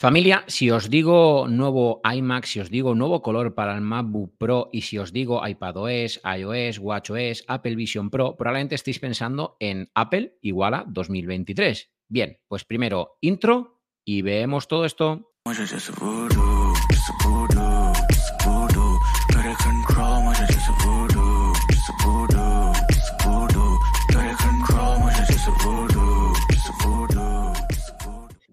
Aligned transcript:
Familia, 0.00 0.44
si 0.46 0.70
os 0.70 0.88
digo 0.88 1.44
nuevo 1.46 2.00
iMac, 2.10 2.46
si 2.46 2.58
os 2.58 2.70
digo 2.70 2.94
nuevo 2.94 3.20
color 3.20 3.54
para 3.54 3.74
el 3.74 3.82
MacBook 3.82 4.32
Pro 4.38 4.70
y 4.72 4.80
si 4.80 4.96
os 4.96 5.12
digo 5.12 5.46
iPadOS, 5.46 6.22
iOS, 6.24 6.78
WatchOS, 6.78 7.44
Apple 7.46 7.76
Vision 7.76 8.08
Pro, 8.08 8.34
probablemente 8.34 8.76
estéis 8.76 8.98
pensando 8.98 9.58
en 9.60 9.90
Apple 9.94 10.38
igual 10.40 10.72
a 10.72 10.84
2023. 10.88 11.90
Bien, 12.08 12.40
pues 12.48 12.64
primero 12.64 13.18
intro 13.20 13.82
y 14.02 14.22
vemos 14.22 14.68
todo 14.68 14.86
esto. 14.86 15.34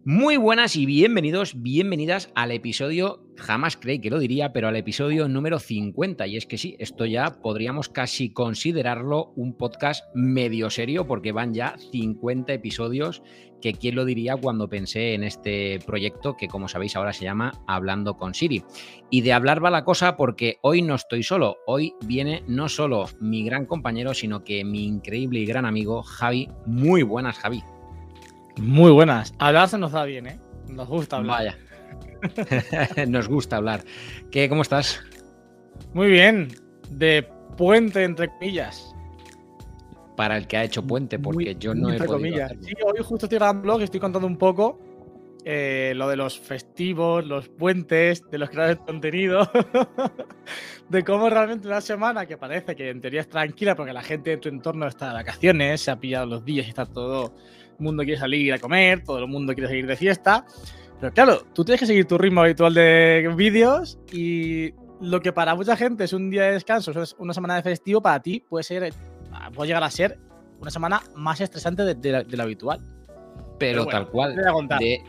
Muy 0.10 0.38
buenas 0.38 0.78
y 0.78 0.86
bienvenidos, 0.86 1.62
bienvenidas 1.62 2.32
al 2.34 2.54
episodio, 2.54 3.26
jamás 3.36 3.76
creí 3.76 4.00
que 4.00 4.10
lo 4.10 4.20
diría, 4.20 4.54
pero 4.54 4.70
al 4.70 4.78
episodio 4.78 5.28
número 5.28 5.60
50. 5.60 6.26
Y 6.28 6.38
es 6.38 6.46
que 6.46 6.58
sí, 6.58 6.78
esto 6.80 7.06
ya 7.06 7.42
podríamos 7.42 7.90
casi 7.90 8.30
considerarlo 8.32 9.34
un 9.36 9.58
podcast 9.58 10.06
medio 10.16 10.70
serio 10.70 11.08
porque 11.08 11.34
van 11.34 11.54
ya 11.54 11.76
50 11.92 12.54
episodios, 12.54 13.22
que 13.62 13.74
quién 13.74 13.96
lo 13.96 14.06
diría 14.06 14.38
cuando 14.38 14.70
pensé 14.70 15.14
en 15.14 15.26
este 15.26 15.80
proyecto 15.86 16.38
que 16.38 16.48
como 16.48 16.70
sabéis 16.70 16.96
ahora 16.96 17.12
se 17.12 17.26
llama 17.26 17.52
Hablando 17.68 18.16
con 18.16 18.34
Siri. 18.34 18.64
Y 19.10 19.20
de 19.24 19.34
hablar 19.34 19.62
va 19.62 19.70
la 19.70 19.84
cosa 19.84 20.16
porque 20.16 20.56
hoy 20.62 20.84
no 20.84 20.96
estoy 20.96 21.22
solo, 21.22 21.58
hoy 21.68 21.94
viene 22.06 22.46
no 22.48 22.70
solo 22.70 23.10
mi 23.20 23.44
gran 23.44 23.66
compañero, 23.66 24.14
sino 24.14 24.46
que 24.46 24.64
mi 24.64 24.86
increíble 24.86 25.42
y 25.42 25.46
gran 25.46 25.66
amigo 25.66 26.02
Javi. 26.02 26.48
Muy 26.66 27.04
buenas, 27.04 27.38
Javi. 27.40 27.62
Muy 28.58 28.92
buenas. 28.92 29.34
Hablar 29.40 29.70
se 29.70 29.78
nos 29.78 29.92
da 29.92 30.06
bien, 30.06 30.28
¿eh? 30.28 30.40
Nos 30.68 30.88
gusta 30.88 31.18
hablar. 31.18 31.38
Vaya. 31.38 33.08
nos 33.08 33.28
gusta 33.28 33.58
hablar. 33.58 33.84
¿Qué, 34.32 34.50
¿Cómo 34.50 34.62
estás? 34.62 35.02
Muy 35.94 36.08
bien. 36.08 36.50
De 36.90 37.28
puente, 37.56 38.04
entre 38.04 38.30
comillas. 38.30 38.96
Para 40.16 40.38
el 40.38 40.48
que 40.48 40.58
ha 40.58 40.64
hecho 40.64 40.86
puente, 40.86 41.20
porque 41.20 41.56
yo 41.60 41.76
no 41.76 41.92
he 41.92 42.00
podido 42.00 42.48
Sí, 42.62 42.74
hoy 42.84 43.04
justo 43.04 43.28
estoy 43.28 43.38
grabando 43.38 43.60
un 43.60 43.64
blog 43.64 43.82
y 43.82 43.84
estoy 43.84 44.00
contando 44.00 44.28
un 44.28 44.38
poco 44.38 44.80
eh, 45.50 45.94
lo 45.96 46.10
de 46.10 46.18
los 46.18 46.40
festivos, 46.40 47.26
los 47.26 47.48
puentes, 47.48 48.30
de 48.30 48.38
los 48.38 48.50
creadores 48.50 48.80
de 48.80 48.86
contenido, 48.86 49.50
de 50.90 51.04
cómo 51.06 51.30
realmente 51.30 51.68
una 51.68 51.80
semana 51.80 52.26
que 52.26 52.36
parece 52.36 52.76
que 52.76 52.90
en 52.90 53.00
teoría 53.00 53.22
es 53.22 53.30
tranquila 53.30 53.74
porque 53.74 53.94
la 53.94 54.02
gente 54.02 54.32
de 54.32 54.38
tu 54.38 54.50
entorno 54.50 54.88
está 54.88 55.08
de 55.08 55.14
vacaciones, 55.14 55.80
se 55.80 55.92
ha 55.92 56.00
pillado 56.00 56.26
los 56.26 56.44
días 56.44 56.66
y 56.66 56.70
está 56.70 56.86
todo 56.86 57.34
mundo 57.80 58.04
quiere 58.04 58.20
salir 58.20 58.54
a 58.54 58.60
comer, 58.60 59.04
todo 59.04 59.20
el 59.20 59.28
mundo 59.28 59.54
quiere 59.54 59.70
seguir 59.70 59.88
de 59.88 59.96
fiesta. 59.96 60.46
Pero 61.00 61.14
claro, 61.14 61.46
tú 61.54 61.64
tienes 61.64 61.80
que 61.80 61.86
seguir 61.86 62.06
tu 62.06 62.18
ritmo 62.18 62.42
habitual 62.42 62.74
de 62.74 63.32
vídeos 63.36 64.00
y 64.12 64.74
lo 65.00 65.22
que 65.22 65.32
para 65.32 65.56
mucha 65.56 65.76
gente 65.76 66.06
es 66.06 66.14
un 66.14 66.30
día 66.30 66.44
de 66.44 66.54
descanso, 66.54 66.92
es 66.92 67.16
una 67.20 67.34
semana 67.34 67.56
de 67.56 67.62
festivo, 67.62 68.02
para 68.02 68.22
ti 68.22 68.44
puede 68.48 68.64
ser, 68.64 68.94
puede 69.54 69.68
llegar 69.68 69.84
a 69.84 69.92
ser 69.92 70.20
una 70.60 70.72
semana 70.72 71.04
más 71.16 71.40
estresante 71.40 71.84
de, 71.84 72.26
lo 72.28 72.44
habitual. 72.44 72.82
Pero, 73.60 73.86
tal 73.86 74.08
cual. 74.10 74.36
De, 74.80 75.02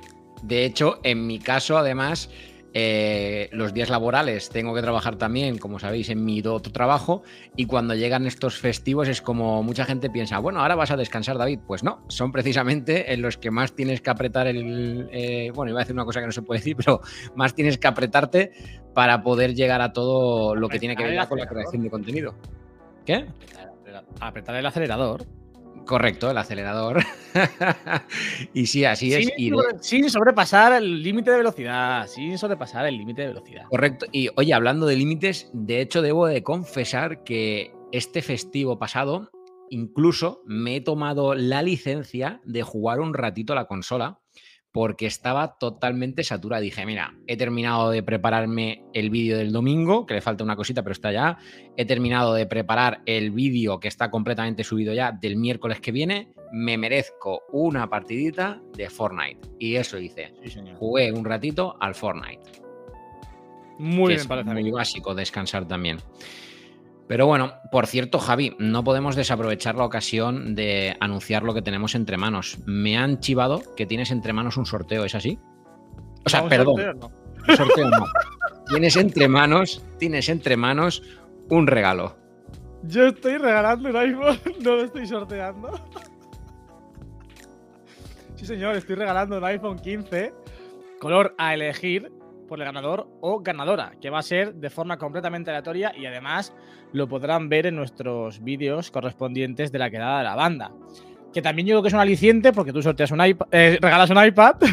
de, 0.42 0.64
hecho, 0.64 1.00
en 1.02 1.26
mi 1.26 1.38
caso, 1.38 1.76
además, 1.76 2.30
eh, 2.74 3.48
los 3.52 3.72
días 3.72 3.88
laborales 3.88 4.50
tengo 4.50 4.74
que 4.74 4.82
trabajar 4.82 5.16
también, 5.16 5.58
como 5.58 5.78
sabéis, 5.78 6.10
en 6.10 6.24
mi 6.24 6.40
otro 6.40 6.72
trabajo. 6.72 7.22
Y 7.56 7.66
cuando 7.66 7.94
llegan 7.94 8.26
estos 8.26 8.58
festivos 8.58 9.08
es 9.08 9.22
como 9.22 9.62
mucha 9.62 9.84
gente 9.84 10.10
piensa, 10.10 10.38
bueno, 10.38 10.60
ahora 10.60 10.74
vas 10.74 10.90
a 10.90 10.96
descansar, 10.96 11.38
David. 11.38 11.60
Pues 11.66 11.82
no, 11.82 12.04
son 12.08 12.32
precisamente 12.32 13.12
en 13.12 13.22
los 13.22 13.38
que 13.38 13.50
más 13.50 13.74
tienes 13.74 14.00
que 14.00 14.10
apretar 14.10 14.46
el. 14.46 15.08
Eh, 15.12 15.50
bueno, 15.54 15.70
iba 15.70 15.80
a 15.80 15.82
decir 15.82 15.94
una 15.94 16.04
cosa 16.04 16.20
que 16.20 16.26
no 16.26 16.32
se 16.32 16.42
puede 16.42 16.60
decir, 16.60 16.76
pero 16.76 17.00
más 17.34 17.54
tienes 17.54 17.78
que 17.78 17.88
apretarte 17.88 18.52
para 18.94 19.22
poder 19.22 19.54
llegar 19.54 19.80
a 19.80 19.92
todo 19.92 20.54
lo 20.54 20.68
que 20.68 20.78
tiene 20.78 20.96
que 20.96 21.04
ver 21.04 21.28
con 21.28 21.38
la 21.38 21.46
creación 21.46 21.82
de 21.82 21.90
contenido. 21.90 22.34
¿Qué? 23.04 23.26
Apretar 24.20 24.56
el 24.56 24.66
acelerador. 24.66 25.24
Correcto, 25.88 26.30
el 26.30 26.36
acelerador. 26.36 27.02
y 28.52 28.66
sí, 28.66 28.84
así 28.84 29.14
es. 29.14 29.30
Sin, 29.80 30.10
sobrepasar 30.10 30.74
el 30.74 31.02
límite 31.02 31.30
de 31.30 31.38
velocidad, 31.38 32.06
sin 32.06 32.36
sobrepasar 32.36 32.84
el 32.84 32.98
límite 32.98 33.22
de 33.22 33.28
velocidad. 33.28 33.64
Correcto. 33.70 34.04
Y 34.12 34.28
oye, 34.36 34.52
hablando 34.52 34.84
de 34.84 34.96
límites, 34.96 35.48
de 35.54 35.80
hecho 35.80 36.02
debo 36.02 36.26
de 36.26 36.42
confesar 36.42 37.24
que 37.24 37.72
este 37.90 38.20
festivo 38.20 38.78
pasado 38.78 39.30
incluso 39.70 40.42
me 40.44 40.76
he 40.76 40.80
tomado 40.82 41.34
la 41.34 41.62
licencia 41.62 42.42
de 42.44 42.62
jugar 42.62 43.00
un 43.00 43.14
ratito 43.14 43.54
a 43.54 43.56
la 43.56 43.66
consola 43.66 44.18
porque 44.72 45.06
estaba 45.06 45.58
totalmente 45.58 46.24
saturada. 46.24 46.60
Dije, 46.60 46.84
mira, 46.84 47.14
he 47.26 47.36
terminado 47.36 47.90
de 47.90 48.02
prepararme 48.02 48.84
el 48.92 49.10
vídeo 49.10 49.38
del 49.38 49.52
domingo, 49.52 50.06
que 50.06 50.14
le 50.14 50.20
falta 50.20 50.44
una 50.44 50.56
cosita, 50.56 50.82
pero 50.82 50.92
está 50.92 51.12
ya. 51.12 51.38
He 51.76 51.84
terminado 51.84 52.34
de 52.34 52.46
preparar 52.46 53.02
el 53.06 53.30
vídeo 53.30 53.80
que 53.80 53.88
está 53.88 54.10
completamente 54.10 54.64
subido 54.64 54.92
ya 54.94 55.12
del 55.12 55.36
miércoles 55.36 55.80
que 55.80 55.92
viene. 55.92 56.32
Me 56.52 56.76
merezco 56.76 57.42
una 57.52 57.88
partidita 57.88 58.60
de 58.76 58.88
Fortnite. 58.90 59.48
Y 59.58 59.76
eso 59.76 59.98
hice. 59.98 60.34
Jugué 60.78 61.12
un 61.12 61.24
ratito 61.24 61.76
al 61.80 61.94
Fortnite. 61.94 62.42
Muy 63.78 64.14
bien, 64.14 64.20
es 64.20 64.44
muy 64.44 64.70
básico 64.70 65.14
descansar 65.14 65.66
también. 65.66 65.98
Pero 67.08 67.26
bueno, 67.26 67.54
por 67.72 67.86
cierto, 67.86 68.18
Javi, 68.18 68.54
no 68.58 68.84
podemos 68.84 69.16
desaprovechar 69.16 69.74
la 69.76 69.84
ocasión 69.84 70.54
de 70.54 70.94
anunciar 71.00 71.42
lo 71.42 71.54
que 71.54 71.62
tenemos 71.62 71.94
entre 71.94 72.18
manos. 72.18 72.58
Me 72.66 72.98
han 72.98 73.18
chivado 73.20 73.62
que 73.76 73.86
tienes 73.86 74.10
entre 74.10 74.34
manos 74.34 74.58
un 74.58 74.66
sorteo, 74.66 75.06
¿es 75.06 75.14
así? 75.14 75.38
O 76.26 76.28
sea, 76.28 76.46
perdón. 76.46 76.76
Sorteo 76.76 76.94
no. 76.94 77.56
sorteo 77.56 77.88
no. 77.88 78.04
tienes 78.68 78.96
entre 78.96 79.26
manos, 79.26 79.82
tienes 79.98 80.28
entre 80.28 80.58
manos 80.58 81.02
un 81.48 81.66
regalo. 81.66 82.18
Yo 82.82 83.06
estoy 83.06 83.38
regalando 83.38 83.88
un 83.88 83.96
iPhone, 83.96 84.38
no 84.62 84.76
lo 84.76 84.84
estoy 84.84 85.06
sorteando. 85.06 85.80
Sí, 88.36 88.44
señor, 88.44 88.76
estoy 88.76 88.96
regalando 88.96 89.38
un 89.38 89.44
iPhone 89.44 89.78
15, 89.78 90.32
color 91.00 91.34
a 91.38 91.54
elegir, 91.54 92.12
por 92.48 92.58
el 92.58 92.64
ganador 92.64 93.06
o 93.20 93.38
ganadora, 93.40 93.92
que 94.00 94.10
va 94.10 94.18
a 94.18 94.22
ser 94.22 94.54
de 94.54 94.70
forma 94.70 94.98
completamente 94.98 95.50
aleatoria 95.50 95.92
y 95.96 96.06
además 96.06 96.52
lo 96.92 97.08
podrán 97.08 97.48
ver 97.48 97.66
en 97.66 97.76
nuestros 97.76 98.42
vídeos 98.42 98.90
correspondientes 98.90 99.70
de 99.70 99.78
la 99.78 99.90
quedada 99.90 100.18
de 100.18 100.24
la 100.24 100.34
banda. 100.34 100.72
Que 101.32 101.40
también 101.42 101.68
yo 101.68 101.74
creo 101.74 101.82
que 101.82 101.88
es 101.88 101.94
un 101.94 102.00
aliciente 102.00 102.52
porque 102.52 102.72
tú 102.72 102.82
sorteas 102.82 103.12
un 103.12 103.24
iPad, 103.24 103.46
eh, 103.52 103.78
regalas 103.80 104.10
un 104.10 104.24
iPad. 104.24 104.56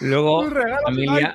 Luego, 0.00 0.44
familia, 0.84 1.32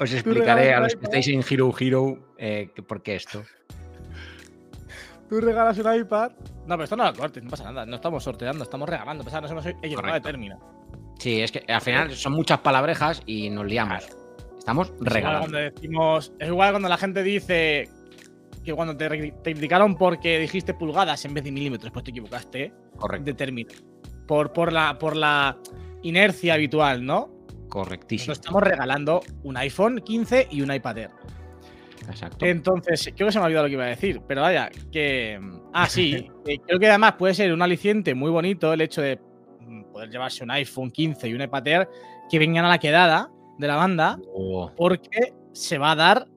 os 0.00 0.12
explicaré 0.12 0.72
a 0.72 0.80
los 0.80 0.94
que 0.94 1.04
estáis 1.04 1.28
en 1.28 1.44
Hero 1.48 1.74
Hero 1.78 2.34
eh, 2.38 2.70
por 2.86 3.02
qué 3.02 3.16
esto 3.16 3.42
tú 5.34 5.40
regalas 5.40 5.78
un 5.78 6.00
iPad. 6.00 6.32
No, 6.66 6.76
pero 6.76 6.84
esto 6.84 6.96
no 6.96 7.04
lo 7.04 7.14
cortes, 7.14 7.42
no 7.42 7.50
pasa 7.50 7.64
nada. 7.64 7.86
No 7.86 7.96
estamos 7.96 8.22
sorteando, 8.22 8.64
estamos 8.64 8.88
regalando. 8.88 9.24
Pasa, 9.24 9.40
no 9.40 9.48
somos 9.48 9.66
ellos, 9.82 10.02
no 10.02 10.22
término. 10.22 10.58
Sí, 11.18 11.40
es 11.40 11.52
que 11.52 11.64
al 11.68 11.80
final 11.80 12.14
son 12.14 12.32
muchas 12.32 12.60
palabrejas 12.60 13.22
y 13.26 13.50
nos 13.50 13.66
liamos. 13.66 14.04
Estamos 14.58 14.92
regalando. 15.00 15.08
Es 15.08 15.20
igual, 15.20 15.38
cuando 15.40 15.58
decimos, 15.58 16.32
es 16.38 16.48
igual 16.48 16.70
cuando 16.72 16.88
la 16.88 16.96
gente 16.96 17.22
dice 17.22 17.88
que 18.64 18.72
cuando 18.72 18.96
te, 18.96 19.32
te 19.42 19.50
indicaron 19.50 19.96
porque 19.96 20.38
dijiste 20.38 20.72
pulgadas 20.74 21.24
en 21.24 21.34
vez 21.34 21.44
de 21.44 21.52
milímetros, 21.52 21.92
pues 21.92 22.04
te 22.04 22.10
equivocaste. 22.10 22.72
Correcto. 22.96 23.24
De 23.26 23.34
término. 23.34 23.72
Por, 24.26 24.52
por, 24.52 24.72
la, 24.72 24.98
por 24.98 25.16
la 25.16 25.58
inercia 26.02 26.54
habitual, 26.54 27.04
¿no? 27.04 27.30
Correctísimo. 27.68 28.32
estamos 28.32 28.62
regalando 28.62 29.20
un 29.42 29.56
iPhone 29.56 30.00
15 30.00 30.48
y 30.50 30.62
un 30.62 30.72
iPad 30.72 30.98
Air. 30.98 31.10
Exacto. 32.08 32.44
Entonces, 32.46 33.12
creo 33.14 33.28
que 33.28 33.32
se 33.32 33.38
me 33.38 33.44
ha 33.44 33.46
olvidado 33.46 33.66
lo 33.66 33.68
que 33.68 33.74
iba 33.74 33.84
a 33.84 33.88
decir, 33.88 34.20
pero 34.26 34.42
vaya, 34.42 34.70
que. 34.90 35.40
Ah, 35.72 35.88
sí, 35.88 36.30
creo 36.66 36.78
que 36.78 36.88
además 36.88 37.14
puede 37.14 37.34
ser 37.34 37.52
un 37.52 37.62
aliciente 37.62 38.14
muy 38.14 38.30
bonito 38.30 38.72
el 38.72 38.80
hecho 38.80 39.02
de 39.02 39.18
mm, 39.60 39.92
poder 39.92 40.10
llevarse 40.10 40.44
un 40.44 40.50
iPhone 40.50 40.90
15 40.90 41.28
y 41.28 41.34
un 41.34 41.42
iPad 41.42 41.66
Air 41.66 41.88
que 42.30 42.38
vengan 42.38 42.64
a 42.64 42.68
la 42.68 42.78
quedada 42.78 43.30
de 43.58 43.66
la 43.66 43.76
banda, 43.76 44.18
oh. 44.34 44.70
porque 44.76 45.32
se 45.52 45.78
va 45.78 45.92
a 45.92 45.96
dar 45.96 46.28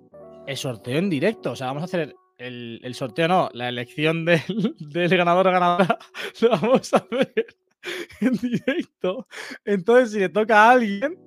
el 0.45 0.57
sorteo 0.57 0.97
en 0.97 1.09
directo. 1.09 1.51
O 1.51 1.55
sea, 1.55 1.67
vamos 1.67 1.81
a 1.81 1.85
hacer 1.85 2.15
el, 2.37 2.93
sorteo, 2.93 3.27
no, 3.27 3.49
la 3.53 3.69
elección 3.69 4.25
del, 4.25 4.41
del 4.79 5.17
ganador 5.17 5.47
o 5.47 5.51
ganadora, 5.51 5.97
lo 6.41 6.49
vamos 6.49 6.93
a 6.93 7.05
ver 7.09 7.45
en 8.21 8.33
directo. 8.33 9.27
Entonces, 9.65 10.11
si 10.11 10.19
le 10.19 10.29
toca 10.29 10.63
a 10.63 10.71
alguien, 10.71 11.17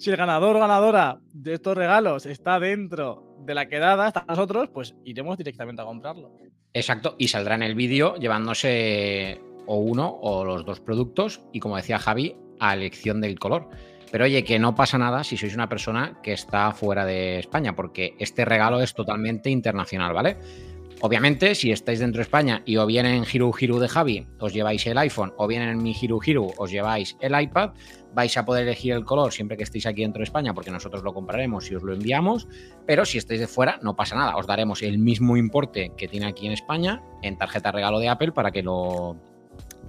si 0.00 0.08
el 0.08 0.16
ganador 0.16 0.56
o 0.56 0.60
ganadora 0.60 1.20
de 1.34 1.52
estos 1.52 1.76
regalos 1.76 2.24
está 2.24 2.58
dentro 2.58 3.36
de 3.40 3.54
la 3.54 3.68
quedada 3.68 4.06
hasta 4.06 4.24
nosotros, 4.26 4.70
pues 4.72 4.94
iremos 5.04 5.36
directamente 5.36 5.82
a 5.82 5.84
comprarlo. 5.84 6.32
Exacto, 6.72 7.16
y 7.18 7.28
saldrá 7.28 7.56
en 7.56 7.62
el 7.62 7.74
vídeo 7.74 8.16
llevándose 8.16 9.42
o 9.66 9.76
uno 9.76 10.08
o 10.22 10.42
los 10.44 10.64
dos 10.64 10.80
productos 10.80 11.42
y 11.52 11.60
como 11.60 11.76
decía 11.76 11.98
Javi, 11.98 12.34
a 12.58 12.72
elección 12.72 13.20
del 13.20 13.38
color. 13.38 13.68
Pero 14.10 14.24
oye, 14.24 14.42
que 14.42 14.58
no 14.58 14.74
pasa 14.74 14.96
nada 14.96 15.22
si 15.22 15.36
sois 15.36 15.54
una 15.54 15.68
persona 15.68 16.18
que 16.22 16.32
está 16.32 16.72
fuera 16.72 17.04
de 17.04 17.38
España, 17.38 17.76
porque 17.76 18.16
este 18.18 18.46
regalo 18.46 18.80
es 18.80 18.94
totalmente 18.94 19.50
internacional, 19.50 20.14
¿vale? 20.14 20.38
Obviamente, 21.02 21.54
si 21.54 21.72
estáis 21.72 21.98
dentro 21.98 22.18
de 22.18 22.24
España 22.24 22.62
y 22.66 22.76
o 22.76 22.84
bien 22.84 23.06
en 23.06 23.24
Hiru 23.24 23.54
Hiru 23.58 23.78
de 23.78 23.88
Javi 23.88 24.26
os 24.38 24.52
lleváis 24.52 24.86
el 24.86 24.98
iPhone 24.98 25.32
o 25.38 25.46
bien 25.46 25.62
en 25.62 25.82
mi 25.82 25.96
Hiru 25.98 26.20
Hiru 26.22 26.52
os 26.58 26.70
lleváis 26.70 27.16
el 27.20 27.40
iPad, 27.40 27.70
vais 28.12 28.36
a 28.36 28.44
poder 28.44 28.64
elegir 28.64 28.92
el 28.92 29.04
color 29.06 29.32
siempre 29.32 29.56
que 29.56 29.62
estéis 29.62 29.86
aquí 29.86 30.02
dentro 30.02 30.20
de 30.20 30.24
España 30.24 30.52
porque 30.52 30.70
nosotros 30.70 31.02
lo 31.02 31.14
compraremos 31.14 31.70
y 31.70 31.74
os 31.74 31.82
lo 31.82 31.94
enviamos, 31.94 32.48
pero 32.86 33.06
si 33.06 33.16
estáis 33.16 33.40
de 33.40 33.46
fuera 33.46 33.78
no 33.82 33.96
pasa 33.96 34.14
nada, 34.14 34.36
os 34.36 34.46
daremos 34.46 34.82
el 34.82 34.98
mismo 34.98 35.38
importe 35.38 35.92
que 35.96 36.06
tiene 36.06 36.26
aquí 36.26 36.46
en 36.46 36.52
España 36.52 37.02
en 37.22 37.38
tarjeta 37.38 37.72
regalo 37.72 37.98
de 37.98 38.10
Apple 38.10 38.32
para 38.32 38.50
que 38.50 38.62
lo 38.62 39.16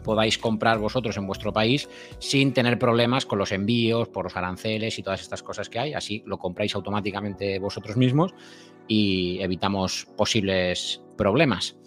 podáis 0.03 0.37
comprar 0.37 0.79
vosotros 0.79 1.17
en 1.17 1.27
vuestro 1.27 1.53
país 1.53 1.89
sin 2.19 2.53
tener 2.53 2.79
problemas 2.79 3.25
con 3.25 3.37
los 3.37 3.51
envíos, 3.51 4.07
por 4.09 4.25
los 4.25 4.35
aranceles 4.35 4.97
y 4.97 5.03
todas 5.03 5.21
estas 5.21 5.43
cosas 5.43 5.69
que 5.69 5.79
hay. 5.79 5.93
Así 5.93 6.23
lo 6.25 6.39
compráis 6.39 6.75
automáticamente 6.75 7.59
vosotros 7.59 7.97
mismos 7.97 8.33
y 8.91 9.41
evitamos 9.41 10.05
posibles 10.17 11.01
problemas. 11.17 11.77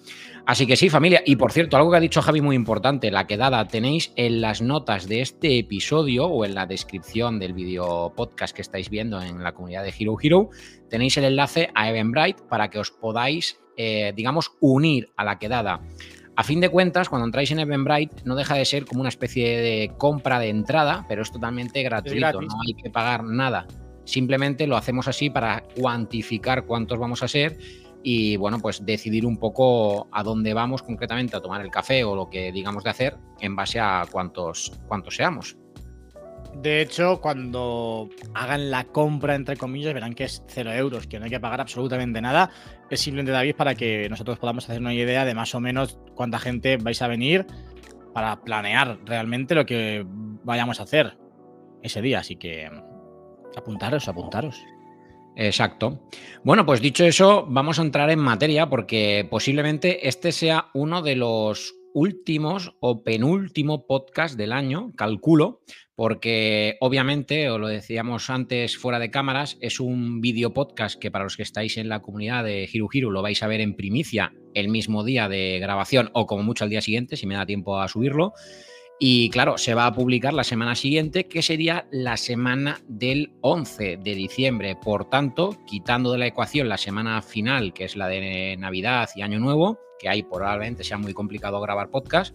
Así 0.46 0.66
que 0.66 0.74
sí, 0.74 0.88
familia. 0.88 1.22
Y 1.26 1.36
por 1.36 1.52
cierto, 1.52 1.76
algo 1.76 1.90
que 1.90 1.98
ha 1.98 2.00
dicho 2.00 2.22
Javi 2.22 2.40
muy 2.40 2.56
importante, 2.56 3.10
la 3.10 3.26
quedada 3.26 3.68
tenéis 3.68 4.14
en 4.16 4.40
las 4.40 4.62
notas 4.62 5.06
de 5.06 5.20
este 5.20 5.58
episodio 5.58 6.24
o 6.24 6.46
en 6.46 6.54
la 6.54 6.64
descripción 6.64 7.38
del 7.38 7.52
video 7.52 8.14
podcast 8.16 8.56
que 8.56 8.62
estáis 8.62 8.88
viendo 8.88 9.20
en 9.20 9.42
la 9.42 9.52
comunidad 9.52 9.84
de 9.84 9.92
Hero 9.98 10.16
Hero, 10.22 10.48
tenéis 10.88 11.18
el 11.18 11.24
enlace 11.24 11.68
a 11.74 11.90
Eventbrite 11.90 12.42
para 12.48 12.70
que 12.70 12.78
os 12.78 12.90
podáis, 12.90 13.58
eh, 13.76 14.14
digamos, 14.16 14.52
unir 14.60 15.10
a 15.14 15.24
la 15.24 15.38
quedada. 15.38 15.82
A 16.36 16.42
fin 16.42 16.60
de 16.62 16.70
cuentas, 16.70 17.10
cuando 17.10 17.26
entráis 17.26 17.50
en 17.50 17.58
Eventbrite, 17.58 18.22
no 18.24 18.34
deja 18.34 18.54
de 18.54 18.64
ser 18.64 18.86
como 18.86 19.00
una 19.00 19.10
especie 19.10 19.60
de 19.60 19.92
compra 19.98 20.38
de 20.38 20.48
entrada, 20.48 21.04
pero 21.06 21.20
es 21.20 21.30
totalmente 21.30 21.82
gratuito, 21.82 22.40
no 22.40 22.56
hay 22.66 22.72
que 22.82 22.88
pagar 22.88 23.24
nada. 23.24 23.66
Simplemente 24.04 24.66
lo 24.66 24.76
hacemos 24.76 25.08
así 25.08 25.30
para 25.30 25.62
cuantificar 25.78 26.66
cuántos 26.66 26.98
vamos 26.98 27.22
a 27.22 27.28
ser 27.28 27.58
y, 28.02 28.36
bueno, 28.36 28.58
pues 28.58 28.84
decidir 28.84 29.24
un 29.24 29.38
poco 29.38 30.08
a 30.12 30.22
dónde 30.22 30.52
vamos 30.52 30.82
concretamente 30.82 31.36
a 31.36 31.40
tomar 31.40 31.62
el 31.62 31.70
café 31.70 32.04
o 32.04 32.14
lo 32.14 32.28
que 32.28 32.52
digamos 32.52 32.84
de 32.84 32.90
hacer 32.90 33.16
en 33.40 33.56
base 33.56 33.80
a 33.80 34.04
cuántos, 34.10 34.72
cuántos 34.86 35.16
seamos. 35.16 35.56
De 36.54 36.82
hecho, 36.82 37.20
cuando 37.20 38.08
hagan 38.34 38.70
la 38.70 38.84
compra, 38.84 39.34
entre 39.34 39.56
comillas, 39.56 39.92
verán 39.92 40.14
que 40.14 40.24
es 40.24 40.44
cero 40.46 40.72
euros, 40.72 41.06
que 41.06 41.18
no 41.18 41.24
hay 41.24 41.30
que 41.30 41.40
pagar 41.40 41.60
absolutamente 41.60 42.20
nada. 42.20 42.50
Es 42.90 43.00
simplemente, 43.00 43.32
David, 43.32 43.56
para 43.56 43.74
que 43.74 44.08
nosotros 44.08 44.38
podamos 44.38 44.68
hacer 44.68 44.80
una 44.80 44.94
idea 44.94 45.24
de 45.24 45.34
más 45.34 45.54
o 45.54 45.60
menos 45.60 45.98
cuánta 46.14 46.38
gente 46.38 46.76
vais 46.76 47.02
a 47.02 47.08
venir 47.08 47.46
para 48.12 48.40
planear 48.42 48.98
realmente 49.04 49.54
lo 49.54 49.66
que 49.66 50.06
vayamos 50.44 50.78
a 50.78 50.84
hacer 50.84 51.18
ese 51.82 52.00
día. 52.02 52.20
Así 52.20 52.36
que 52.36 52.70
apuntaros, 53.56 54.08
apuntaros. 54.08 54.62
Exacto. 55.36 56.00
Bueno, 56.44 56.64
pues 56.64 56.80
dicho 56.80 57.04
eso, 57.04 57.46
vamos 57.48 57.78
a 57.78 57.82
entrar 57.82 58.10
en 58.10 58.20
materia 58.20 58.68
porque 58.68 59.26
posiblemente 59.28 60.08
este 60.08 60.32
sea 60.32 60.68
uno 60.74 61.02
de 61.02 61.16
los 61.16 61.74
últimos 61.92 62.74
o 62.80 63.04
penúltimo 63.04 63.86
podcast 63.86 64.36
del 64.36 64.52
año, 64.52 64.92
calculo, 64.96 65.60
porque 65.96 66.76
obviamente, 66.80 67.48
os 67.50 67.60
lo 67.60 67.68
decíamos 67.68 68.28
antes 68.30 68.76
fuera 68.76 68.98
de 68.98 69.12
cámaras, 69.12 69.56
es 69.60 69.78
un 69.78 70.20
vídeo 70.20 70.52
podcast 70.52 71.00
que 71.00 71.12
para 71.12 71.24
los 71.24 71.36
que 71.36 71.44
estáis 71.44 71.76
en 71.76 71.88
la 71.88 72.02
comunidad 72.02 72.42
de 72.42 72.68
Hiru 72.70 72.88
Hiru 72.92 73.10
lo 73.12 73.22
vais 73.22 73.42
a 73.42 73.46
ver 73.46 73.60
en 73.60 73.76
primicia 73.76 74.32
el 74.54 74.68
mismo 74.68 75.04
día 75.04 75.28
de 75.28 75.58
grabación 75.60 76.10
o 76.14 76.26
como 76.26 76.42
mucho 76.42 76.64
al 76.64 76.70
día 76.70 76.80
siguiente, 76.80 77.16
si 77.16 77.26
me 77.26 77.36
da 77.36 77.46
tiempo 77.46 77.78
a 77.78 77.88
subirlo. 77.88 78.34
Y 78.98 79.28
claro, 79.30 79.58
se 79.58 79.74
va 79.74 79.86
a 79.86 79.92
publicar 79.92 80.32
la 80.32 80.44
semana 80.44 80.76
siguiente, 80.76 81.26
que 81.26 81.42
sería 81.42 81.86
la 81.90 82.16
semana 82.16 82.80
del 82.86 83.32
11 83.40 83.98
de 83.98 84.14
diciembre. 84.14 84.76
Por 84.76 85.08
tanto, 85.10 85.58
quitando 85.66 86.12
de 86.12 86.18
la 86.18 86.26
ecuación 86.28 86.68
la 86.68 86.78
semana 86.78 87.20
final, 87.20 87.72
que 87.72 87.84
es 87.84 87.96
la 87.96 88.06
de 88.06 88.56
Navidad 88.56 89.10
y 89.16 89.22
Año 89.22 89.40
Nuevo, 89.40 89.78
que 89.98 90.08
ahí 90.08 90.22
probablemente 90.22 90.84
sea 90.84 90.98
muy 90.98 91.12
complicado 91.12 91.60
grabar 91.60 91.90
podcast, 91.90 92.34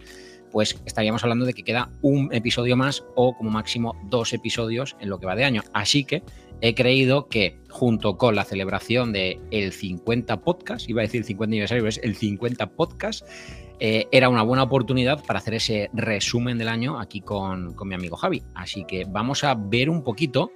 pues 0.50 0.80
estaríamos 0.84 1.22
hablando 1.22 1.46
de 1.46 1.54
que 1.54 1.62
queda 1.62 1.90
un 2.02 2.32
episodio 2.32 2.76
más 2.76 3.04
o 3.14 3.34
como 3.34 3.50
máximo 3.50 3.96
dos 4.10 4.32
episodios 4.32 4.96
en 5.00 5.08
lo 5.08 5.18
que 5.18 5.26
va 5.26 5.36
de 5.36 5.44
año. 5.44 5.62
Así 5.72 6.04
que 6.04 6.22
he 6.60 6.74
creído 6.74 7.28
que 7.28 7.58
junto 7.68 8.18
con 8.18 8.34
la 8.34 8.44
celebración 8.44 9.12
de 9.12 9.40
el 9.50 9.72
50 9.72 10.40
podcast, 10.42 10.88
iba 10.88 11.00
a 11.00 11.04
decir 11.04 11.24
50 11.24 11.50
aniversario, 11.50 11.86
es 11.86 12.00
el 12.02 12.16
50 12.16 12.70
podcast, 12.72 13.26
eh, 13.80 14.08
era 14.12 14.28
una 14.28 14.42
buena 14.42 14.62
oportunidad 14.62 15.24
para 15.24 15.38
hacer 15.38 15.54
ese 15.54 15.90
resumen 15.94 16.58
del 16.58 16.68
año 16.68 17.00
aquí 17.00 17.22
con, 17.22 17.72
con 17.72 17.88
mi 17.88 17.94
amigo 17.94 18.16
Javi. 18.16 18.42
Así 18.54 18.84
que 18.84 19.06
vamos 19.08 19.42
a 19.42 19.54
ver 19.54 19.88
un 19.88 20.04
poquito 20.04 20.52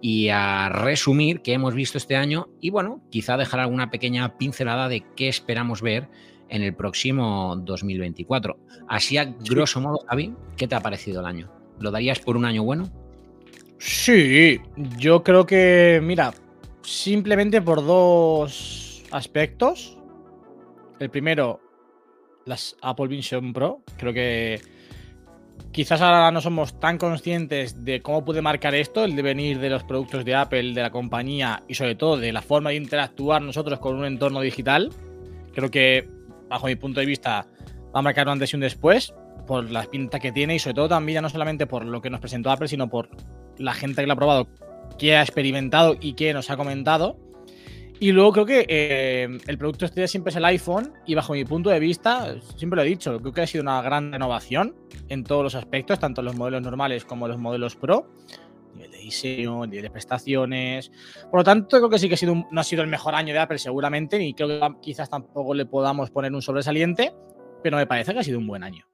y 0.00 0.28
a 0.28 0.68
resumir 0.68 1.42
qué 1.42 1.54
hemos 1.54 1.74
visto 1.74 1.98
este 1.98 2.14
año 2.14 2.48
y 2.60 2.70
bueno, 2.70 3.02
quizá 3.10 3.36
dejar 3.36 3.60
alguna 3.60 3.90
pequeña 3.90 4.38
pincelada 4.38 4.88
de 4.88 5.04
qué 5.16 5.28
esperamos 5.28 5.82
ver 5.82 6.08
en 6.48 6.62
el 6.62 6.74
próximo 6.74 7.56
2024. 7.56 8.56
Así 8.88 9.16
a 9.16 9.24
grosso 9.24 9.80
modo, 9.80 9.98
Javi, 10.06 10.34
¿qué 10.56 10.68
te 10.68 10.74
ha 10.74 10.80
parecido 10.80 11.20
el 11.20 11.26
año? 11.26 11.50
¿Lo 11.80 11.90
darías 11.90 12.20
por 12.20 12.36
un 12.36 12.44
año 12.44 12.62
bueno? 12.62 12.88
Sí, 13.78 14.60
yo 14.98 15.22
creo 15.22 15.46
que, 15.46 16.00
mira, 16.02 16.32
simplemente 16.82 17.60
por 17.60 17.84
dos 17.84 19.04
aspectos. 19.10 19.96
El 20.98 21.10
primero, 21.10 21.60
las 22.48 22.76
Apple 22.82 23.08
Vision 23.08 23.52
Pro. 23.52 23.82
Creo 23.96 24.12
que 24.12 24.60
quizás 25.72 26.00
ahora 26.00 26.30
no 26.30 26.40
somos 26.40 26.80
tan 26.80 26.98
conscientes 26.98 27.84
de 27.84 28.00
cómo 28.02 28.24
puede 28.24 28.42
marcar 28.42 28.74
esto, 28.74 29.04
el 29.04 29.14
devenir 29.14 29.58
de 29.60 29.70
los 29.70 29.84
productos 29.84 30.24
de 30.24 30.34
Apple, 30.34 30.72
de 30.72 30.82
la 30.82 30.90
compañía 30.90 31.62
y 31.68 31.74
sobre 31.74 31.94
todo 31.94 32.16
de 32.16 32.32
la 32.32 32.42
forma 32.42 32.70
de 32.70 32.76
interactuar 32.76 33.42
nosotros 33.42 33.78
con 33.78 33.96
un 33.96 34.04
entorno 34.04 34.40
digital. 34.40 34.90
Creo 35.54 35.70
que 35.70 36.08
bajo 36.48 36.66
mi 36.66 36.76
punto 36.76 37.00
de 37.00 37.06
vista, 37.06 37.46
va 37.94 38.00
a 38.00 38.02
marcar 38.02 38.26
un 38.26 38.32
antes 38.34 38.52
y 38.52 38.56
un 38.56 38.60
después 38.60 39.14
por 39.46 39.70
la 39.70 39.84
pinta 39.84 40.18
que 40.18 40.32
tiene 40.32 40.54
y 40.54 40.58
sobre 40.58 40.74
todo 40.74 40.88
también 40.88 41.14
ya 41.14 41.22
no 41.22 41.30
solamente 41.30 41.66
por 41.66 41.84
lo 41.84 42.00
que 42.02 42.10
nos 42.10 42.20
presentó 42.20 42.50
Apple, 42.50 42.68
sino 42.68 42.88
por 42.88 43.08
la 43.56 43.74
gente 43.74 44.02
que 44.02 44.06
lo 44.06 44.12
ha 44.12 44.16
probado, 44.16 44.48
que 44.98 45.16
ha 45.16 45.22
experimentado 45.22 45.96
y 46.00 46.14
que 46.14 46.32
nos 46.32 46.50
ha 46.50 46.56
comentado. 46.56 47.16
Y 48.00 48.12
luego 48.12 48.32
creo 48.32 48.46
que 48.46 48.66
eh, 48.68 49.38
el 49.46 49.58
producto 49.58 49.84
estrella 49.84 50.06
siempre 50.06 50.30
es 50.30 50.36
el 50.36 50.44
iPhone 50.44 50.92
y 51.04 51.14
bajo 51.14 51.32
mi 51.32 51.44
punto 51.44 51.70
de 51.70 51.80
vista, 51.80 52.36
siempre 52.56 52.76
lo 52.76 52.82
he 52.82 52.88
dicho, 52.88 53.18
creo 53.18 53.32
que 53.32 53.40
ha 53.40 53.46
sido 53.46 53.62
una 53.62 53.82
gran 53.82 54.12
renovación 54.12 54.76
en 55.08 55.24
todos 55.24 55.42
los 55.42 55.54
aspectos, 55.56 55.98
tanto 55.98 56.20
en 56.20 56.26
los 56.26 56.36
modelos 56.36 56.62
normales 56.62 57.04
como 57.04 57.26
los 57.26 57.38
modelos 57.38 57.74
Pro 57.74 58.08
nivel 58.74 58.90
de 58.92 58.98
diseño, 58.98 59.66
nivel 59.66 59.82
de 59.82 59.90
prestaciones. 59.90 60.90
Por 61.30 61.40
lo 61.40 61.44
tanto, 61.44 61.78
creo 61.78 61.90
que 61.90 61.98
sí 61.98 62.08
que 62.08 62.14
ha 62.14 62.18
sido 62.18 62.46
no 62.50 62.60
ha 62.60 62.64
sido 62.64 62.82
el 62.82 62.88
mejor 62.88 63.14
año 63.14 63.34
de 63.34 63.40
Apple 63.40 63.58
seguramente, 63.58 64.22
y 64.22 64.34
creo 64.34 64.48
que 64.48 64.80
quizás 64.80 65.10
tampoco 65.10 65.54
le 65.54 65.66
podamos 65.66 66.10
poner 66.10 66.32
un 66.32 66.42
sobresaliente, 66.42 67.12
pero 67.62 67.76
me 67.76 67.86
parece 67.86 68.12
que 68.12 68.20
ha 68.20 68.24
sido 68.24 68.38
un 68.38 68.46
buen 68.46 68.62
año. 68.62 68.86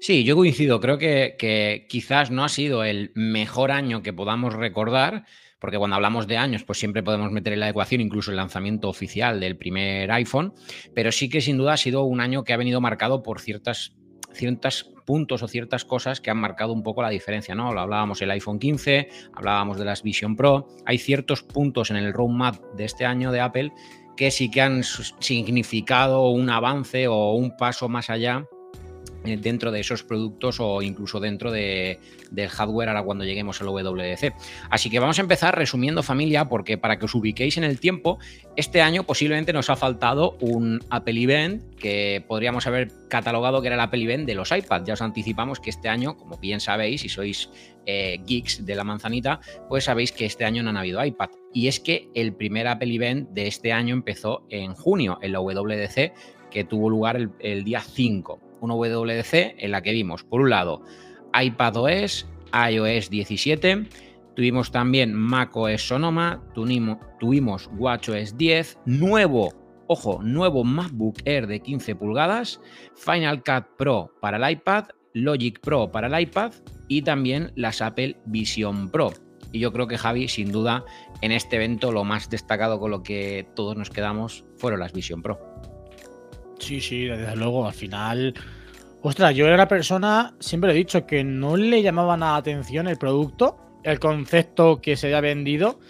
Sí, 0.00 0.24
yo 0.24 0.36
coincido. 0.36 0.80
Creo 0.80 0.98
que, 0.98 1.36
que, 1.38 1.86
quizás 1.88 2.30
no 2.30 2.44
ha 2.44 2.48
sido 2.48 2.84
el 2.84 3.12
mejor 3.14 3.70
año 3.70 4.02
que 4.02 4.12
podamos 4.12 4.54
recordar, 4.54 5.24
porque 5.62 5.78
cuando 5.78 5.94
hablamos 5.94 6.26
de 6.26 6.36
años, 6.36 6.64
pues 6.64 6.80
siempre 6.80 7.04
podemos 7.04 7.30
meter 7.30 7.52
en 7.52 7.60
la 7.60 7.68
ecuación 7.68 8.00
incluso 8.00 8.32
el 8.32 8.36
lanzamiento 8.36 8.88
oficial 8.88 9.38
del 9.38 9.56
primer 9.56 10.10
iPhone, 10.10 10.54
pero 10.92 11.12
sí 11.12 11.28
que 11.28 11.40
sin 11.40 11.56
duda 11.56 11.74
ha 11.74 11.76
sido 11.76 12.02
un 12.02 12.20
año 12.20 12.42
que 12.42 12.52
ha 12.52 12.56
venido 12.56 12.80
marcado 12.80 13.22
por 13.22 13.40
ciertas 13.40 13.94
ciertos 14.32 14.90
puntos 15.06 15.40
o 15.44 15.46
ciertas 15.46 15.84
cosas 15.84 16.20
que 16.20 16.30
han 16.30 16.38
marcado 16.38 16.72
un 16.72 16.82
poco 16.82 17.00
la 17.00 17.10
diferencia, 17.10 17.54
¿no? 17.54 17.68
Hablábamos 17.68 18.18
del 18.18 18.32
iPhone 18.32 18.58
15, 18.58 19.08
hablábamos 19.34 19.78
de 19.78 19.84
las 19.84 20.02
Vision 20.02 20.34
Pro, 20.34 20.66
hay 20.84 20.98
ciertos 20.98 21.44
puntos 21.44 21.92
en 21.92 21.96
el 21.96 22.12
roadmap 22.12 22.56
de 22.74 22.84
este 22.84 23.04
año 23.04 23.30
de 23.30 23.40
Apple 23.40 23.72
que 24.16 24.32
sí 24.32 24.50
que 24.50 24.62
han 24.62 24.82
significado 24.82 26.28
un 26.30 26.50
avance 26.50 27.06
o 27.06 27.34
un 27.34 27.56
paso 27.56 27.88
más 27.88 28.10
allá 28.10 28.46
dentro 29.24 29.70
de 29.70 29.80
esos 29.80 30.02
productos 30.02 30.58
o 30.60 30.82
incluso 30.82 31.20
dentro 31.20 31.50
de, 31.50 31.98
del 32.30 32.48
hardware 32.48 32.88
ahora 32.88 33.02
cuando 33.02 33.24
lleguemos 33.24 33.60
al 33.60 33.68
WWDC. 33.68 34.34
Así 34.70 34.90
que 34.90 34.98
vamos 34.98 35.18
a 35.18 35.22
empezar 35.22 35.56
resumiendo 35.56 36.02
familia 36.02 36.48
porque 36.48 36.78
para 36.78 36.98
que 36.98 37.04
os 37.04 37.14
ubiquéis 37.14 37.56
en 37.56 37.64
el 37.64 37.78
tiempo, 37.78 38.18
este 38.56 38.82
año 38.82 39.04
posiblemente 39.04 39.52
nos 39.52 39.70
ha 39.70 39.76
faltado 39.76 40.36
un 40.40 40.80
Apple 40.90 41.22
Event 41.22 41.62
que 41.76 42.24
podríamos 42.26 42.66
haber 42.66 42.90
catalogado 43.08 43.60
que 43.60 43.68
era 43.68 43.76
el 43.76 43.80
Apple 43.80 44.02
Event 44.02 44.26
de 44.26 44.34
los 44.34 44.50
iPads. 44.50 44.86
Ya 44.86 44.94
os 44.94 45.02
anticipamos 45.02 45.60
que 45.60 45.70
este 45.70 45.88
año, 45.88 46.16
como 46.16 46.38
bien 46.38 46.60
sabéis, 46.60 47.02
si 47.02 47.08
sois 47.08 47.50
eh, 47.86 48.20
geeks 48.26 48.64
de 48.64 48.74
la 48.74 48.84
manzanita, 48.84 49.40
pues 49.68 49.84
sabéis 49.84 50.12
que 50.12 50.26
este 50.26 50.44
año 50.44 50.62
no 50.62 50.70
han 50.70 50.76
habido 50.76 51.04
iPad. 51.04 51.30
Y 51.52 51.68
es 51.68 51.80
que 51.80 52.08
el 52.14 52.34
primer 52.34 52.66
Apple 52.68 52.94
Event 52.94 53.30
de 53.30 53.46
este 53.46 53.72
año 53.72 53.94
empezó 53.94 54.46
en 54.48 54.74
junio, 54.74 55.18
en 55.22 55.32
la 55.32 55.40
WWDC, 55.40 56.12
que 56.50 56.64
tuvo 56.64 56.90
lugar 56.90 57.16
el, 57.16 57.30
el 57.40 57.64
día 57.64 57.80
5 57.80 58.40
una 58.62 58.74
WDC 58.74 59.56
en 59.58 59.70
la 59.70 59.82
que 59.82 59.92
vimos, 59.92 60.24
por 60.24 60.40
un 60.40 60.50
lado, 60.50 60.82
iPadOS, 61.34 62.26
iOS 62.70 63.10
17, 63.10 63.86
tuvimos 64.34 64.70
también 64.70 65.12
macOS 65.12 65.88
Sonoma, 65.88 66.42
tuvimos, 66.54 66.98
tuvimos 67.18 67.68
WatchOS 67.76 68.36
10, 68.36 68.78
nuevo, 68.86 69.52
ojo, 69.88 70.22
nuevo 70.22 70.64
MacBook 70.64 71.18
Air 71.24 71.46
de 71.46 71.60
15 71.60 71.96
pulgadas, 71.96 72.60
Final 72.94 73.42
Cut 73.42 73.66
Pro 73.76 74.14
para 74.20 74.36
el 74.36 74.52
iPad, 74.52 74.86
Logic 75.14 75.60
Pro 75.60 75.90
para 75.90 76.06
el 76.06 76.22
iPad 76.22 76.52
y 76.88 77.02
también 77.02 77.52
las 77.56 77.82
Apple 77.82 78.16
Vision 78.26 78.90
Pro. 78.90 79.12
Y 79.50 79.58
yo 79.58 79.72
creo 79.72 79.86
que 79.86 79.98
Javi, 79.98 80.28
sin 80.28 80.50
duda, 80.50 80.84
en 81.20 81.32
este 81.32 81.56
evento 81.56 81.92
lo 81.92 82.04
más 82.04 82.30
destacado 82.30 82.80
con 82.80 82.90
lo 82.90 83.02
que 83.02 83.46
todos 83.54 83.76
nos 83.76 83.90
quedamos 83.90 84.46
fueron 84.56 84.80
las 84.80 84.92
Vision 84.92 85.20
Pro. 85.20 85.51
Sí, 86.62 86.80
sí, 86.80 87.06
desde 87.06 87.34
luego, 87.34 87.66
al 87.66 87.74
final. 87.74 88.34
Ostras, 89.02 89.34
yo 89.34 89.46
era 89.46 89.56
una 89.56 89.66
persona, 89.66 90.32
siempre 90.38 90.70
he 90.70 90.74
dicho, 90.74 91.04
que 91.06 91.24
no 91.24 91.56
le 91.56 91.82
llamaba 91.82 92.16
nada 92.16 92.36
atención 92.36 92.86
el 92.86 92.96
producto, 92.98 93.56
el 93.82 93.98
concepto 93.98 94.80
que 94.80 94.96
se 94.96 95.08
había 95.08 95.20
vendido, 95.20 95.80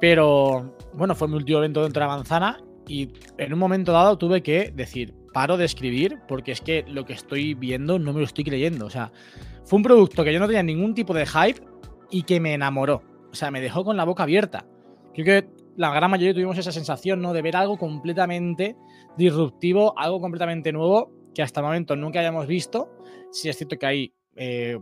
pero 0.00 0.76
bueno, 0.94 1.16
fue 1.16 1.26
mi 1.26 1.34
último 1.34 1.58
evento 1.58 1.82
dentro 1.82 2.00
de 2.00 2.06
la 2.06 2.14
manzana 2.14 2.60
y 2.86 3.08
en 3.36 3.52
un 3.52 3.58
momento 3.58 3.90
dado 3.90 4.16
tuve 4.16 4.44
que 4.44 4.70
decir, 4.72 5.12
paro 5.32 5.56
de 5.56 5.64
escribir 5.64 6.20
porque 6.28 6.52
es 6.52 6.60
que 6.60 6.84
lo 6.86 7.04
que 7.04 7.14
estoy 7.14 7.54
viendo 7.54 7.98
no 7.98 8.12
me 8.12 8.20
lo 8.20 8.26
estoy 8.26 8.44
creyendo. 8.44 8.86
O 8.86 8.90
sea, 8.90 9.10
fue 9.64 9.78
un 9.78 9.82
producto 9.82 10.22
que 10.22 10.32
yo 10.32 10.38
no 10.38 10.46
tenía 10.46 10.62
ningún 10.62 10.94
tipo 10.94 11.14
de 11.14 11.26
hype 11.26 11.60
y 12.10 12.22
que 12.22 12.38
me 12.38 12.54
enamoró. 12.54 13.02
O 13.32 13.34
sea, 13.34 13.50
me 13.50 13.60
dejó 13.60 13.84
con 13.84 13.96
la 13.96 14.04
boca 14.04 14.22
abierta. 14.22 14.66
Creo 15.14 15.24
que 15.24 15.48
la 15.76 15.92
gran 15.94 16.10
mayoría 16.10 16.34
tuvimos 16.34 16.58
esa 16.58 16.72
sensación, 16.72 17.20
¿no? 17.20 17.32
De 17.32 17.42
ver 17.42 17.56
algo 17.56 17.76
completamente 17.76 18.76
disruptivo, 19.16 19.98
algo 19.98 20.20
completamente 20.20 20.72
nuevo 20.72 21.12
que 21.34 21.42
hasta 21.42 21.60
el 21.60 21.66
momento 21.66 21.96
nunca 21.96 22.20
hayamos 22.20 22.46
visto. 22.46 22.90
Sí 23.30 23.48
es 23.48 23.56
cierto 23.56 23.76
que 23.76 23.86
hay 23.86 24.14
eh, 24.36 24.78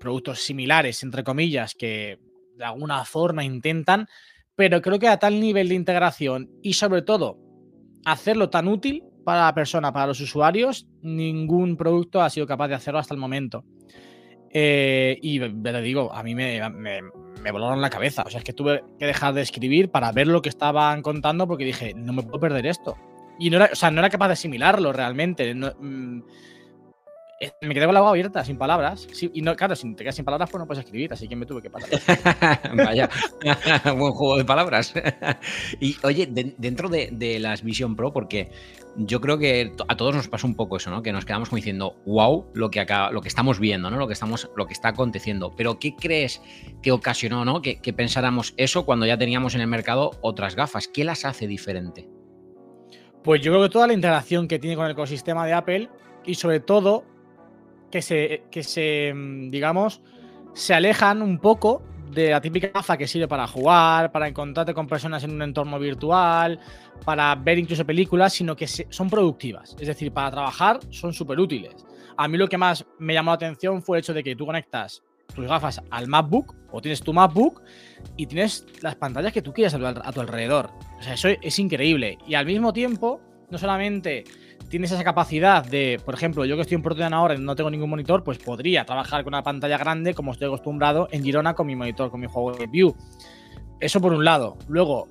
productos 0.00 0.40
similares, 0.40 1.02
entre 1.02 1.22
comillas, 1.22 1.74
que 1.74 2.18
de 2.56 2.64
alguna 2.64 3.04
forma 3.04 3.44
intentan, 3.44 4.06
pero 4.54 4.80
creo 4.80 4.98
que 4.98 5.08
a 5.08 5.18
tal 5.18 5.38
nivel 5.38 5.68
de 5.68 5.74
integración 5.74 6.50
y 6.62 6.72
sobre 6.72 7.02
todo 7.02 7.38
hacerlo 8.06 8.48
tan 8.48 8.68
útil 8.68 9.04
para 9.24 9.44
la 9.44 9.54
persona, 9.54 9.92
para 9.92 10.06
los 10.06 10.20
usuarios, 10.20 10.86
ningún 11.02 11.76
producto 11.76 12.22
ha 12.22 12.30
sido 12.30 12.46
capaz 12.46 12.68
de 12.68 12.74
hacerlo 12.76 13.00
hasta 13.00 13.12
el 13.12 13.20
momento. 13.20 13.64
Eh, 14.50 15.18
y 15.20 15.38
te 15.40 15.82
digo, 15.82 16.10
a 16.14 16.22
mí 16.22 16.34
me 16.34 16.60
volaron 17.52 17.80
la 17.80 17.90
cabeza. 17.90 18.24
O 18.26 18.30
sea, 18.30 18.38
es 18.38 18.44
que 18.44 18.52
tuve 18.52 18.82
que 18.98 19.06
dejar 19.06 19.34
de 19.34 19.42
escribir 19.42 19.90
para 19.90 20.12
ver 20.12 20.26
lo 20.26 20.42
que 20.42 20.48
estaban 20.48 21.02
contando 21.02 21.46
porque 21.46 21.64
dije, 21.64 21.94
no 21.94 22.12
me 22.12 22.22
puedo 22.22 22.40
perder 22.40 22.66
esto. 22.66 22.96
Y 23.38 23.50
no 23.50 23.56
era, 23.56 23.70
o 23.72 23.76
sea, 23.76 23.90
no 23.90 24.00
era 24.00 24.10
capaz 24.10 24.28
de 24.28 24.32
asimilarlo 24.34 24.92
realmente. 24.92 25.54
Mm, 25.54 26.22
me 27.60 27.74
quedé 27.74 27.84
con 27.84 27.94
la 27.94 28.00
boca 28.00 28.10
abierta, 28.10 28.44
sin 28.44 28.56
palabras. 28.56 29.06
y 29.20 29.42
no, 29.42 29.54
claro, 29.56 29.76
si 29.76 29.94
te 29.94 30.04
quedas 30.04 30.16
sin 30.16 30.24
palabras, 30.24 30.48
pues 30.50 30.58
no 30.58 30.66
puedes 30.66 30.84
escribir, 30.84 31.12
así 31.12 31.28
que 31.28 31.36
me 31.36 31.44
tuve 31.44 31.60
que 31.60 31.70
parar. 31.70 31.88
Vaya, 32.74 33.10
buen 33.84 34.12
juego 34.12 34.38
de 34.38 34.44
palabras. 34.44 34.94
y 35.80 35.96
oye, 36.02 36.26
dentro 36.26 36.88
de, 36.88 37.38
las 37.40 37.62
Vision 37.62 37.94
Pro, 37.94 38.12
porque 38.12 38.50
yo 38.96 39.20
creo 39.20 39.36
que 39.38 39.74
a 39.86 39.96
todos 39.96 40.14
nos 40.14 40.28
pasa 40.28 40.46
un 40.46 40.54
poco 40.54 40.78
eso, 40.78 40.90
¿no? 40.90 41.02
Que 41.02 41.12
nos 41.12 41.26
quedamos 41.26 41.50
como 41.50 41.56
diciendo, 41.56 41.96
wow, 42.06 42.46
lo 42.54 42.70
que, 42.70 42.80
acá, 42.80 43.10
lo 43.10 43.20
que 43.20 43.28
estamos 43.28 43.60
viendo, 43.60 43.90
¿no? 43.90 43.98
Lo 43.98 44.06
que, 44.06 44.14
estamos, 44.14 44.50
lo 44.56 44.66
que 44.66 44.72
está 44.72 44.88
aconteciendo. 44.88 45.54
Pero, 45.54 45.78
¿qué 45.78 45.94
crees 45.94 46.40
que 46.82 46.92
ocasionó, 46.92 47.44
¿no? 47.44 47.60
Que, 47.60 47.80
que 47.80 47.92
pensáramos 47.92 48.54
eso 48.56 48.86
cuando 48.86 49.04
ya 49.04 49.18
teníamos 49.18 49.54
en 49.54 49.60
el 49.60 49.66
mercado 49.66 50.12
otras 50.22 50.56
gafas. 50.56 50.88
¿Qué 50.88 51.04
las 51.04 51.26
hace 51.26 51.46
diferente? 51.46 52.08
Pues 53.22 53.42
yo 53.42 53.52
creo 53.52 53.64
que 53.64 53.70
toda 53.70 53.88
la 53.88 53.92
integración 53.92 54.48
que 54.48 54.58
tiene 54.58 54.76
con 54.76 54.86
el 54.86 54.92
ecosistema 54.92 55.44
de 55.44 55.52
Apple 55.52 55.90
y 56.24 56.36
sobre 56.36 56.60
todo 56.60 57.04
que 57.90 58.02
se, 58.02 58.44
que 58.50 58.62
se, 58.62 59.12
mm, 59.14 59.50
digamos, 59.50 60.02
se 60.54 60.74
alejan 60.74 61.22
un 61.22 61.38
poco 61.38 61.82
de 62.10 62.30
la 62.30 62.40
típica 62.40 62.68
gafa 62.68 62.96
que 62.96 63.06
sirve 63.06 63.28
para 63.28 63.46
jugar, 63.46 64.10
para 64.12 64.28
encontrarte 64.28 64.72
con 64.72 64.86
personas 64.86 65.22
en 65.24 65.32
un 65.32 65.42
entorno 65.42 65.78
virtual, 65.78 66.58
para 67.04 67.34
ver 67.34 67.58
incluso 67.58 67.84
películas, 67.84 68.32
sino 68.32 68.56
que 68.56 68.66
son 68.66 69.10
productivas. 69.10 69.76
Es 69.78 69.86
decir, 69.86 70.12
para 70.12 70.30
trabajar 70.30 70.80
son 70.90 71.12
súper 71.12 71.38
útiles. 71.38 71.74
A 72.16 72.28
mí 72.28 72.38
lo 72.38 72.48
que 72.48 72.56
más 72.56 72.86
me 72.98 73.12
llamó 73.12 73.32
la 73.32 73.36
atención 73.36 73.82
fue 73.82 73.98
el 73.98 74.02
hecho 74.02 74.14
de 74.14 74.24
que 74.24 74.34
tú 74.34 74.46
conectas 74.46 75.02
tus 75.34 75.46
gafas 75.46 75.82
al 75.90 76.06
MacBook 76.06 76.54
o 76.70 76.80
tienes 76.80 77.02
tu 77.02 77.12
MacBook 77.12 77.62
y 78.16 78.26
tienes 78.26 78.64
las 78.80 78.94
pantallas 78.94 79.32
que 79.32 79.42
tú 79.42 79.52
quieras 79.52 79.74
a 79.74 80.12
tu 80.12 80.20
alrededor. 80.20 80.70
O 80.98 81.02
sea, 81.02 81.14
eso 81.14 81.28
es 81.28 81.58
increíble. 81.58 82.16
Y 82.26 82.34
al 82.34 82.46
mismo 82.46 82.72
tiempo, 82.72 83.20
no 83.50 83.58
solamente 83.58 84.24
tienes 84.68 84.92
esa 84.92 85.04
capacidad 85.04 85.64
de, 85.64 86.00
por 86.04 86.14
ejemplo, 86.14 86.44
yo 86.44 86.56
que 86.56 86.62
estoy 86.62 86.76
en 86.76 86.82
Portugal 86.82 87.12
ahora 87.12 87.34
y 87.34 87.38
no 87.38 87.54
tengo 87.56 87.70
ningún 87.70 87.90
monitor, 87.90 88.24
pues 88.24 88.38
podría 88.38 88.84
trabajar 88.84 89.24
con 89.24 89.34
una 89.34 89.42
pantalla 89.42 89.78
grande 89.78 90.14
como 90.14 90.32
estoy 90.32 90.46
acostumbrado 90.46 91.08
en 91.10 91.22
Girona 91.22 91.54
con 91.54 91.66
mi 91.66 91.76
monitor, 91.76 92.10
con 92.10 92.20
mi 92.20 92.26
juego 92.26 92.52
de 92.52 92.66
View. 92.66 92.94
Eso 93.80 94.00
por 94.00 94.12
un 94.12 94.24
lado. 94.24 94.56
Luego, 94.68 95.08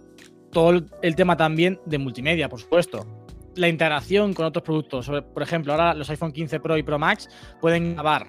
todo 0.51 0.81
el 1.01 1.15
tema 1.15 1.37
también 1.37 1.79
de 1.85 1.97
multimedia, 1.97 2.49
por 2.49 2.59
supuesto. 2.59 3.05
La 3.55 3.67
integración 3.67 4.33
con 4.33 4.45
otros 4.45 4.63
productos. 4.63 5.09
Por 5.09 5.43
ejemplo, 5.43 5.73
ahora 5.73 5.93
los 5.93 6.09
iPhone 6.09 6.31
15 6.31 6.59
Pro 6.59 6.77
y 6.77 6.83
Pro 6.83 6.99
Max 6.99 7.29
pueden 7.61 7.95
grabar 7.95 8.27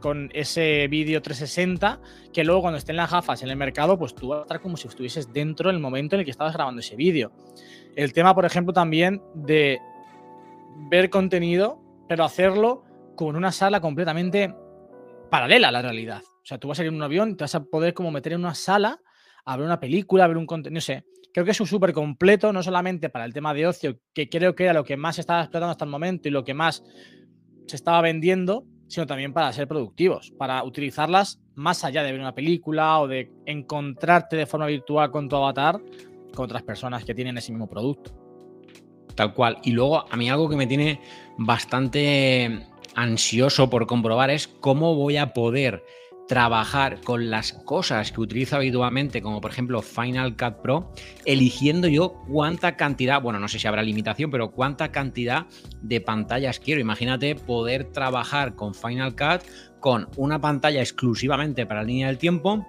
con 0.00 0.30
ese 0.32 0.86
vídeo 0.88 1.20
360 1.20 2.00
que 2.32 2.44
luego 2.44 2.60
cuando 2.60 2.78
estén 2.78 2.96
las 2.96 3.10
gafas 3.10 3.42
en 3.42 3.48
el 3.48 3.56
mercado, 3.56 3.98
pues 3.98 4.14
tú 4.14 4.28
vas 4.28 4.40
a 4.40 4.42
estar 4.42 4.60
como 4.60 4.76
si 4.76 4.86
estuvieses 4.86 5.32
dentro 5.32 5.70
en 5.70 5.76
el 5.76 5.82
momento 5.82 6.14
en 6.14 6.20
el 6.20 6.24
que 6.24 6.30
estabas 6.30 6.54
grabando 6.54 6.80
ese 6.80 6.96
vídeo. 6.96 7.32
El 7.96 8.12
tema, 8.12 8.34
por 8.34 8.44
ejemplo, 8.44 8.72
también 8.72 9.20
de 9.34 9.80
ver 10.90 11.10
contenido, 11.10 11.80
pero 12.08 12.24
hacerlo 12.24 12.84
con 13.16 13.36
una 13.36 13.52
sala 13.52 13.80
completamente 13.80 14.54
paralela 15.30 15.68
a 15.68 15.72
la 15.72 15.82
realidad. 15.82 16.22
O 16.24 16.46
sea, 16.46 16.58
tú 16.58 16.68
vas 16.68 16.78
a 16.78 16.82
ir 16.82 16.88
en 16.88 16.94
un 16.94 17.02
avión 17.02 17.36
te 17.36 17.44
vas 17.44 17.54
a 17.54 17.64
poder 17.64 17.92
como 17.94 18.10
meter 18.10 18.32
en 18.32 18.40
una 18.40 18.54
sala 18.54 19.00
a 19.44 19.56
ver 19.56 19.66
una 19.66 19.80
película, 19.80 20.26
ver 20.26 20.36
un 20.36 20.46
contenido, 20.46 20.76
no 20.76 20.80
sé. 20.80 21.04
Creo 21.32 21.44
que 21.44 21.52
es 21.52 21.60
un 21.60 21.66
súper 21.66 21.92
completo, 21.92 22.52
no 22.52 22.62
solamente 22.62 23.10
para 23.10 23.24
el 23.24 23.32
tema 23.32 23.54
de 23.54 23.66
ocio, 23.66 23.98
que 24.14 24.28
creo 24.28 24.54
que 24.54 24.64
era 24.64 24.72
lo 24.72 24.84
que 24.84 24.96
más 24.96 25.16
se 25.16 25.20
estaba 25.20 25.40
explotando 25.40 25.70
hasta 25.70 25.84
el 25.84 25.90
momento 25.90 26.28
y 26.28 26.30
lo 26.30 26.44
que 26.44 26.54
más 26.54 26.82
se 27.66 27.76
estaba 27.76 28.00
vendiendo, 28.00 28.64
sino 28.88 29.06
también 29.06 29.32
para 29.32 29.52
ser 29.52 29.68
productivos, 29.68 30.32
para 30.38 30.64
utilizarlas 30.64 31.40
más 31.54 31.84
allá 31.84 32.02
de 32.02 32.12
ver 32.12 32.20
una 32.20 32.34
película 32.34 33.00
o 33.00 33.08
de 33.08 33.30
encontrarte 33.46 34.36
de 34.36 34.46
forma 34.46 34.66
virtual 34.66 35.10
con 35.10 35.28
tu 35.28 35.36
avatar 35.36 35.80
con 36.34 36.44
otras 36.44 36.62
personas 36.62 37.04
que 37.04 37.14
tienen 37.14 37.36
ese 37.36 37.52
mismo 37.52 37.68
producto. 37.68 38.27
Tal 39.18 39.34
cual. 39.34 39.58
Y 39.64 39.72
luego 39.72 40.04
a 40.08 40.16
mí 40.16 40.30
algo 40.30 40.48
que 40.48 40.54
me 40.54 40.68
tiene 40.68 41.00
bastante 41.38 42.68
ansioso 42.94 43.68
por 43.68 43.88
comprobar 43.88 44.30
es 44.30 44.46
cómo 44.46 44.94
voy 44.94 45.16
a 45.16 45.32
poder 45.32 45.84
trabajar 46.28 47.00
con 47.00 47.28
las 47.28 47.52
cosas 47.52 48.12
que 48.12 48.20
utilizo 48.20 48.54
habitualmente, 48.54 49.20
como 49.20 49.40
por 49.40 49.50
ejemplo 49.50 49.82
Final 49.82 50.36
Cut 50.36 50.62
Pro, 50.62 50.92
eligiendo 51.24 51.88
yo 51.88 52.22
cuánta 52.28 52.76
cantidad, 52.76 53.20
bueno, 53.20 53.40
no 53.40 53.48
sé 53.48 53.58
si 53.58 53.66
habrá 53.66 53.82
limitación, 53.82 54.30
pero 54.30 54.52
cuánta 54.52 54.92
cantidad 54.92 55.46
de 55.82 56.00
pantallas 56.00 56.60
quiero. 56.60 56.80
Imagínate 56.80 57.34
poder 57.34 57.90
trabajar 57.90 58.54
con 58.54 58.72
Final 58.72 59.16
Cut 59.16 59.42
con 59.80 60.08
una 60.16 60.40
pantalla 60.40 60.80
exclusivamente 60.80 61.66
para 61.66 61.80
la 61.80 61.88
línea 61.88 62.06
del 62.06 62.18
tiempo 62.18 62.64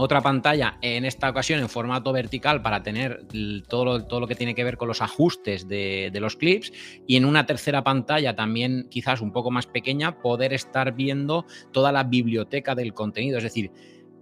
otra 0.00 0.20
pantalla, 0.20 0.78
en 0.82 1.04
esta 1.04 1.30
ocasión 1.30 1.60
en 1.60 1.68
formato 1.68 2.12
vertical 2.12 2.62
para 2.62 2.82
tener 2.82 3.26
todo 3.68 3.84
lo, 3.84 4.04
todo 4.06 4.20
lo 4.20 4.26
que 4.26 4.34
tiene 4.34 4.54
que 4.54 4.64
ver 4.64 4.76
con 4.76 4.88
los 4.88 5.02
ajustes 5.02 5.68
de, 5.68 6.10
los 6.20 6.36
clips. 6.36 6.72
Y 7.06 7.16
en 7.16 7.24
una 7.24 7.46
tercera 7.46 7.82
pantalla 7.82 8.34
también 8.34 8.88
quizás 8.90 9.20
un 9.20 9.32
poco 9.32 9.50
más 9.50 9.66
pequeña 9.66 10.20
poder 10.20 10.52
estar 10.52 10.94
viendo 10.94 11.46
toda 11.72 11.92
la 11.92 12.04
biblioteca 12.04 12.74
del 12.74 12.94
contenido, 12.94 13.38
es 13.38 13.44
decir, 13.44 13.70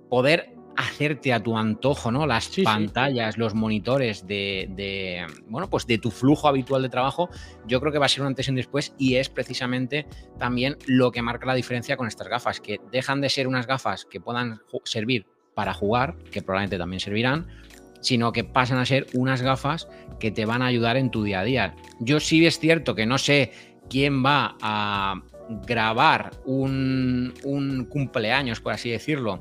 poder 0.09 0.55
hacerte 0.77 1.33
a 1.33 1.43
tu 1.43 1.57
antojo, 1.57 2.13
¿no? 2.13 2.25
Las 2.25 2.51
pantallas, 2.63 3.37
los 3.37 3.53
monitores 3.53 4.29
de, 4.29 5.27
bueno, 5.49 5.69
pues 5.69 5.89
de 5.89 5.99
tu 5.99 6.13
flujo 6.13 6.47
habitual 6.47 6.83
de 6.83 6.89
trabajo, 6.89 7.31
yo 7.67 7.81
creo 7.81 7.93
que 7.93 7.99
va 7.99 8.07
a 8.07 8.09
ser 8.09 8.21
un 8.21 8.29
antes 8.29 8.47
y 8.47 8.51
un 8.51 8.57
después 8.57 8.95
y 8.97 9.17
es 9.17 9.29
precisamente 9.29 10.07
también 10.39 10.77
lo 10.87 11.11
que 11.11 11.21
marca 11.21 11.47
la 11.47 11.55
diferencia 11.55 11.97
con 11.97 12.07
estas 12.07 12.29
gafas, 12.29 12.61
que 12.61 12.81
dejan 12.93 13.21
de 13.21 13.29
ser 13.29 13.49
unas 13.49 13.67
gafas 13.67 14.05
que 14.05 14.21
puedan 14.21 14.61
servir 14.85 15.27
para 15.59 15.75
jugar, 15.75 16.15
que 16.31 16.41
probablemente 16.41 16.79
también 16.79 17.01
servirán, 17.01 17.49
sino 18.01 18.31
que 18.31 18.45
pasan 18.45 18.79
a 18.79 18.87
ser 18.87 19.09
unas 19.13 19.43
gafas 19.43 19.89
que 20.21 20.31
te 20.31 20.45
van 20.45 20.63
a 20.63 20.67
ayudar 20.67 20.97
en 20.97 21.11
tu 21.11 21.25
día 21.25 21.41
a 21.41 21.43
día. 21.43 21.75
Yo 21.99 22.21
sí 22.21 22.47
es 22.47 22.61
cierto 22.61 22.95
que 22.95 23.07
no 23.07 23.19
sé 23.19 23.51
quién 23.91 24.25
va 24.25 24.57
a 24.63 25.21
grabar 25.67 26.31
un, 26.45 27.35
cumpleaños, 27.91 28.61
por 28.61 28.73
así 28.73 28.89
decirlo, 28.91 29.41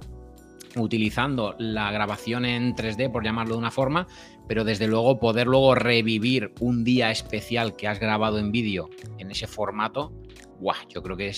utilizando 0.76 1.56
la 1.58 1.92
grabación 1.92 2.46
en 2.46 2.76
3D, 2.76 3.12
por 3.12 3.24
llamarlo 3.24 3.54
de 3.54 3.60
una 3.60 3.72
forma, 3.72 4.08
pero 4.48 4.64
desde 4.64 4.88
luego 4.88 5.20
poder 5.20 5.48
luego 5.48 5.76
revivir 5.76 6.54
un 6.60 6.84
día 6.84 7.12
especial 7.12 7.76
que 7.76 7.88
has 7.88 8.00
grabado 8.00 8.40
en 8.40 8.52
vídeo 8.52 8.90
en 9.18 9.32
ese 9.32 9.48
formato, 9.48 10.14
¡guau! 10.60 10.76
yo 10.90 11.02
creo 11.02 11.18
que 11.18 11.32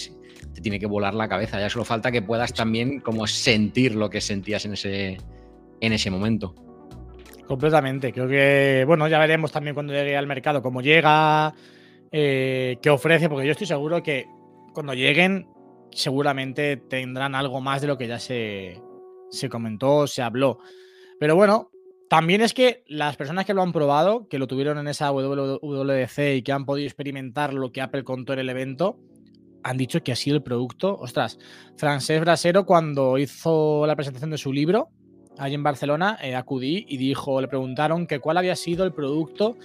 te 0.53 0.61
tiene 0.61 0.79
que 0.79 0.85
volar 0.85 1.13
la 1.13 1.27
cabeza. 1.27 1.59
Ya 1.59 1.69
solo 1.69 1.85
falta 1.85 2.11
que 2.11 2.21
puedas 2.21 2.53
también 2.53 2.99
como 2.99 3.27
sentir 3.27 3.95
lo 3.95 4.09
que 4.09 4.21
sentías 4.21 4.65
en 4.65 4.73
ese, 4.73 5.17
en 5.81 5.93
ese 5.93 6.09
momento. 6.09 6.55
Completamente. 7.47 8.13
Creo 8.13 8.27
que, 8.27 8.83
bueno, 8.85 9.07
ya 9.07 9.19
veremos 9.19 9.51
también 9.51 9.73
cuando 9.73 9.93
llegue 9.93 10.15
al 10.15 10.27
mercado 10.27 10.61
cómo 10.61 10.81
llega, 10.81 11.53
eh, 12.11 12.77
qué 12.81 12.89
ofrece, 12.89 13.27
porque 13.27 13.45
yo 13.45 13.51
estoy 13.51 13.67
seguro 13.67 14.03
que 14.03 14.27
cuando 14.73 14.93
lleguen 14.93 15.47
seguramente 15.91 16.77
tendrán 16.77 17.33
algo 17.33 17.59
más 17.61 17.81
de 17.81 17.87
lo 17.87 17.97
que 17.97 18.07
ya 18.07 18.19
se, 18.19 18.79
se 19.29 19.49
comentó, 19.49 20.07
se 20.07 20.21
habló. 20.21 20.59
Pero 21.19 21.35
bueno, 21.35 21.71
también 22.09 22.41
es 22.41 22.53
que 22.53 22.83
las 22.87 23.15
personas 23.17 23.45
que 23.45 23.53
lo 23.53 23.61
han 23.61 23.71
probado, 23.71 24.27
que 24.27 24.39
lo 24.39 24.47
tuvieron 24.47 24.77
en 24.79 24.87
esa 24.87 25.11
WWDC 25.11 26.37
y 26.37 26.41
que 26.41 26.51
han 26.51 26.65
podido 26.65 26.87
experimentar 26.87 27.53
lo 27.53 27.71
que 27.71 27.81
Apple 27.81 28.03
contó 28.03 28.33
en 28.33 28.39
el 28.39 28.49
evento, 28.49 28.97
han 29.63 29.77
dicho 29.77 30.01
que 30.01 30.11
ha 30.11 30.15
sido 30.15 30.37
el 30.37 30.43
producto. 30.43 30.95
Ostras, 30.95 31.37
Francés 31.77 32.21
Brasero, 32.21 32.65
cuando 32.65 33.17
hizo 33.17 33.85
la 33.85 33.95
presentación 33.95 34.31
de 34.31 34.37
su 34.37 34.51
libro, 34.51 34.89
allí 35.37 35.55
en 35.55 35.63
Barcelona, 35.63 36.17
eh, 36.21 36.35
acudí 36.35 36.85
y 36.87 36.97
dijo, 36.97 37.41
le 37.41 37.47
preguntaron 37.47 38.07
que 38.07 38.19
cuál 38.19 38.37
había 38.37 38.55
sido 38.55 38.85
el 38.85 38.93
producto 38.93 39.57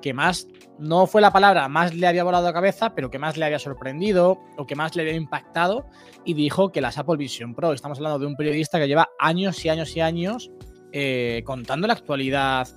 que 0.00 0.14
más, 0.14 0.48
no 0.78 1.06
fue 1.06 1.20
la 1.20 1.32
palabra 1.32 1.68
más 1.68 1.94
le 1.94 2.06
había 2.06 2.24
volado 2.24 2.48
a 2.48 2.52
cabeza, 2.52 2.94
pero 2.94 3.10
que 3.10 3.18
más 3.18 3.36
le 3.36 3.44
había 3.44 3.58
sorprendido 3.58 4.38
o 4.56 4.66
que 4.66 4.76
más 4.76 4.96
le 4.96 5.02
había 5.02 5.14
impactado 5.14 5.86
y 6.24 6.34
dijo 6.34 6.72
que 6.72 6.80
las 6.80 6.98
Apple 6.98 7.16
Vision 7.16 7.54
Pro, 7.54 7.72
estamos 7.72 7.98
hablando 7.98 8.18
de 8.18 8.26
un 8.26 8.36
periodista 8.36 8.78
que 8.78 8.88
lleva 8.88 9.10
años 9.18 9.64
y 9.64 9.68
años 9.68 9.96
y 9.96 10.00
años 10.00 10.50
eh, 10.92 11.42
contando 11.44 11.86
la 11.86 11.94
actualidad 11.94 12.68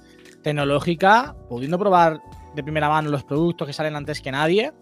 tecnológica, 0.41 1.35
pudiendo 1.49 1.79
probar 1.79 2.21
de 2.53 2.63
primera 2.63 2.89
mano 2.89 3.09
los 3.09 3.23
productos 3.23 3.67
que 3.67 3.73
salen 3.73 3.95
antes 3.95 4.21
que 4.21 4.31
nadie 4.31 4.73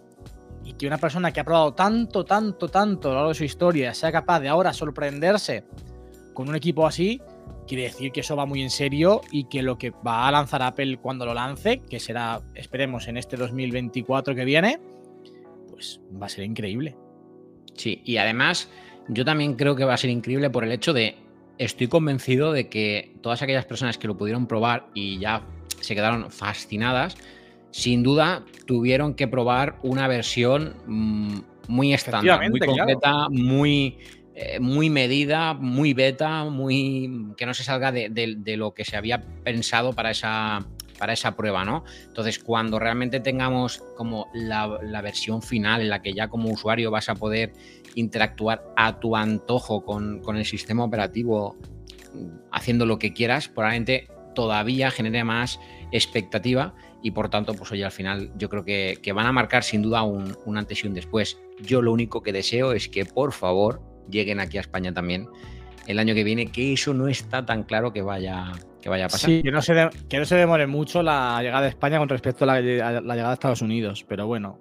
y 0.63 0.73
que 0.73 0.87
una 0.87 0.97
persona 0.97 1.31
que 1.31 1.39
ha 1.39 1.43
probado 1.43 1.73
tanto, 1.73 2.25
tanto, 2.25 2.67
tanto 2.67 3.07
a 3.07 3.11
lo 3.11 3.17
largo 3.17 3.29
de 3.29 3.35
su 3.35 3.43
historia 3.43 3.93
sea 3.93 4.11
capaz 4.11 4.39
de 4.39 4.49
ahora 4.49 4.73
sorprenderse 4.73 5.65
con 6.33 6.49
un 6.49 6.55
equipo 6.55 6.85
así, 6.85 7.21
quiere 7.67 7.83
decir 7.83 8.11
que 8.11 8.21
eso 8.21 8.35
va 8.35 8.45
muy 8.45 8.61
en 8.61 8.69
serio 8.69 9.21
y 9.31 9.45
que 9.45 9.61
lo 9.61 9.77
que 9.77 9.91
va 9.91 10.27
a 10.27 10.31
lanzar 10.31 10.61
Apple 10.61 10.97
cuando 10.97 11.25
lo 11.25 11.33
lance, 11.33 11.81
que 11.89 11.99
será, 11.99 12.41
esperemos, 12.55 13.07
en 13.07 13.17
este 13.17 13.37
2024 13.37 14.35
que 14.35 14.45
viene, 14.45 14.79
pues 15.69 16.01
va 16.21 16.25
a 16.25 16.29
ser 16.29 16.43
increíble. 16.43 16.95
Sí, 17.75 18.01
y 18.05 18.17
además 18.17 18.69
yo 19.07 19.25
también 19.25 19.55
creo 19.55 19.75
que 19.75 19.85
va 19.85 19.93
a 19.93 19.97
ser 19.97 20.09
increíble 20.09 20.49
por 20.49 20.63
el 20.63 20.71
hecho 20.71 20.93
de, 20.93 21.15
estoy 21.57 21.87
convencido 21.87 22.53
de 22.53 22.69
que 22.69 23.13
todas 23.21 23.41
aquellas 23.41 23.65
personas 23.65 23.97
que 23.97 24.07
lo 24.07 24.17
pudieron 24.17 24.47
probar 24.47 24.87
y 24.93 25.19
ya 25.19 25.43
se 25.79 25.95
quedaron 25.95 26.31
fascinadas, 26.31 27.15
sin 27.71 28.03
duda 28.03 28.43
tuvieron 28.65 29.15
que 29.15 29.27
probar 29.27 29.77
una 29.81 30.07
versión 30.07 30.75
mm, 30.85 31.39
muy 31.67 31.93
estándar, 31.93 32.49
muy 32.49 32.59
concreta, 32.59 33.29
muy 33.29 33.97
eh, 34.33 34.59
muy 34.61 34.89
medida, 34.89 35.53
muy 35.53 35.93
beta, 35.93 36.45
muy 36.45 37.33
que 37.35 37.45
no 37.45 37.53
se 37.53 37.63
salga 37.63 37.91
de, 37.91 38.55
lo 38.55 38.73
que 38.73 38.85
se 38.85 38.95
había 38.95 39.21
pensado 39.43 39.91
para 39.91 40.11
esa, 40.11 40.65
para 40.97 41.11
esa 41.11 41.35
prueba, 41.35 41.65
¿no? 41.65 41.83
Entonces, 42.05 42.39
cuando 42.39 42.79
realmente 42.79 43.19
tengamos 43.19 43.83
como 43.97 44.29
la, 44.33 45.01
versión 45.01 45.41
final 45.41 45.81
en 45.81 45.89
la 45.89 46.01
que 46.01 46.13
ya 46.13 46.29
como 46.29 46.49
usuario 46.49 46.91
vas 46.91 47.09
a 47.09 47.15
poder 47.15 47.51
interactuar 47.95 48.63
a 48.77 49.01
tu 49.01 49.17
antojo 49.17 49.83
con, 49.83 50.21
el 50.37 50.45
sistema 50.45 50.85
operativo 50.85 51.57
haciendo 52.53 52.85
lo 52.85 52.99
que 52.99 53.11
quieras, 53.11 53.49
probablemente 53.49 54.07
todavía 54.33 54.91
genere 54.91 55.25
más 55.25 55.59
expectativa 55.91 56.73
y 57.03 57.11
por 57.11 57.29
tanto, 57.29 57.53
pues 57.53 57.69
oye, 57.73 57.83
al 57.83 57.91
final 57.91 58.31
yo 58.37 58.47
creo 58.47 58.63
que, 58.63 59.11
van 59.13 59.25
a 59.25 59.33
marcar 59.33 59.65
sin 59.65 59.81
duda 59.81 60.03
un 60.03 60.57
antes 60.57 60.85
y 60.85 60.87
un 60.87 60.93
después. 60.93 61.37
Yo 61.61 61.81
lo 61.81 61.91
único 61.91 62.23
que 62.23 62.31
deseo 62.31 62.71
es 62.71 62.87
que 62.87 63.03
por 63.03 63.33
favor 63.33 63.90
lleguen 64.11 64.39
aquí 64.39 64.57
a 64.57 64.61
España 64.61 64.93
también 64.93 65.27
el 65.87 65.99
año 65.99 66.13
que 66.13 66.23
viene, 66.23 66.47
que 66.47 66.73
eso 66.73 66.93
no 66.93 67.07
está 67.07 67.45
tan 67.45 67.63
claro 67.63 67.91
que 67.93 68.01
vaya, 68.01 68.51
que 68.81 68.89
vaya 68.89 69.05
a 69.05 69.09
pasar. 69.09 69.29
Sí, 69.29 69.43
que 69.43 69.51
no, 69.51 69.61
se 69.61 69.89
que 70.09 70.19
no 70.19 70.25
se 70.25 70.35
demore 70.35 70.67
mucho 70.67 71.01
la 71.01 71.41
llegada 71.41 71.63
de 71.63 71.69
España 71.69 71.97
con 71.97 72.09
respecto 72.09 72.45
a 72.45 72.47
la, 72.47 72.61
llegada 72.61 73.27
de 73.29 73.33
Estados 73.33 73.61
Unidos, 73.61 74.05
pero 74.07 74.27
bueno. 74.27 74.59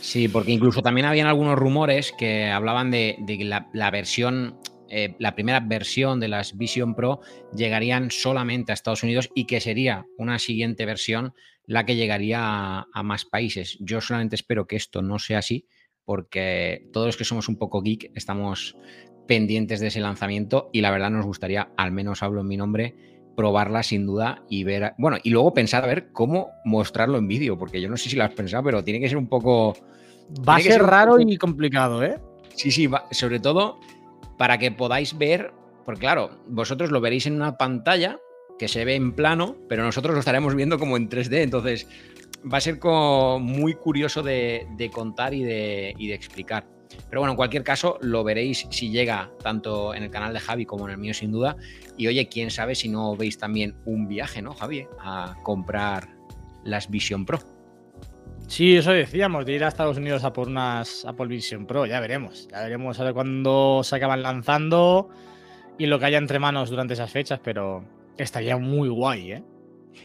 Sí, 0.00 0.28
porque 0.28 0.50
incluso 0.50 0.82
también 0.82 1.06
habían 1.06 1.28
algunos 1.28 1.56
rumores 1.56 2.12
que 2.18 2.50
hablaban 2.50 2.90
de, 2.90 3.16
que 3.26 3.44
la, 3.44 3.90
versión, 3.90 4.58
eh, 4.88 5.14
la 5.20 5.34
primera 5.34 5.60
versión 5.60 6.18
de 6.18 6.28
las 6.28 6.56
Vision 6.56 6.94
Pro 6.96 7.20
llegarían 7.54 8.10
solamente 8.10 8.72
a 8.72 8.74
Estados 8.74 9.04
Unidos 9.04 9.30
y 9.34 9.46
que 9.46 9.60
sería 9.60 10.06
una 10.18 10.40
siguiente 10.40 10.86
versión 10.86 11.34
la 11.66 11.86
que 11.86 11.94
llegaría 11.94 12.40
a, 12.42 12.86
a 12.92 13.02
más 13.04 13.24
países. 13.24 13.76
Yo 13.78 14.00
solamente 14.00 14.34
espero 14.34 14.66
que 14.66 14.74
esto 14.74 15.02
no 15.02 15.20
sea 15.20 15.38
así, 15.38 15.66
porque 16.04 16.88
todos 16.92 17.06
los 17.06 17.16
que 17.16 17.24
somos 17.24 17.48
un 17.48 17.56
poco 17.56 17.82
geek 17.82 18.10
estamos 18.14 18.76
pendientes 19.26 19.80
de 19.80 19.88
ese 19.88 20.00
lanzamiento 20.00 20.68
y 20.72 20.80
la 20.80 20.90
verdad 20.90 21.10
nos 21.10 21.24
gustaría, 21.24 21.70
al 21.76 21.92
menos 21.92 22.22
hablo 22.22 22.40
en 22.40 22.48
mi 22.48 22.56
nombre, 22.56 22.94
probarla 23.36 23.82
sin 23.82 24.06
duda 24.06 24.44
y 24.48 24.64
ver, 24.64 24.92
bueno, 24.98 25.18
y 25.22 25.30
luego 25.30 25.54
pensar 25.54 25.84
a 25.84 25.86
ver 25.86 26.12
cómo 26.12 26.50
mostrarlo 26.64 27.18
en 27.18 27.28
vídeo, 27.28 27.58
porque 27.58 27.80
yo 27.80 27.88
no 27.88 27.96
sé 27.96 28.10
si 28.10 28.16
lo 28.16 28.24
has 28.24 28.34
pensado, 28.34 28.62
pero 28.64 28.84
tiene 28.84 29.00
que 29.00 29.08
ser 29.08 29.18
un 29.18 29.28
poco... 29.28 29.74
Va 30.48 30.56
a 30.56 30.60
ser, 30.60 30.82
raro 30.82 31.20
y 31.20 31.36
complicado, 31.36 32.02
¿eh? 32.02 32.18
Sí, 32.54 32.70
sí, 32.70 32.88
sobre 33.10 33.40
todo 33.40 33.78
para 34.38 34.58
que 34.58 34.72
podáis 34.72 35.16
ver, 35.16 35.52
porque 35.84 36.00
claro, 36.00 36.30
vosotros 36.48 36.90
lo 36.90 37.00
veréis 37.00 37.26
en 37.26 37.34
una 37.34 37.56
pantalla 37.56 38.18
que 38.58 38.68
se 38.68 38.84
ve 38.84 38.94
en 38.94 39.12
plano, 39.12 39.56
pero 39.68 39.82
nosotros 39.82 40.14
lo 40.14 40.20
estaremos 40.20 40.54
viendo 40.54 40.78
como 40.78 40.96
en 40.96 41.08
3D, 41.08 41.42
entonces 41.42 41.88
va 42.50 42.58
a 42.58 42.60
ser 42.60 42.78
como 42.78 43.38
muy 43.38 43.74
curioso 43.74 44.22
de, 44.22 44.90
contar 44.92 45.34
y 45.34 45.42
de, 45.42 46.14
explicar. 46.14 46.66
Pero 47.08 47.20
bueno, 47.20 47.32
en 47.32 47.36
cualquier 47.36 47.64
caso, 47.64 47.98
lo 48.02 48.22
veréis 48.22 48.66
si 48.70 48.90
llega 48.90 49.30
tanto 49.42 49.94
en 49.94 50.02
el 50.02 50.10
canal 50.10 50.34
de 50.34 50.40
Javi 50.40 50.66
como 50.66 50.86
en 50.86 50.92
el 50.92 50.98
mío, 50.98 51.14
sin 51.14 51.32
duda. 51.32 51.56
Y 51.96 52.06
oye, 52.06 52.28
quién 52.28 52.50
sabe 52.50 52.74
si 52.74 52.88
no 52.88 53.16
veis 53.16 53.38
también 53.38 53.76
un 53.86 54.08
viaje, 54.08 54.42
¿no, 54.42 54.54
Javi? 54.54 54.86
A 55.00 55.36
comprar 55.42 56.08
las 56.64 56.90
Vision 56.90 57.24
Pro. 57.24 57.38
Sí, 58.46 58.76
eso 58.76 58.92
decíamos, 58.92 59.46
de 59.46 59.54
ir 59.54 59.64
a 59.64 59.68
Estados 59.68 59.96
Unidos 59.96 60.24
a 60.24 60.32
por 60.32 60.48
unas 60.48 61.06
Apple 61.06 61.28
Vision 61.28 61.66
Pro. 61.66 61.86
Ya 61.86 62.00
veremos. 62.00 62.48
Ya 62.50 62.60
veremos 62.60 63.00
a 63.00 63.04
ver 63.04 63.14
cuándo 63.14 63.80
se 63.82 63.96
acaban 63.96 64.22
lanzando 64.22 65.08
y 65.78 65.86
lo 65.86 65.98
que 65.98 66.06
haya 66.06 66.18
entre 66.18 66.38
manos 66.38 66.68
durante 66.68 66.94
esas 66.94 67.10
fechas, 67.10 67.40
pero 67.42 67.84
estaría 68.18 68.58
muy 68.58 68.88
guay, 68.88 69.32
¿eh? 69.32 69.44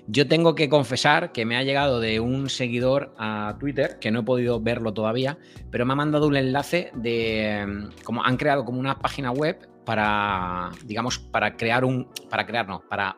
Yo 0.07 0.27
tengo 0.27 0.55
que 0.55 0.69
confesar 0.69 1.31
que 1.31 1.45
me 1.45 1.57
ha 1.57 1.63
llegado 1.63 1.99
de 1.99 2.19
un 2.19 2.49
seguidor 2.49 3.13
a 3.17 3.55
Twitter, 3.59 3.99
que 3.99 4.11
no 4.11 4.21
he 4.21 4.23
podido 4.23 4.61
verlo 4.61 4.93
todavía, 4.93 5.37
pero 5.71 5.85
me 5.85 5.93
ha 5.93 5.95
mandado 5.95 6.27
un 6.27 6.35
enlace 6.35 6.91
de 6.95 7.65
mm, 7.67 8.03
como 8.03 8.23
han 8.23 8.37
creado 8.37 8.65
como 8.65 8.79
una 8.79 8.99
página 8.99 9.31
web 9.31 9.67
para, 9.85 10.71
digamos, 10.85 11.19
para 11.19 11.55
crear 11.55 11.85
un, 11.85 12.09
para 12.29 12.45
crear, 12.45 12.67
no, 12.67 12.81
para 12.89 13.17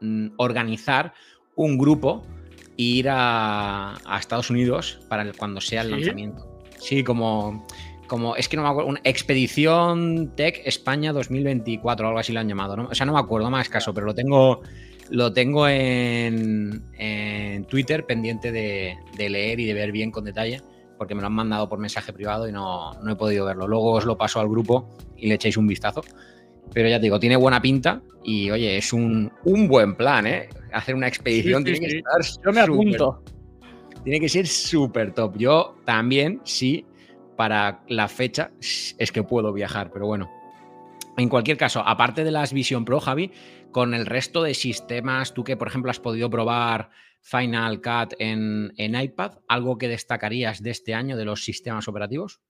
mm, 0.00 0.28
organizar 0.36 1.14
un 1.56 1.78
grupo 1.78 2.22
e 2.76 2.82
ir 2.82 3.08
a, 3.10 3.94
Estados 4.18 4.50
Unidos 4.50 5.00
para 5.08 5.32
cuando 5.32 5.60
sea 5.60 5.82
el 5.82 5.90
lanzamiento. 5.90 6.46
Sí, 6.78 7.04
como, 7.04 7.66
como, 8.06 8.36
es 8.36 8.48
que 8.48 8.56
no 8.56 8.62
me 8.62 8.68
acuerdo, 8.68 8.88
una 8.88 9.00
Expedición 9.04 10.34
Tech 10.34 10.62
España 10.64 11.12
2024, 11.12 12.06
algo 12.06 12.18
así 12.18 12.32
lo 12.32 12.40
han 12.40 12.48
llamado, 12.48 12.76
¿no? 12.76 12.88
O 12.90 12.94
sea, 12.94 13.06
no 13.06 13.12
me 13.12 13.20
acuerdo 13.20 13.50
más 13.50 13.68
caso, 13.68 13.92
pero 13.92 14.06
lo 14.06 14.14
tengo 14.14 14.62
lo 15.10 15.32
tengo 15.32 15.68
en, 15.68 16.84
Twitter 17.68 18.06
pendiente 18.06 18.52
de, 18.52 18.96
leer 19.16 19.60
y 19.60 19.66
de 19.66 19.74
ver 19.74 19.92
bien 19.92 20.10
con 20.10 20.24
detalle, 20.24 20.60
porque 20.98 21.14
me 21.14 21.20
lo 21.20 21.26
han 21.26 21.32
mandado 21.32 21.68
por 21.68 21.78
mensaje 21.78 22.12
privado 22.12 22.48
y 22.48 22.52
no, 22.52 22.92
he 23.08 23.16
podido 23.16 23.44
verlo. 23.44 23.68
Luego 23.68 23.92
os 23.92 24.04
lo 24.04 24.16
paso 24.16 24.40
al 24.40 24.48
grupo 24.48 24.88
y 25.16 25.28
le 25.28 25.34
echáis 25.34 25.56
un 25.56 25.66
vistazo. 25.66 26.02
Pero 26.72 26.88
ya 26.88 26.98
te 26.98 27.04
digo, 27.04 27.18
tiene 27.18 27.36
buena 27.36 27.60
pinta 27.60 28.00
y 28.22 28.50
oye, 28.50 28.76
es 28.76 28.92
un, 28.92 29.30
buen 29.44 29.96
plan, 29.96 30.26
¿eh? 30.26 30.48
Hacer 30.72 30.94
una 30.94 31.08
expedición 31.08 31.64
tiene 31.64 31.80
que 31.80 31.86
estar. 31.98 32.20
Yo 32.44 32.52
me 32.52 32.60
apunto. 32.60 33.22
tiene 34.04 34.20
que 34.20 34.28
ser 34.28 34.46
súper 34.46 35.12
top. 35.12 35.36
Yo 35.36 35.76
también, 35.84 36.40
sí, 36.44 36.86
para 37.36 37.82
la 37.88 38.06
fecha 38.06 38.52
es 38.60 39.10
que 39.12 39.22
puedo 39.22 39.52
viajar, 39.52 39.90
pero 39.92 40.06
bueno. 40.06 40.30
En 41.16 41.28
cualquier 41.28 41.56
caso, 41.56 41.82
aparte 41.84 42.24
de 42.24 42.30
las 42.30 42.52
Vision 42.52 42.84
Pro, 42.84 43.00
Javi, 43.00 43.30
con 43.72 43.94
el 43.94 44.06
resto 44.06 44.42
de 44.42 44.54
sistemas, 44.54 45.34
tú 45.34 45.44
que 45.44 45.56
por 45.56 45.68
ejemplo 45.68 45.90
has 45.90 46.00
podido 46.00 46.28
probar 46.30 46.90
Final 47.20 47.80
Cut 47.80 48.14
en, 48.18 48.72
iPad, 48.76 49.38
¿algo 49.48 49.78
que 49.78 49.88
destacarías 49.88 50.62
de 50.62 50.70
este 50.70 50.94
año 50.94 51.16
de 51.16 51.24
los 51.24 51.44
sistemas 51.44 51.86
operativos? 51.88 52.40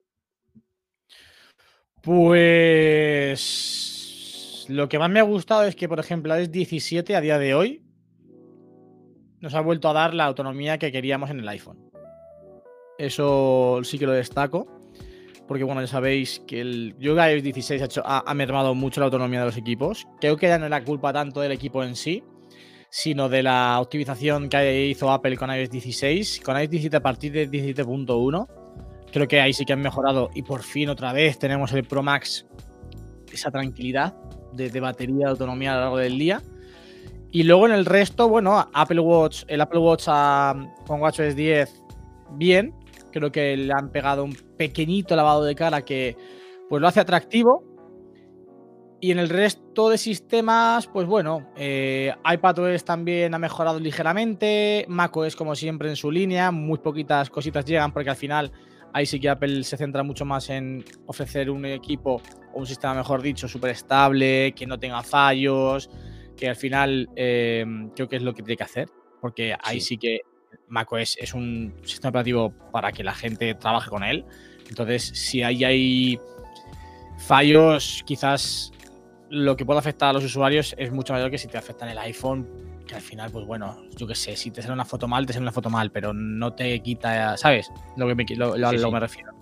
Pues 2.02 3.36
lo 4.68 4.88
que 4.88 4.98
más 4.98 5.10
me 5.10 5.20
ha 5.20 5.24
gustado 5.24 5.64
es 5.64 5.76
que, 5.76 5.88
por 5.88 6.00
ejemplo, 6.00 6.34
es 6.34 6.50
17 6.50 7.14
a 7.14 7.20
día 7.20 7.38
de 7.38 7.54
hoy 7.54 7.84
nos 9.40 9.54
ha 9.54 9.60
vuelto 9.60 9.88
a 9.88 9.92
dar 9.92 10.14
la 10.14 10.24
autonomía 10.26 10.78
que 10.78 10.92
queríamos 10.92 11.30
en 11.30 11.40
el 11.40 11.48
iPhone. 11.48 11.90
Eso 12.98 13.80
sí 13.82 13.98
que 13.98 14.06
lo 14.06 14.12
destaco 14.12 14.79
porque 15.50 15.64
bueno, 15.64 15.80
ya 15.80 15.88
sabéis 15.88 16.40
que 16.46 16.60
el 16.60 16.94
Yoga 17.00 17.28
iOS 17.32 17.42
16 17.42 17.82
ha, 17.82 17.84
hecho, 17.84 18.02
ha, 18.06 18.34
mermado 18.34 18.72
mucho 18.76 19.00
la 19.00 19.06
autonomía 19.06 19.40
de 19.40 19.46
los 19.46 19.56
equipos. 19.56 20.06
Creo 20.20 20.36
que 20.36 20.46
ya 20.46 20.60
no 20.60 20.66
era 20.66 20.84
culpa 20.84 21.12
tanto 21.12 21.40
del 21.40 21.50
equipo 21.50 21.82
en 21.82 21.96
sí, 21.96 22.22
sino 22.88 23.28
de 23.28 23.42
la 23.42 23.80
optimización 23.80 24.48
que 24.48 24.86
hizo 24.86 25.10
Apple 25.10 25.36
con 25.36 25.50
iOS 25.50 25.70
16. 25.70 26.42
Con 26.44 26.56
iOS 26.56 26.70
17 26.70 26.96
a 26.96 27.02
partir 27.02 27.32
de 27.32 27.50
17.1, 27.50 28.46
creo 29.12 29.26
que 29.26 29.40
ahí 29.40 29.52
sí 29.52 29.64
que 29.64 29.72
han 29.72 29.80
mejorado 29.80 30.30
y 30.36 30.42
por 30.42 30.62
fin 30.62 30.88
otra 30.88 31.12
vez 31.12 31.36
tenemos 31.36 31.72
el 31.72 31.82
Pro 31.82 32.04
Max, 32.04 32.46
esa 33.32 33.50
tranquilidad 33.50 34.14
de, 34.52 34.78
batería, 34.78 35.26
de 35.26 35.30
autonomía 35.32 35.72
a 35.72 35.74
lo 35.74 35.80
largo 35.80 35.96
del 35.96 36.16
día. 36.16 36.40
Y 37.32 37.42
luego 37.42 37.66
en 37.66 37.72
el 37.72 37.86
resto, 37.86 38.28
bueno, 38.28 38.70
Apple 38.72 39.00
Watch, 39.00 39.42
el 39.48 39.60
Apple 39.60 39.80
Watch 39.80 40.04
con 40.86 41.00
WatchOS 41.00 41.34
10, 41.34 41.82
bien, 42.36 42.72
Creo 43.12 43.32
que 43.32 43.56
le 43.56 43.72
han 43.72 43.90
pegado 43.90 44.24
un 44.24 44.34
pequeñito 44.56 45.16
lavado 45.16 45.44
de 45.44 45.54
cara 45.54 45.82
que 45.82 46.16
pues 46.68 46.80
lo 46.80 46.88
hace 46.88 47.00
atractivo. 47.00 47.64
Y 49.02 49.12
en 49.12 49.18
el 49.18 49.30
resto 49.30 49.88
de 49.88 49.96
sistemas, 49.96 50.86
pues 50.86 51.06
bueno, 51.06 51.50
eh, 51.56 52.12
iPadOS 52.30 52.84
también 52.84 53.34
ha 53.34 53.38
mejorado 53.38 53.80
ligeramente, 53.80 54.84
macOS 54.88 55.36
como 55.36 55.54
siempre 55.54 55.88
en 55.88 55.96
su 55.96 56.10
línea, 56.10 56.50
muy 56.50 56.78
poquitas 56.78 57.30
cositas 57.30 57.64
llegan 57.64 57.94
porque 57.94 58.10
al 58.10 58.16
final 58.16 58.52
ahí 58.92 59.06
sí 59.06 59.18
que 59.18 59.30
Apple 59.30 59.64
se 59.64 59.76
centra 59.76 60.02
mucho 60.02 60.24
más 60.24 60.50
en 60.50 60.84
ofrecer 61.06 61.50
un 61.50 61.64
equipo 61.64 62.20
o 62.52 62.58
un 62.58 62.66
sistema, 62.66 62.94
mejor 62.94 63.22
dicho, 63.22 63.48
súper 63.48 63.70
estable, 63.70 64.52
que 64.52 64.66
no 64.66 64.78
tenga 64.78 65.02
fallos, 65.02 65.88
que 66.36 66.48
al 66.48 66.56
final 66.56 67.08
eh, 67.16 67.64
creo 67.94 68.08
que 68.08 68.16
es 68.16 68.22
lo 68.22 68.34
que 68.34 68.42
tiene 68.42 68.56
que 68.56 68.64
hacer, 68.64 68.88
porque 69.20 69.54
ahí 69.62 69.80
sí, 69.80 69.96
que 69.96 70.20
macOS 70.68 71.16
es 71.18 71.34
un 71.34 71.74
sistema 71.84 72.10
operativo 72.10 72.52
para 72.72 72.92
que 72.92 73.04
la 73.04 73.14
gente 73.14 73.54
trabaje 73.54 73.90
con 73.90 74.02
él. 74.04 74.24
Entonces, 74.68 75.10
si 75.14 75.42
ahí 75.42 75.64
hay 75.64 76.20
fallos, 77.18 78.02
quizás 78.06 78.72
lo 79.30 79.56
que 79.56 79.64
puede 79.64 79.78
afectar 79.78 80.10
a 80.10 80.12
los 80.12 80.24
usuarios 80.24 80.74
es 80.78 80.90
mucho 80.90 81.12
mayor 81.12 81.30
que 81.30 81.38
si 81.38 81.48
te 81.48 81.58
afecta 81.58 81.84
en 81.84 81.92
el 81.92 81.98
iPhone, 81.98 82.48
que 82.86 82.94
al 82.94 83.00
final, 83.00 83.30
pues 83.30 83.46
bueno, 83.46 83.80
yo 83.96 84.06
qué 84.06 84.14
sé, 84.14 84.36
si 84.36 84.50
te 84.50 84.62
sale 84.62 84.74
una 84.74 84.84
foto 84.84 85.06
mal, 85.06 85.26
te 85.26 85.32
sale 85.32 85.44
una 85.44 85.52
foto 85.52 85.70
mal, 85.70 85.92
pero 85.92 86.12
no 86.12 86.52
te 86.52 86.80
quita, 86.80 87.36
¿sabes? 87.36 87.70
Lo 87.96 88.08
que 88.08 88.14
me, 88.14 88.24
lo, 88.36 88.90
me 88.90 89.00
refiero. 89.00 89.32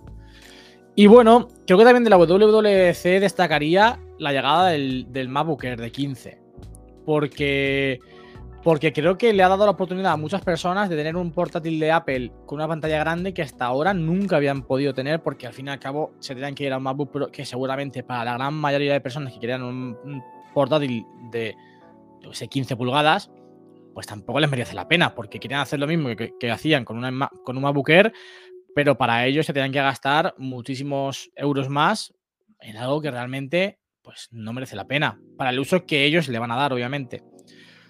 Y 0.95 1.07
bueno, 1.07 1.47
creo 1.65 1.77
que 1.77 1.85
también 1.85 2.03
de 2.03 2.09
la 2.09 2.17
WWC 2.17 3.19
destacaría 3.19 3.99
la 4.19 4.31
llegada 4.31 4.69
del, 4.69 5.07
del 5.11 5.29
MacBook 5.29 5.63
Air 5.63 5.79
de 5.79 5.91
15. 5.91 6.41
Porque 7.05 7.99
porque 8.63 8.91
creo 8.91 9.17
que 9.17 9.33
le 9.33 9.43
ha 9.43 9.47
dado 9.47 9.65
la 9.65 9.71
oportunidad 9.71 10.11
a 10.11 10.17
muchas 10.17 10.41
personas 10.41 10.89
de 10.89 10.97
tener 10.97 11.15
un 11.15 11.31
portátil 11.31 11.79
de 11.79 11.91
Apple 11.91 12.31
con 12.45 12.57
una 12.57 12.67
pantalla 12.67 12.99
grande 12.99 13.33
que 13.33 13.41
hasta 13.41 13.65
ahora 13.65 13.93
nunca 13.93 14.35
habían 14.35 14.63
podido 14.63 14.93
tener 14.93 15.21
porque 15.21 15.47
al 15.47 15.53
fin 15.53 15.67
y 15.67 15.69
al 15.69 15.79
cabo 15.79 16.13
se 16.19 16.35
tenían 16.35 16.55
que 16.55 16.65
ir 16.65 16.73
a 16.73 16.77
un 16.77 16.83
MacBook 16.83 17.31
que 17.31 17.45
seguramente 17.45 18.03
para 18.03 18.25
la 18.25 18.33
gran 18.33 18.53
mayoría 18.53 18.93
de 18.93 19.01
personas 19.01 19.33
que 19.33 19.39
querían 19.39 19.63
un, 19.63 20.23
portátil 20.53 21.05
de, 21.31 21.55
yo 22.21 22.33
sé, 22.33 22.47
15 22.47 22.75
pulgadas, 22.75 23.31
pues 23.93 24.07
tampoco 24.07 24.39
les 24.39 24.49
merece 24.49 24.75
la 24.75 24.87
pena 24.87 25.15
porque 25.15 25.39
querían 25.39 25.61
hacer 25.61 25.79
lo 25.79 25.87
mismo 25.87 26.09
que, 26.15 26.51
hacían 26.51 26.83
con, 26.83 26.97
una, 26.97 27.29
con 27.45 27.55
un 27.55 27.63
MacBook 27.63 27.89
Air, 27.89 28.13
pero 28.75 28.97
para 28.97 29.25
ello 29.25 29.41
se 29.41 29.53
tenían 29.53 29.71
que 29.71 29.81
gastar 29.81 30.35
muchísimos 30.37 31.31
euros 31.35 31.69
más 31.69 32.13
en 32.59 32.75
algo 32.75 33.01
que 33.01 33.11
realmente 33.11 33.79
pues 34.01 34.27
no 34.31 34.53
merece 34.53 34.75
la 34.75 34.87
pena 34.87 35.19
para 35.37 35.51
el 35.51 35.59
uso 35.59 35.85
que 35.85 36.03
ellos 36.03 36.27
le 36.27 36.39
van 36.39 36.51
a 36.51 36.55
dar, 36.55 36.73
obviamente. 36.73 37.23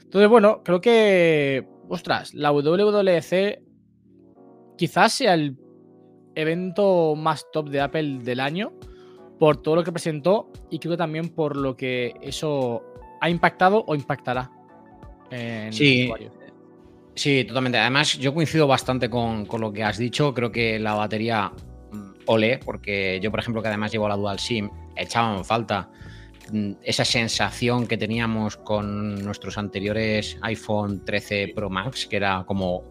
Entonces, 0.10 0.28
bueno, 0.28 0.64
creo 0.64 0.82
que, 0.82 1.68
ostras, 1.88 2.34
la 2.34 2.52
WWDC 2.52 3.62
quizás 4.76 5.14
sea 5.14 5.36
el 5.36 5.56
evento 6.34 7.14
más 7.16 7.46
top 7.52 7.70
de 7.70 7.80
Apple 7.80 8.18
del 8.24 8.40
año 8.40 8.74
por 9.38 9.62
todo 9.62 9.76
lo 9.76 9.84
que 9.84 9.92
presentó 9.92 10.52
y 10.72 10.80
creo 10.80 10.94
que 10.94 10.98
también 10.98 11.30
por 11.30 11.56
lo 11.56 11.78
que 11.78 12.16
eso 12.24 12.82
ha 13.22 13.30
impactado 13.30 13.84
o 13.86 13.94
impactará 13.94 14.50
en 15.30 15.72
sí, 15.74 16.12
Sí, 17.14 17.44
totalmente. 17.44 17.78
Además, 17.78 18.18
yo 18.18 18.34
coincido 18.34 18.66
bastante 18.66 19.12
con, 19.12 19.46
con, 19.46 19.62
lo 19.62 19.72
que 19.72 19.84
has 19.84 20.00
dicho. 20.00 20.34
Creo 20.34 20.52
que 20.52 20.80
la 20.80 20.96
batería 20.96 21.52
mm, 21.92 22.12
ole, 22.26 22.58
porque 22.58 23.20
yo, 23.22 23.30
por 23.30 23.42
ejemplo, 23.42 23.62
que 23.62 23.68
además 23.68 23.92
llevo 23.92 24.10
la 24.10 24.16
Dual 24.16 24.40
SIM, 24.40 24.72
echaba 24.96 25.38
en 25.38 25.46
falta 25.46 25.92
esa 26.84 27.06
sensación 27.06 27.88
que 27.88 27.98
teníamos 27.98 28.58
con 28.58 29.24
nuestros 29.24 29.58
anteriores 29.58 30.38
iPhone 30.42 31.04
13 31.06 31.54
Pro 31.56 31.70
Max, 31.70 32.08
que 32.08 32.18
era 32.18 32.44
como 32.46 32.84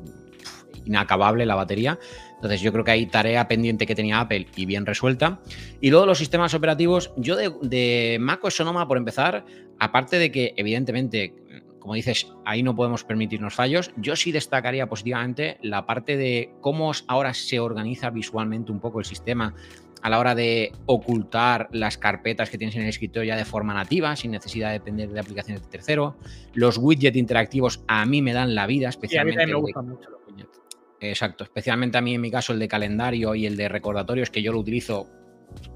inacabable 0.85 1.47
la 1.47 1.55
batería. 1.55 1.99
Entonces 2.37 2.61
yo 2.61 2.73
creo 2.73 2.85
que 2.85 2.91
hay 2.91 3.07
tarea 3.07 3.47
pendiente 3.49 3.87
que 3.87 3.95
tenía 3.95 4.21
Apple 4.21 4.47
y 4.57 4.67
bien 4.67 4.87
resuelta. 4.87 5.41
Y 5.81 5.91
luego 5.91 6.07
los 6.07 6.19
sistemas 6.19 6.55
operativos, 6.55 7.13
yo 7.17 7.37
de, 7.37 7.53
de 7.63 8.19
macOS 8.21 8.57
Sonoma, 8.57 8.87
por 8.89 8.97
empezar, 8.97 9.45
aparte 9.79 10.19
de 10.19 10.31
que 10.31 10.55
evidentemente, 10.57 11.35
como 11.79 11.95
dices, 11.95 12.29
ahí 12.45 12.63
no 12.63 12.75
podemos 12.75 13.05
permitirnos 13.05 13.55
fallos, 13.55 13.91
yo 13.97 14.17
sí 14.17 14.33
destacaría 14.33 14.89
positivamente 14.89 15.59
la 15.63 15.87
parte 15.87 16.17
de 16.17 16.53
cómo 16.61 16.93
ahora 17.07 17.35
se 17.35 17.61
organiza 17.61 18.11
visualmente 18.11 18.73
un 18.73 18.81
poco 18.81 19.01
el 19.01 19.05
sistema 19.05 19.55
a 20.03 20.11
la 20.11 20.19
hora 20.19 20.35
de 20.35 20.73
ocultar 20.87 21.69
las 21.73 21.99
carpetas 21.99 22.51
que 22.51 22.59
tienes 22.59 22.77
en 22.77 22.83
el 22.83 22.89
escritorio 22.89 23.29
ya 23.29 23.37
de 23.37 23.45
forma 23.45 23.75
nativa, 23.75 24.15
sin 24.17 24.31
necesidad 24.31 24.69
de 24.69 24.75
depender 24.75 25.11
de 25.11 25.21
aplicaciones 25.21 25.63
de 25.63 25.69
tercero. 25.69 26.17
Los 26.55 26.79
widgets 26.79 27.17
interactivos 27.17 27.83
a 27.89 28.05
mí 28.07 28.23
me 28.23 28.33
dan 28.33 28.55
la 28.55 28.67
vida, 28.67 28.89
especialmente. 28.89 29.43
a 29.43 29.47
mí 29.47 29.53
me 29.53 29.59
gustan 29.59 29.89
mucho 29.89 30.11
los 30.11 30.21
widgets. 30.27 30.61
Exacto, 31.01 31.45
especialmente 31.45 31.99
a 31.99 32.01
mí 32.01 32.15
en 32.15 32.21
mi 32.21 32.31
caso 32.31 32.53
el 32.53 32.59
de 32.59 32.69
calendario 32.69 33.35
y 33.35 33.47
el 33.47 33.57
de 33.57 33.69
recordatorios, 33.69 34.31
que 34.31 34.43
yo 34.43 34.53
lo 34.53 34.59
utilizo, 34.59 35.09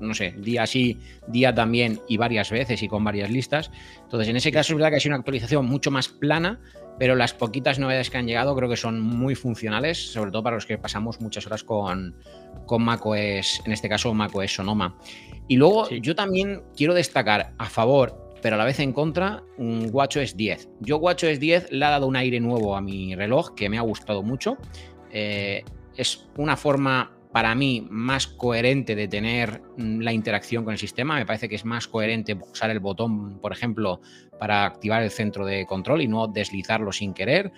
no 0.00 0.14
sé, 0.14 0.34
día 0.38 0.66
sí, 0.66 0.98
día 1.28 1.54
también 1.54 2.00
y 2.08 2.16
varias 2.16 2.50
veces 2.50 2.82
y 2.82 2.88
con 2.88 3.04
varias 3.04 3.30
listas. 3.30 3.70
Entonces, 4.02 4.28
en 4.28 4.36
ese 4.36 4.50
caso 4.50 4.72
es 4.72 4.76
verdad 4.76 4.90
que 4.90 4.96
ha 4.96 5.00
sido 5.00 5.10
una 5.10 5.18
actualización 5.18 5.66
mucho 5.66 5.90
más 5.90 6.08
plana, 6.08 6.60
pero 6.98 7.14
las 7.14 7.34
poquitas 7.34 7.78
novedades 7.78 8.10
que 8.10 8.18
han 8.18 8.26
llegado 8.26 8.54
creo 8.54 8.68
que 8.68 8.76
son 8.76 9.00
muy 9.00 9.34
funcionales, 9.34 10.12
sobre 10.12 10.30
todo 10.30 10.42
para 10.42 10.56
los 10.56 10.66
que 10.66 10.78
pasamos 10.78 11.20
muchas 11.20 11.46
horas 11.46 11.64
con, 11.64 12.16
con 12.66 12.82
macOS, 12.82 13.62
en 13.64 13.72
este 13.72 13.88
caso 13.88 14.12
macOS 14.14 14.54
Sonoma. 14.54 14.96
Y 15.48 15.56
luego 15.56 15.88
yo 15.90 16.14
también 16.14 16.62
quiero 16.76 16.94
destacar 16.94 17.52
a 17.58 17.66
favor, 17.66 18.32
pero 18.40 18.56
a 18.56 18.58
la 18.58 18.64
vez 18.64 18.80
en 18.80 18.92
contra, 18.92 19.42
un 19.58 19.88
WatchOS 19.92 20.36
10. 20.36 20.68
Yo 20.80 20.98
WatchOS 20.98 21.38
10 21.38 21.72
le 21.72 21.84
ha 21.84 21.90
dado 21.90 22.06
un 22.06 22.16
aire 22.16 22.40
nuevo 22.40 22.76
a 22.76 22.80
mi 22.80 23.14
reloj 23.14 23.54
que 23.54 23.68
me 23.68 23.78
ha 23.78 23.82
gustado 23.82 24.22
mucho. 24.22 24.56
Eh, 25.10 25.64
es 25.96 26.26
una 26.36 26.56
forma 26.56 27.12
para 27.32 27.54
mí 27.54 27.86
más 27.90 28.26
coherente 28.26 28.94
de 28.94 29.08
tener 29.08 29.62
mm, 29.76 30.00
la 30.00 30.12
interacción 30.12 30.64
con 30.64 30.72
el 30.72 30.78
sistema. 30.78 31.16
Me 31.16 31.26
parece 31.26 31.48
que 31.48 31.54
es 31.54 31.64
más 31.64 31.88
coherente 31.88 32.34
usar 32.34 32.70
el 32.70 32.78
botón, 32.78 33.40
por 33.40 33.52
ejemplo, 33.52 34.00
para 34.38 34.64
activar 34.64 35.02
el 35.02 35.10
centro 35.10 35.46
de 35.46 35.66
control 35.66 36.02
y 36.02 36.08
no 36.08 36.28
deslizarlo 36.28 36.92
sin 36.92 37.14
querer. 37.14 37.50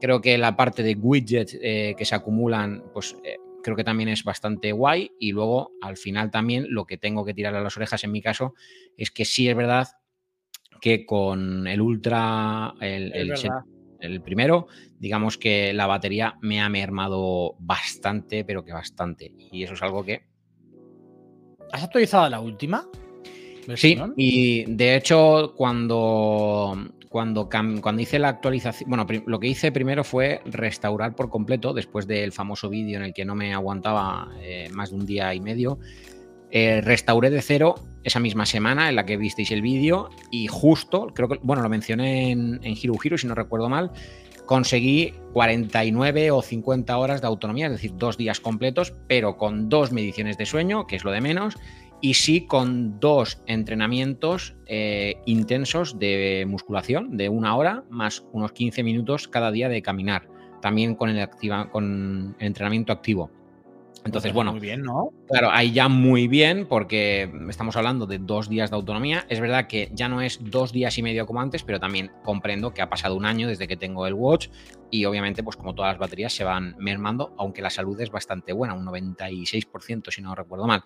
Creo 0.00 0.20
que 0.20 0.36
la 0.36 0.56
parte 0.56 0.82
de 0.82 0.94
widgets 0.94 1.56
eh, 1.60 1.94
que 1.96 2.04
se 2.04 2.14
acumulan, 2.14 2.84
pues 2.92 3.16
eh, 3.24 3.36
creo 3.62 3.76
que 3.76 3.84
también 3.84 4.10
es 4.10 4.22
bastante 4.22 4.72
guay. 4.72 5.10
Y 5.18 5.32
luego, 5.32 5.72
al 5.80 5.96
final 5.96 6.30
también, 6.30 6.66
lo 6.68 6.84
que 6.84 6.98
tengo 6.98 7.24
que 7.24 7.34
tirar 7.34 7.54
a 7.54 7.62
las 7.62 7.76
orejas 7.76 8.04
en 8.04 8.12
mi 8.12 8.20
caso 8.20 8.54
es 8.96 9.10
que 9.10 9.24
sí 9.24 9.48
es 9.48 9.56
verdad 9.56 9.88
que 10.80 11.06
con 11.06 11.66
el 11.68 11.80
Ultra, 11.80 12.74
el, 12.80 13.12
el 13.14 13.32
primero, 14.24 14.66
digamos 14.98 15.38
que 15.38 15.72
la 15.72 15.86
batería 15.86 16.36
me 16.40 16.60
ha 16.60 16.68
mermado 16.68 17.54
bastante, 17.58 18.44
pero 18.44 18.64
que 18.64 18.72
bastante. 18.72 19.32
Y 19.50 19.62
eso 19.62 19.74
es 19.74 19.82
algo 19.82 20.04
que... 20.04 20.22
¿Has 21.72 21.84
actualizado 21.84 22.28
la 22.28 22.40
última? 22.40 22.86
Sí, 23.76 23.98
y 24.16 24.64
de 24.64 24.96
hecho 24.96 25.54
cuando, 25.56 26.76
cuando, 27.08 27.48
cuando 27.48 28.02
hice 28.02 28.18
la 28.18 28.28
actualización, 28.28 28.90
bueno, 28.90 29.06
lo 29.26 29.38
que 29.38 29.46
hice 29.46 29.70
primero 29.70 30.02
fue 30.02 30.40
restaurar 30.46 31.14
por 31.14 31.30
completo, 31.30 31.72
después 31.72 32.06
del 32.06 32.32
famoso 32.32 32.68
vídeo 32.68 32.96
en 32.98 33.04
el 33.04 33.14
que 33.14 33.24
no 33.24 33.34
me 33.34 33.54
aguantaba 33.54 34.32
eh, 34.40 34.68
más 34.72 34.90
de 34.90 34.96
un 34.96 35.06
día 35.06 35.32
y 35.34 35.40
medio, 35.40 35.78
eh, 36.52 36.80
restauré 36.82 37.30
de 37.30 37.42
cero 37.42 37.74
esa 38.04 38.20
misma 38.20 38.46
semana 38.46 38.88
en 38.88 38.96
la 38.96 39.06
que 39.06 39.16
visteis 39.16 39.50
el 39.50 39.62
vídeo 39.62 40.10
y 40.30 40.46
justo, 40.46 41.08
creo 41.14 41.28
que, 41.28 41.38
bueno, 41.42 41.62
lo 41.62 41.68
mencioné 41.68 42.30
en, 42.30 42.60
en 42.62 42.76
Hero 42.80 42.94
Hero, 43.02 43.18
si 43.18 43.26
no 43.26 43.34
recuerdo 43.34 43.68
mal, 43.68 43.90
conseguí 44.46 45.14
49 45.32 46.30
o 46.30 46.42
50 46.42 46.98
horas 46.98 47.20
de 47.20 47.26
autonomía, 47.26 47.66
es 47.66 47.72
decir, 47.72 47.92
dos 47.96 48.16
días 48.18 48.40
completos, 48.40 48.92
pero 49.08 49.36
con 49.36 49.68
dos 49.68 49.92
mediciones 49.92 50.36
de 50.36 50.46
sueño, 50.46 50.86
que 50.86 50.96
es 50.96 51.04
lo 51.04 51.10
de 51.10 51.20
menos, 51.20 51.56
y 52.02 52.14
sí 52.14 52.46
con 52.46 52.98
dos 53.00 53.40
entrenamientos 53.46 54.56
eh, 54.66 55.22
intensos 55.24 55.98
de 55.98 56.44
musculación 56.48 57.16
de 57.16 57.28
una 57.28 57.56
hora 57.56 57.84
más 57.88 58.24
unos 58.32 58.52
15 58.52 58.82
minutos 58.82 59.28
cada 59.28 59.52
día 59.52 59.68
de 59.68 59.82
caminar, 59.82 60.28
también 60.60 60.96
con 60.96 61.08
el, 61.08 61.20
activa, 61.20 61.70
con 61.70 62.34
el 62.38 62.46
entrenamiento 62.46 62.92
activo. 62.92 63.30
Entonces, 64.04 64.32
bueno, 64.32 64.52
muy 64.52 64.60
bien, 64.60 64.82
¿no? 64.82 65.10
Claro, 65.28 65.50
ahí 65.50 65.72
ya 65.72 65.88
muy 65.88 66.26
bien, 66.26 66.66
porque 66.66 67.30
estamos 67.48 67.76
hablando 67.76 68.06
de 68.06 68.18
dos 68.18 68.48
días 68.48 68.70
de 68.70 68.76
autonomía. 68.76 69.24
Es 69.28 69.40
verdad 69.40 69.68
que 69.68 69.90
ya 69.92 70.08
no 70.08 70.20
es 70.20 70.40
dos 70.42 70.72
días 70.72 70.98
y 70.98 71.02
medio 71.02 71.24
como 71.24 71.40
antes, 71.40 71.62
pero 71.62 71.78
también 71.78 72.10
comprendo 72.24 72.74
que 72.74 72.82
ha 72.82 72.90
pasado 72.90 73.14
un 73.14 73.24
año 73.24 73.46
desde 73.46 73.68
que 73.68 73.76
tengo 73.76 74.06
el 74.06 74.14
Watch 74.14 74.48
y 74.90 75.04
obviamente, 75.04 75.42
pues 75.42 75.56
como 75.56 75.74
todas 75.74 75.92
las 75.92 76.00
baterías 76.00 76.32
se 76.32 76.44
van 76.44 76.74
mermando, 76.78 77.34
aunque 77.38 77.62
la 77.62 77.70
salud 77.70 77.98
es 78.00 78.10
bastante 78.10 78.52
buena, 78.52 78.74
un 78.74 78.84
96% 78.84 80.10
si 80.10 80.20
no 80.20 80.34
recuerdo 80.34 80.66
mal. 80.66 80.82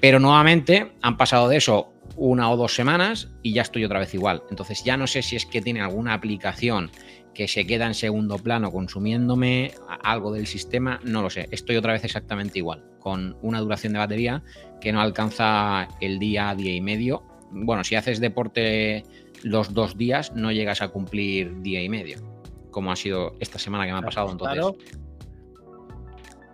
Pero 0.00 0.18
nuevamente 0.18 0.92
han 1.02 1.16
pasado 1.16 1.48
de 1.48 1.58
eso 1.58 1.92
una 2.16 2.50
o 2.50 2.56
dos 2.56 2.74
semanas 2.74 3.28
y 3.42 3.52
ya 3.52 3.62
estoy 3.62 3.84
otra 3.84 4.00
vez 4.00 4.12
igual. 4.14 4.42
Entonces 4.50 4.82
ya 4.82 4.96
no 4.96 5.06
sé 5.06 5.22
si 5.22 5.36
es 5.36 5.46
que 5.46 5.62
tiene 5.62 5.80
alguna 5.80 6.14
aplicación 6.14 6.90
que 7.34 7.48
se 7.48 7.66
queda 7.66 7.86
en 7.86 7.94
segundo 7.94 8.38
plano 8.38 8.72
consumiéndome 8.72 9.72
algo 10.02 10.32
del 10.32 10.46
sistema, 10.46 11.00
no 11.04 11.22
lo 11.22 11.30
sé. 11.30 11.48
Estoy 11.50 11.76
otra 11.76 11.92
vez 11.92 12.04
exactamente 12.04 12.58
igual, 12.58 12.84
con 12.98 13.36
una 13.42 13.60
duración 13.60 13.92
de 13.92 13.98
batería 13.98 14.42
que 14.80 14.92
no 14.92 15.00
alcanza 15.00 15.88
el 16.00 16.18
día, 16.18 16.54
día 16.54 16.74
y 16.74 16.80
medio. 16.80 17.22
Bueno, 17.50 17.84
si 17.84 17.96
haces 17.96 18.20
deporte 18.20 19.04
los 19.42 19.74
dos 19.74 19.96
días, 19.96 20.34
no 20.34 20.52
llegas 20.52 20.82
a 20.82 20.88
cumplir 20.88 21.60
día 21.62 21.82
y 21.82 21.88
medio, 21.88 22.18
como 22.70 22.92
ha 22.92 22.96
sido 22.96 23.36
esta 23.40 23.58
semana 23.58 23.86
que 23.86 23.92
me 23.92 23.98
ha 23.98 24.02
pasado. 24.02 24.30
Entonces, 24.30 24.64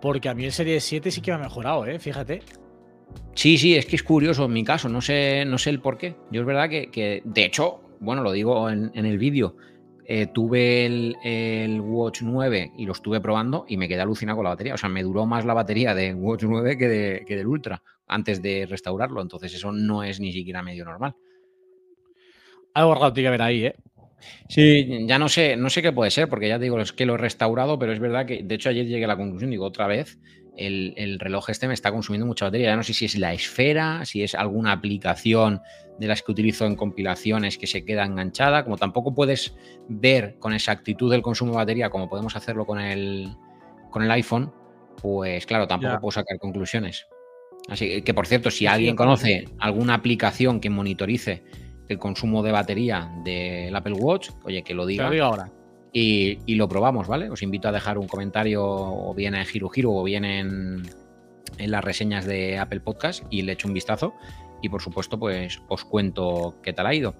porque 0.01 0.29
a 0.29 0.33
mí 0.33 0.45
el 0.45 0.51
Serie 0.51 0.79
7 0.79 1.11
sí 1.11 1.21
que 1.21 1.31
me 1.31 1.37
ha 1.37 1.41
mejorado, 1.41 1.85
¿eh? 1.85 1.99
fíjate. 1.99 2.41
Sí, 3.33 3.57
sí, 3.57 3.75
es 3.75 3.85
que 3.85 3.95
es 3.95 4.03
curioso 4.03 4.45
en 4.45 4.53
mi 4.53 4.63
caso, 4.63 4.89
no 4.89 5.01
sé, 5.01 5.45
no 5.45 5.57
sé 5.57 5.69
el 5.69 5.79
por 5.79 5.97
qué. 5.97 6.15
Yo 6.31 6.41
es 6.41 6.47
verdad 6.47 6.69
que, 6.69 7.21
de 7.23 7.45
hecho, 7.45 7.81
bueno, 7.99 8.23
lo 8.23 8.31
digo 8.31 8.69
en 8.69 8.91
el 8.93 9.17
vídeo, 9.17 9.55
eh, 10.09 10.27
tuve 10.27 10.85
el, 10.85 11.81
Watch 11.81 12.21
9 12.21 12.71
y 12.77 12.85
lo 12.85 12.93
estuve 12.93 13.19
probando 13.19 13.65
y 13.67 13.75
me 13.75 13.89
quedé 13.89 13.99
alucinado 13.99 14.37
con 14.37 14.45
la 14.45 14.51
batería. 14.51 14.73
O 14.73 14.77
sea, 14.77 14.87
me 14.87 15.03
duró 15.03 15.25
más 15.25 15.43
la 15.43 15.53
batería 15.53 15.93
del 15.93 16.15
Watch 16.15 16.43
9 16.43 16.77
que, 16.77 16.87
de, 16.87 17.25
que 17.27 17.35
del 17.35 17.45
Ultra 17.45 17.83
antes 18.07 18.41
de 18.41 18.65
restaurarlo. 18.65 19.21
Entonces, 19.21 19.53
eso 19.53 19.73
no 19.73 20.03
es 20.03 20.21
ni 20.21 20.31
siquiera 20.31 20.63
medio 20.63 20.85
normal. 20.85 21.13
Algo 22.73 22.95
raro 22.95 23.11
tiene 23.11 23.27
que 23.27 23.31
ver 23.31 23.41
ahí, 23.41 23.65
¿eh? 23.65 23.75
Sí, 24.47 25.05
ya 25.05 25.19
no 25.19 25.27
sé, 25.29 25.57
no 25.57 25.69
sé 25.69 25.81
qué 25.81 25.91
puede 25.91 26.09
ser, 26.09 26.29
porque 26.29 26.47
ya 26.47 26.57
te 26.57 26.63
digo, 26.63 26.79
es 26.79 26.93
que 26.93 27.05
lo 27.05 27.15
he 27.15 27.17
restaurado, 27.17 27.77
pero 27.77 27.91
es 27.91 27.99
verdad 27.99 28.25
que, 28.25 28.43
de 28.43 28.55
hecho, 28.55 28.69
ayer 28.69 28.85
llegué 28.85 29.05
a 29.05 29.09
la 29.09 29.17
conclusión, 29.17 29.51
digo, 29.51 29.65
otra 29.65 29.87
vez, 29.87 30.19
el, 30.57 31.19
reloj 31.19 31.49
este 31.49 31.67
me 31.67 31.73
está 31.73 31.91
consumiendo 31.91 32.25
mucha 32.25 32.45
batería. 32.45 32.69
Ya 32.69 32.75
no 32.75 32.83
sé 32.83 32.93
si 32.93 33.05
es 33.05 33.17
la 33.17 33.33
esfera, 33.33 34.03
si 34.05 34.23
es 34.23 34.35
alguna 34.35 34.71
aplicación 34.71 35.61
de 35.99 36.07
las 36.07 36.21
que 36.21 36.31
utilizo 36.31 36.65
en 36.65 36.75
compilaciones 36.75 37.57
que 37.57 37.67
se 37.67 37.85
queda 37.85 38.05
enganchada. 38.05 38.63
Como 38.63 38.77
tampoco 38.77 39.13
puedes 39.13 39.55
ver 39.87 40.37
con 40.39 40.53
exactitud 40.53 41.13
el 41.13 41.21
consumo 41.21 41.51
de 41.51 41.57
batería 41.57 41.89
como 41.89 42.09
podemos 42.09 42.35
hacerlo 42.35 42.65
con 42.65 42.79
el, 42.79 43.29
con 43.91 44.03
el 44.03 44.11
iPhone, 44.11 44.51
pues 45.01 45.45
claro, 45.45 45.67
tampoco 45.67 45.99
puedo 45.99 46.11
sacar 46.11 46.37
conclusiones. 46.39 47.07
Así 47.69 48.01
que, 48.01 48.13
por 48.13 48.27
cierto, 48.27 48.49
si 48.49 48.65
alguien 48.65 48.95
conoce 48.95 49.45
alguna 49.59 49.95
aplicación 49.95 50.59
que 50.59 50.69
monitorice 50.69 51.43
el 51.89 51.99
consumo 51.99 52.43
de 52.43 52.51
batería 52.51 53.11
del 53.23 53.75
Apple 53.75 53.93
Watch, 53.93 54.29
oye, 54.43 54.63
que 54.63 54.73
lo 54.73 54.85
diga. 54.85 55.09
Lo 55.09 55.25
ahora. 55.25 55.51
Y, 55.93 56.55
lo 56.55 56.67
probamos, 56.67 57.07
¿vale? 57.07 57.29
Os 57.29 57.41
invito 57.41 57.67
a 57.67 57.71
dejar 57.71 57.97
un 57.97 58.07
comentario 58.07 58.63
o 58.63 59.13
bien 59.15 59.35
en 59.35 59.45
Giro 59.45 59.69
Giro 59.69 59.93
o 59.93 60.03
bien 60.03 60.25
en, 60.25 60.83
en 61.57 61.71
las 61.71 61.83
reseñas 61.83 62.25
de 62.25 62.57
Apple 62.59 62.81
Podcast 62.81 63.23
y 63.29 63.41
le 63.41 63.53
echo 63.53 63.67
un 63.67 63.73
vistazo. 63.73 64.13
Y 64.61 64.69
por 64.69 64.81
supuesto, 64.81 65.19
pues 65.19 65.61
os 65.67 65.85
cuento 65.85 66.55
qué 66.61 66.73
tal 66.73 66.87
ha 66.87 66.93
ido. 66.93 67.15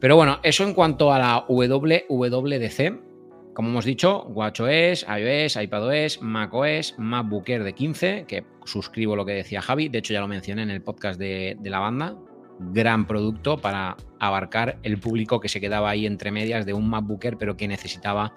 Pero 0.00 0.16
bueno, 0.16 0.38
eso 0.42 0.64
en 0.64 0.74
cuanto 0.74 1.12
a 1.12 1.18
la 1.18 1.44
WWDC. 1.48 3.08
Como 3.54 3.70
hemos 3.70 3.84
dicho, 3.84 4.22
WatchOS, 4.28 5.04
iOS, 5.08 5.56
iPadOS, 5.56 6.22
macOS, 6.22 6.94
MacBook 6.96 7.48
Air 7.48 7.64
de 7.64 7.72
15, 7.72 8.24
que 8.28 8.44
suscribo 8.64 9.16
lo 9.16 9.26
que 9.26 9.32
decía 9.32 9.60
Javi, 9.60 9.88
de 9.88 9.98
hecho 9.98 10.12
ya 10.12 10.20
lo 10.20 10.28
mencioné 10.28 10.62
en 10.62 10.70
el 10.70 10.80
podcast 10.80 11.18
de, 11.18 11.56
de 11.58 11.70
la 11.70 11.80
banda, 11.80 12.16
gran 12.58 13.06
producto 13.06 13.58
para 13.58 13.96
abarcar 14.18 14.78
el 14.82 14.98
público 14.98 15.40
que 15.40 15.48
se 15.48 15.60
quedaba 15.60 15.90
ahí 15.90 16.06
entre 16.06 16.30
medias 16.30 16.66
de 16.66 16.74
un 16.74 16.88
MacBook 16.88 17.24
Air, 17.24 17.36
pero 17.38 17.56
que 17.56 17.68
necesitaba 17.68 18.34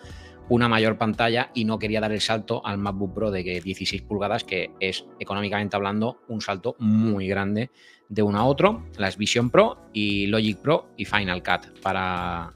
una 0.49 0.67
mayor 0.67 0.97
pantalla 0.97 1.49
y 1.53 1.63
no 1.63 1.79
quería 1.79 2.01
dar 2.01 2.11
el 2.11 2.19
salto 2.19 2.65
al 2.65 2.77
MacBook 2.77 3.13
Pro 3.13 3.31
de 3.31 3.41
16 3.41 4.01
pulgadas, 4.01 4.43
que 4.43 4.71
es 4.81 5.05
económicamente 5.19 5.77
hablando 5.77 6.21
un 6.27 6.41
salto 6.41 6.75
muy 6.77 7.27
grande 7.27 7.71
de 8.09 8.21
uno 8.21 8.39
a 8.39 8.43
otro. 8.43 8.85
Las 8.97 9.17
Vision 9.17 9.49
Pro 9.49 9.77
y 9.93 10.27
Logic 10.27 10.57
Pro 10.57 10.89
y 10.97 11.05
Final 11.05 11.41
Cut 11.41 11.79
para, 11.81 12.51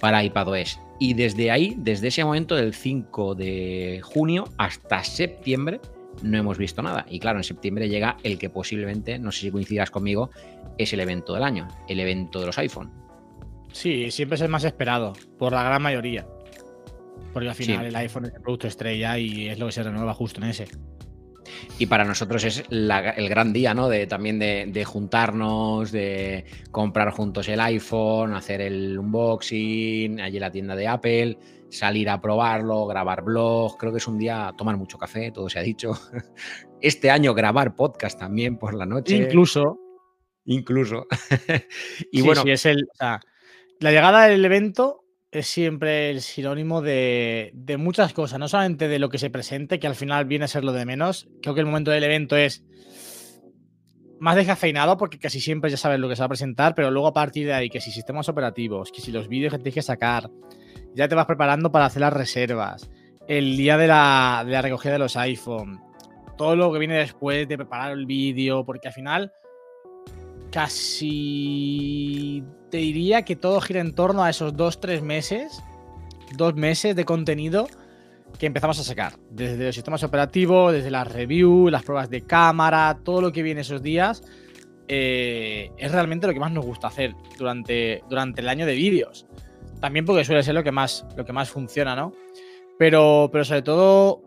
para 0.00 0.24
iPadOS. 0.24 0.80
Y 0.98 1.14
desde 1.14 1.50
ahí, 1.50 1.74
desde 1.76 2.08
ese 2.08 2.24
momento 2.24 2.56
del 2.56 2.72
5 2.72 3.34
de 3.34 4.00
junio 4.02 4.44
hasta 4.56 5.04
septiembre, 5.04 5.80
no 6.22 6.38
hemos 6.38 6.58
visto 6.58 6.82
nada. 6.82 7.06
Y 7.08 7.18
claro, 7.18 7.38
en 7.38 7.44
septiembre 7.44 7.88
llega 7.88 8.16
el 8.22 8.38
que 8.38 8.50
posiblemente, 8.50 9.18
no 9.18 9.32
sé 9.32 9.40
si 9.40 9.50
coincidas 9.50 9.90
conmigo, 9.90 10.30
es 10.76 10.92
el 10.92 11.00
evento 11.00 11.34
del 11.34 11.42
año, 11.42 11.68
el 11.88 12.00
evento 12.00 12.40
de 12.40 12.46
los 12.46 12.58
iPhone. 12.58 12.90
Sí, 13.72 14.10
siempre 14.10 14.36
es 14.36 14.42
el 14.42 14.48
más 14.48 14.64
esperado, 14.64 15.12
por 15.38 15.52
la 15.52 15.62
gran 15.62 15.82
mayoría. 15.82 16.26
Porque 17.32 17.48
al 17.48 17.54
final 17.54 17.86
el 17.86 17.96
iPhone 17.96 18.26
es 18.26 18.34
el 18.34 18.40
producto 18.40 18.66
estrella 18.66 19.18
y 19.18 19.48
es 19.48 19.58
lo 19.58 19.66
que 19.66 19.72
se 19.72 19.82
renueva 19.82 20.14
justo 20.14 20.40
en 20.40 20.48
ese. 20.48 20.66
Y 21.78 21.86
para 21.86 22.04
nosotros 22.04 22.44
es 22.44 22.64
el 22.70 23.28
gran 23.28 23.52
día, 23.52 23.74
¿no? 23.74 23.88
De, 23.88 24.06
también 24.06 24.38
de, 24.38 24.84
juntarnos, 24.84 25.92
de 25.92 26.44
comprar 26.70 27.10
juntos 27.10 27.48
el 27.48 27.60
iPhone, 27.60 28.34
hacer 28.34 28.60
el 28.60 28.98
unboxing, 28.98 30.20
allí 30.20 30.38
la 30.38 30.50
tienda 30.50 30.74
de 30.76 30.88
Apple 30.88 31.38
salir 31.70 32.08
a 32.08 32.20
probarlo, 32.20 32.86
grabar 32.86 33.22
blog, 33.22 33.76
creo 33.76 33.92
que 33.92 33.98
es 33.98 34.08
un 34.08 34.18
día 34.18 34.54
tomar 34.56 34.76
mucho 34.76 34.98
café, 34.98 35.30
todo 35.30 35.48
se 35.48 35.58
ha 35.58 35.62
dicho. 35.62 35.92
Este 36.80 37.10
año 37.10 37.34
grabar 37.34 37.74
podcast 37.74 38.18
también 38.18 38.56
por 38.56 38.72
la 38.72 38.86
noche. 38.86 39.16
Incluso. 39.16 39.78
Incluso. 40.44 41.06
y 42.12 42.22
bueno. 42.22 42.44
es 42.46 42.66
el, 42.66 42.88
la 43.00 43.90
llegada 43.90 44.26
del 44.26 44.44
evento 44.44 45.04
es 45.30 45.46
siempre 45.46 46.10
el 46.10 46.22
sinónimo 46.22 46.80
de, 46.80 47.50
de, 47.54 47.76
muchas 47.76 48.12
cosas, 48.12 48.38
no 48.38 48.48
solamente 48.48 48.88
de 48.88 48.98
lo 48.98 49.10
que 49.10 49.18
se 49.18 49.30
presente, 49.30 49.78
que 49.78 49.86
al 49.86 49.94
final 49.94 50.24
viene 50.24 50.46
a 50.46 50.48
ser 50.48 50.64
lo 50.64 50.72
de 50.72 50.86
menos. 50.86 51.28
Creo 51.42 51.54
que 51.54 51.60
el 51.60 51.66
momento 51.66 51.90
del 51.90 52.04
evento 52.04 52.36
es 52.36 52.64
más 54.20 54.36
descafeinado 54.36 54.96
porque 54.96 55.18
casi 55.18 55.40
siempre 55.40 55.70
ya 55.70 55.76
sabes 55.76 56.00
lo 56.00 56.08
que 56.08 56.16
se 56.16 56.22
va 56.22 56.26
a 56.26 56.30
presentar, 56.30 56.74
pero 56.74 56.90
luego 56.90 57.08
a 57.08 57.12
partir 57.12 57.46
de 57.46 57.54
ahí, 57.54 57.70
que 57.70 57.80
si 57.80 57.90
sistemas 57.90 58.28
operativos, 58.28 58.90
que 58.92 59.00
si 59.00 59.12
los 59.12 59.28
vídeos 59.28 59.52
que 59.52 59.58
tienes 59.58 59.74
que 59.74 59.82
sacar, 59.82 60.30
ya 60.94 61.08
te 61.08 61.14
vas 61.14 61.26
preparando 61.26 61.70
para 61.70 61.86
hacer 61.86 62.00
las 62.00 62.12
reservas, 62.12 62.90
el 63.26 63.56
día 63.56 63.76
de 63.76 63.86
la, 63.86 64.44
recogida 64.62 64.94
de 64.94 64.98
los 64.98 65.16
iPhone, 65.16 65.80
todo 66.36 66.56
lo 66.56 66.72
que 66.72 66.78
viene 66.78 66.98
después 66.98 67.46
de 67.48 67.56
preparar 67.56 67.92
el 67.92 68.06
vídeo, 68.06 68.64
porque 68.64 68.88
al 68.88 68.94
final 68.94 69.32
casi 70.50 72.42
te 72.70 72.78
diría 72.78 73.22
que 73.22 73.36
todo 73.36 73.60
gira 73.60 73.80
en 73.80 73.94
torno 73.94 74.22
a 74.22 74.30
esos 74.30 74.56
dos, 74.56 74.80
tres 74.80 75.02
meses, 75.02 75.62
dos 76.36 76.54
meses 76.54 76.94
de 76.96 77.04
contenido 77.04 77.66
que 78.38 78.46
empezamos 78.46 78.78
a 78.78 78.84
sacar. 78.84 79.14
Desde 79.30 79.64
los 79.64 79.74
sistemas 79.74 80.02
operativos, 80.02 80.72
desde 80.72 80.90
las 80.90 81.10
reviews, 81.10 81.72
las 81.72 81.82
pruebas 81.82 82.10
de 82.10 82.22
cámara, 82.22 82.98
todo 83.02 83.20
lo 83.20 83.32
que 83.32 83.42
viene 83.42 83.62
esos 83.62 83.82
días, 83.82 84.22
eh, 84.86 85.70
es 85.76 85.92
realmente 85.92 86.26
lo 86.26 86.32
que 86.32 86.40
más 86.40 86.52
nos 86.52 86.64
gusta 86.64 86.88
hacer 86.88 87.14
durante, 87.38 88.02
durante 88.08 88.40
el 88.40 88.48
año 88.48 88.66
de 88.66 88.74
vídeos. 88.74 89.26
También 89.80 90.04
porque 90.04 90.24
suele 90.24 90.42
ser 90.42 90.54
lo 90.54 90.64
que 90.64 90.72
más, 90.72 91.06
lo 91.16 91.24
que 91.24 91.32
más 91.32 91.50
funciona, 91.50 91.94
¿no? 91.94 92.12
Pero, 92.78 93.28
pero 93.32 93.44
sobre 93.44 93.62
todo, 93.62 94.22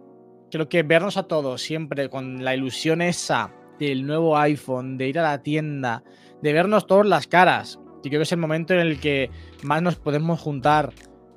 creo 0.51 0.67
que 0.69 0.83
vernos 0.83 1.17
a 1.17 1.23
todos 1.23 1.61
siempre 1.61 2.09
con 2.09 2.43
la 2.43 2.55
ilusión 2.55 3.01
esa 3.01 3.53
del 3.79 4.05
nuevo 4.05 4.37
iPhone, 4.37 4.97
de 4.97 5.07
ir 5.07 5.19
a 5.19 5.23
la 5.23 5.41
tienda, 5.41 6.03
de 6.41 6.53
vernos 6.53 6.85
todas 6.85 7.07
las 7.07 7.27
caras. 7.27 7.79
Y 8.03 8.09
creo 8.09 8.19
que 8.19 8.23
es 8.23 8.31
el 8.31 8.37
momento 8.39 8.73
en 8.73 8.79
el 8.79 8.99
que 8.99 9.29
más 9.63 9.81
nos 9.81 9.95
podemos 9.95 10.39
juntar. 10.39 10.93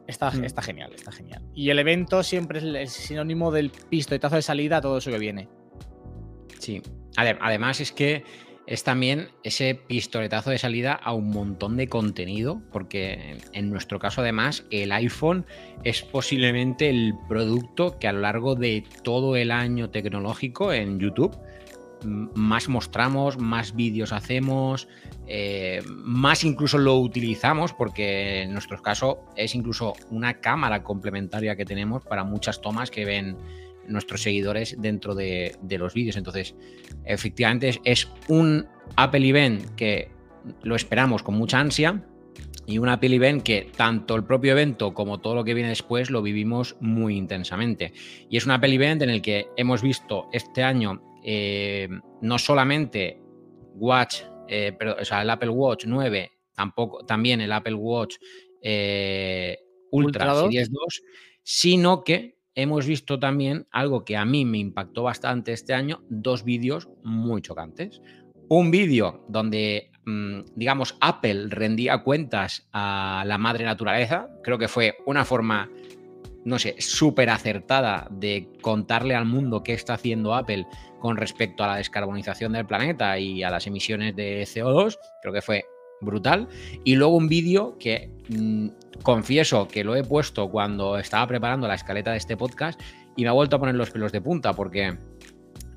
Está, 0.07 0.31
mm. 0.31 0.45
está 0.45 0.63
genial, 0.63 0.93
está 0.95 1.13
genial. 1.13 1.43
Y 1.55 1.71
el 1.71 1.79
evento 1.79 2.23
siempre 2.23 2.59
es 2.59 2.65
el 2.65 2.89
sinónimo 2.89 3.51
del 3.51 3.71
pistoletazo 3.71 4.37
de 4.37 4.43
salida 4.43 4.79
a 4.79 4.81
todo 4.81 4.99
eso 4.99 5.11
que 5.11 5.19
viene. 5.19 5.49
Sí. 6.59 6.83
Además 7.17 7.81
es 7.81 7.93
que 7.93 8.25
es 8.67 8.83
también 8.83 9.29
ese 9.43 9.75
pistoletazo 9.75 10.51
de 10.51 10.59
salida 10.59 10.95
a 10.95 11.13
un 11.13 11.29
montón 11.31 11.77
de 11.77 11.87
contenido, 11.89 12.63
porque 12.73 13.39
en 13.53 13.71
nuestro 13.71 13.99
caso 13.99 14.23
además 14.23 14.65
el 14.71 14.91
iPhone 14.93 15.45
es 15.85 16.03
posiblemente 16.03 16.89
el 16.89 17.15
producto 17.29 17.99
que 17.99 18.09
a 18.09 18.13
lo 18.13 18.21
largo 18.21 18.55
de 18.55 18.85
todo 19.03 19.37
el 19.37 19.51
año 19.51 19.91
tecnológico 19.91 20.73
en 20.73 20.99
YouTube 20.99 21.37
más 22.05 22.69
mostramos, 22.69 23.39
más 23.39 23.75
vídeos 23.75 24.13
hacemos, 24.13 24.89
eh, 25.27 25.83
más 25.87 26.45
incluso 26.45 26.79
lo 26.79 26.99
utilizamos, 26.99 27.73
porque 27.73 28.43
en 28.43 28.53
nuestro 28.53 28.81
caso 28.83 29.25
es 29.37 29.55
incluso 29.55 29.95
una 30.11 30.41
cámara 30.41 30.83
complementaria 30.83 31.57
que 31.57 31.65
tenemos 31.65 32.05
para 32.05 32.25
muchas 32.25 32.61
tomas 32.61 32.91
que 32.91 33.05
ven 33.05 33.37
nuestros 33.89 34.23
seguidores 34.23 34.77
dentro 34.79 35.15
de, 35.15 35.57
los 35.79 35.95
vídeos. 35.95 36.17
Entonces, 36.17 36.55
efectivamente 37.05 37.81
es, 37.85 38.09
un 38.29 38.67
Apple 38.97 39.29
Event 39.29 39.75
que 39.77 40.11
lo 40.63 40.77
esperamos 40.77 41.23
con 41.23 41.35
mucha 41.37 41.59
ansia 41.59 42.03
y 42.67 42.79
un 42.79 42.89
Apple 42.89 43.15
Event 43.15 43.43
que 43.43 43.71
tanto 43.77 44.15
el 44.15 44.25
propio 44.25 44.53
evento 44.53 44.95
como 44.95 45.21
todo 45.21 45.35
lo 45.35 45.45
que 45.45 45.55
viene 45.55 45.71
después 45.71 46.11
lo 46.11 46.23
vivimos 46.23 46.77
muy 46.81 47.17
intensamente. 47.17 47.93
Y 48.29 48.37
es 48.37 48.47
un 48.47 48.53
Apple 48.53 48.75
Event 48.75 49.03
en 49.03 49.11
el 49.11 49.23
que 49.23 49.49
hemos 49.57 49.83
visto 49.83 50.29
este 50.33 50.63
año 50.63 51.03
eh, 51.25 51.89
no 52.21 52.39
solamente 52.39 53.21
Watch, 53.75 54.23
eh, 54.47 54.75
pero, 54.79 54.97
o 55.01 55.05
sea, 55.05 55.23
el 55.23 55.31
Apple 55.31 55.49
Watch 55.49 55.87
9, 55.87 56.31
tampoco, 56.55 57.05
también 57.05 57.41
el 57.41 57.53
Apple 57.53 57.75
Watch 57.75 58.17
eh, 58.63 59.59
Ultra, 59.91 60.33
Ultra 60.33 60.43
2. 60.43 60.55
2, 60.71 61.03
sino 61.43 62.05
que 62.05 62.35
hemos 62.55 62.87
visto 62.87 63.19
también 63.19 63.67
algo 63.71 64.05
que 64.05 64.17
a 64.17 64.25
mí 64.25 64.45
me 64.45 64.59
impactó 64.59 65.03
bastante 65.05 65.53
este 65.53 65.75
año, 65.75 66.03
dos 66.09 66.45
vídeos 66.45 66.89
muy 67.03 67.43
chocantes. 67.43 68.01
Un 68.49 68.71
vídeo 68.71 69.25
donde, 69.29 69.91
mm, 70.05 70.41
digamos, 70.55 70.97
Apple 71.01 71.47
rendía 71.49 72.03
cuentas 72.03 72.69
a 72.73 73.25
la 73.27 73.39
madre 73.39 73.65
naturaleza, 73.65 74.29
creo 74.43 74.59
que 74.59 74.69
fue 74.69 74.97
una 75.07 75.25
forma, 75.25 75.71
no 76.45 76.59
sé, 76.59 76.77
súper 76.79 77.31
acertada 77.31 78.07
de 78.11 78.49
contarle 78.61 79.15
al 79.15 79.25
mundo 79.25 79.63
qué 79.63 79.73
está 79.73 79.95
haciendo 79.95 80.35
Apple 80.35 80.67
con 81.01 81.17
respecto 81.17 81.65
a 81.65 81.69
la 81.69 81.77
descarbonización 81.77 82.53
del 82.53 82.67
planeta 82.67 83.19
y 83.19 83.43
a 83.43 83.51
las 83.51 83.67
emisiones 83.67 84.17
de 84.17 84.43
CO2, 84.43 84.99
creo 85.23 85.35
que 85.35 85.43
fue 85.43 85.65
brutal. 86.01 86.49
Y 86.85 86.97
luego 86.97 87.17
un 87.17 87.29
vídeo 87.29 87.77
que 87.79 88.11
mm, 88.29 88.69
confieso 89.03 89.69
que 89.69 89.85
lo 89.85 89.97
he 89.97 90.05
puesto 90.05 90.51
cuando 90.51 90.99
estaba 90.99 91.27
preparando 91.27 91.69
la 91.69 91.75
escaleta 91.75 92.13
de 92.13 92.19
este 92.19 92.37
podcast 92.37 92.81
y 93.17 93.23
me 93.23 93.29
ha 93.29 93.33
vuelto 93.33 93.57
a 93.57 93.59
poner 93.59 93.75
los 93.75 93.91
pelos 93.91 94.13
de 94.13 94.21
punta 94.21 94.53
porque 94.53 94.97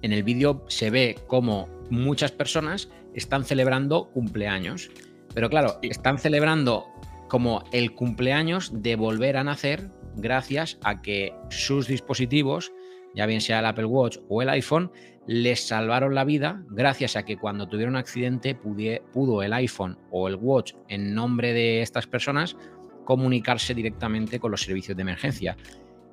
en 0.01 0.13
el 0.13 0.23
vídeo 0.23 0.65
se 0.67 0.89
ve 0.89 1.17
como 1.27 1.67
muchas 1.89 2.31
personas 2.31 2.89
están 3.13 3.45
celebrando 3.45 4.09
cumpleaños. 4.11 4.89
Pero 5.33 5.49
claro, 5.49 5.79
están 5.81 6.19
celebrando 6.19 6.87
como 7.27 7.63
el 7.71 7.93
cumpleaños 7.93 8.71
de 8.81 8.95
volver 8.95 9.37
a 9.37 9.43
nacer 9.43 9.89
gracias 10.15 10.77
a 10.83 11.01
que 11.01 11.33
sus 11.49 11.87
dispositivos, 11.87 12.71
ya 13.17 13.25
bien 13.25 13.41
sea 13.41 13.59
el 13.59 13.65
Apple 13.65 13.85
Watch 13.85 14.19
o 14.29 14.43
el 14.43 14.49
iPhone, 14.49 14.91
les 15.25 15.67
salvaron 15.67 16.13
la 16.13 16.23
vida 16.23 16.63
gracias 16.69 17.15
a 17.15 17.25
que 17.25 17.35
cuando 17.35 17.67
tuvieron 17.67 17.95
un 17.95 17.99
accidente 17.99 18.55
pudo 18.55 19.41
el 19.41 19.53
iPhone 19.53 19.97
o 20.11 20.27
el 20.27 20.35
Watch 20.35 20.73
en 20.87 21.15
nombre 21.15 21.51
de 21.51 21.81
estas 21.81 22.05
personas 22.05 22.55
comunicarse 23.03 23.73
directamente 23.73 24.39
con 24.39 24.51
los 24.51 24.61
servicios 24.61 24.95
de 24.95 25.01
emergencia. 25.01 25.57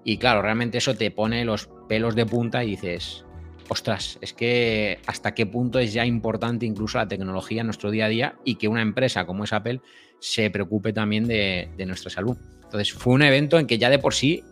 Y 0.02 0.16
claro, 0.16 0.40
realmente 0.42 0.78
eso 0.78 0.96
te 0.96 1.10
pone 1.10 1.44
los 1.44 1.68
pelos 1.88 2.14
de 2.14 2.24
punta 2.24 2.64
y 2.64 2.70
dices, 2.70 3.24
ostras, 3.68 4.18
es 4.22 4.32
que 4.32 4.98
hasta 5.06 5.34
qué 5.34 5.44
punto 5.44 5.78
es 5.78 5.92
ya 5.92 6.06
importante 6.06 6.64
incluso 6.64 6.98
la 6.98 7.08
tecnología 7.08 7.60
en 7.60 7.66
nuestro 7.66 7.90
día 7.90 8.06
a 8.06 8.08
día 8.08 8.34
y 8.44 8.54
que 8.54 8.68
una 8.68 8.82
empresa 8.82 9.26
como 9.26 9.44
es 9.44 9.52
Apple 9.52 9.80
se 10.20 10.50
preocupe 10.50 10.94
también 10.94 11.26
de, 11.26 11.68
nuestra 11.86 12.10
salud. 12.10 12.38
Entonces 12.62 12.92
fue 12.92 13.12
un 13.12 13.22
evento 13.22 13.58
en 13.58 13.66
que 13.66 13.76
ya 13.76 13.90
de 13.90 13.98
por 13.98 14.14
sí 14.14 14.42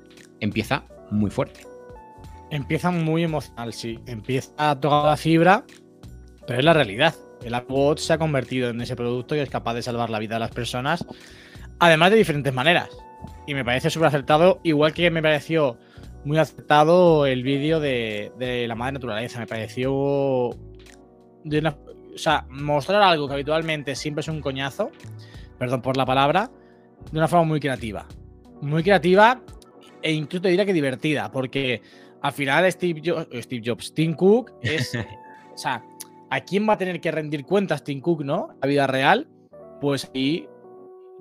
empieza 0.41 0.85
muy 1.11 1.31
fuerte. 1.31 1.72
Empieza 2.53 2.91
muy 2.91 3.25
emocional, 3.25 3.73
sí. 3.73 3.99
Empieza 4.05 4.53
a 4.59 4.79
tocar 4.79 5.07
la 5.07 5.17
fibra, 5.17 5.65
pero 6.47 6.59
es 6.59 6.65
la 6.67 6.75
realidad. 6.75 7.15
El 7.43 7.55
Apple 7.55 7.75
Watch 7.75 8.01
se 8.01 8.13
ha 8.13 8.19
convertido 8.19 8.69
en 8.69 8.79
ese 8.83 8.95
producto 8.95 9.35
que 9.35 9.41
es 9.41 9.49
capaz 9.49 9.73
de 9.73 9.81
salvar 9.81 10.11
la 10.11 10.19
vida 10.19 10.35
de 10.35 10.41
las 10.41 10.51
personas, 10.51 11.03
además 11.79 12.11
de 12.11 12.19
diferentes 12.19 12.53
maneras. 12.53 12.91
Y 13.47 13.55
me 13.55 13.65
parece 13.65 13.89
súper 13.89 14.09
acertado, 14.09 14.61
igual 14.65 14.93
que 14.93 15.11
me 15.11 15.23
pareció 15.23 15.79
muy 16.27 16.37
aceptado 16.37 17.25
el 17.25 17.43
vídeo 17.43 17.81
de, 17.81 18.31
la 18.69 18.75
madre 18.75 18.93
naturaleza. 18.93 19.39
Me 19.39 19.47
pareció. 19.47 20.51
De 21.45 21.67
o 21.67 22.19
sea, 22.19 22.45
mostrar 22.51 23.01
algo 23.01 23.29
que 23.29 23.33
habitualmente 23.33 23.97
siempre 23.97 24.21
es 24.21 24.29
un 24.29 24.43
coñazo, 24.43 24.91
perdón 25.59 25.81
por 25.81 25.97
la 25.97 26.05
palabra, 26.05 26.51
de 27.11 27.19
una 27.19 27.29
forma 27.29 27.47
muy 27.47 27.61
creativa. 27.61 28.07
Muy 28.61 28.83
creativa 28.83 29.41
e 30.03 30.13
incluso 30.13 30.43
te 30.43 30.49
diría 30.49 30.67
que 30.67 30.75
divertida, 30.75 31.31
porque 31.31 31.81
al 32.23 32.33
final 32.33 32.71
Steve, 32.71 33.03
Jobs, 33.05 33.29
Steve 33.43 33.63
Jobs, 33.65 33.93
Tim 33.95 34.15
Cook 34.15 34.53
es. 34.63 34.93
o 35.55 35.59
sea, 35.59 35.85
¿a 36.31 36.41
quién 36.41 36.69
va 36.69 36.75
a 36.75 36.79
tener 36.79 37.01
que 37.01 37.11
rendir 37.11 37.45
cuentas 37.45 37.85
Tim 37.85 38.01
Cook, 38.01 38.25
no? 38.25 38.57
La 38.61 38.69
vida 38.69 38.87
real. 38.87 39.29
Pues 39.81 40.11
ahí 40.15 40.49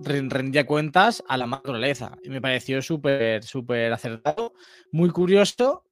rendía 0.03 0.65
cuentas 0.65 1.23
a 1.27 1.37
la 1.37 1.47
naturaleza. 1.47 2.17
Y 2.23 2.29
me 2.29 2.41
pareció 2.41 2.81
súper, 2.81 3.43
súper 3.43 3.91
acertado, 3.93 4.53
muy 4.91 5.09
curioso, 5.09 5.85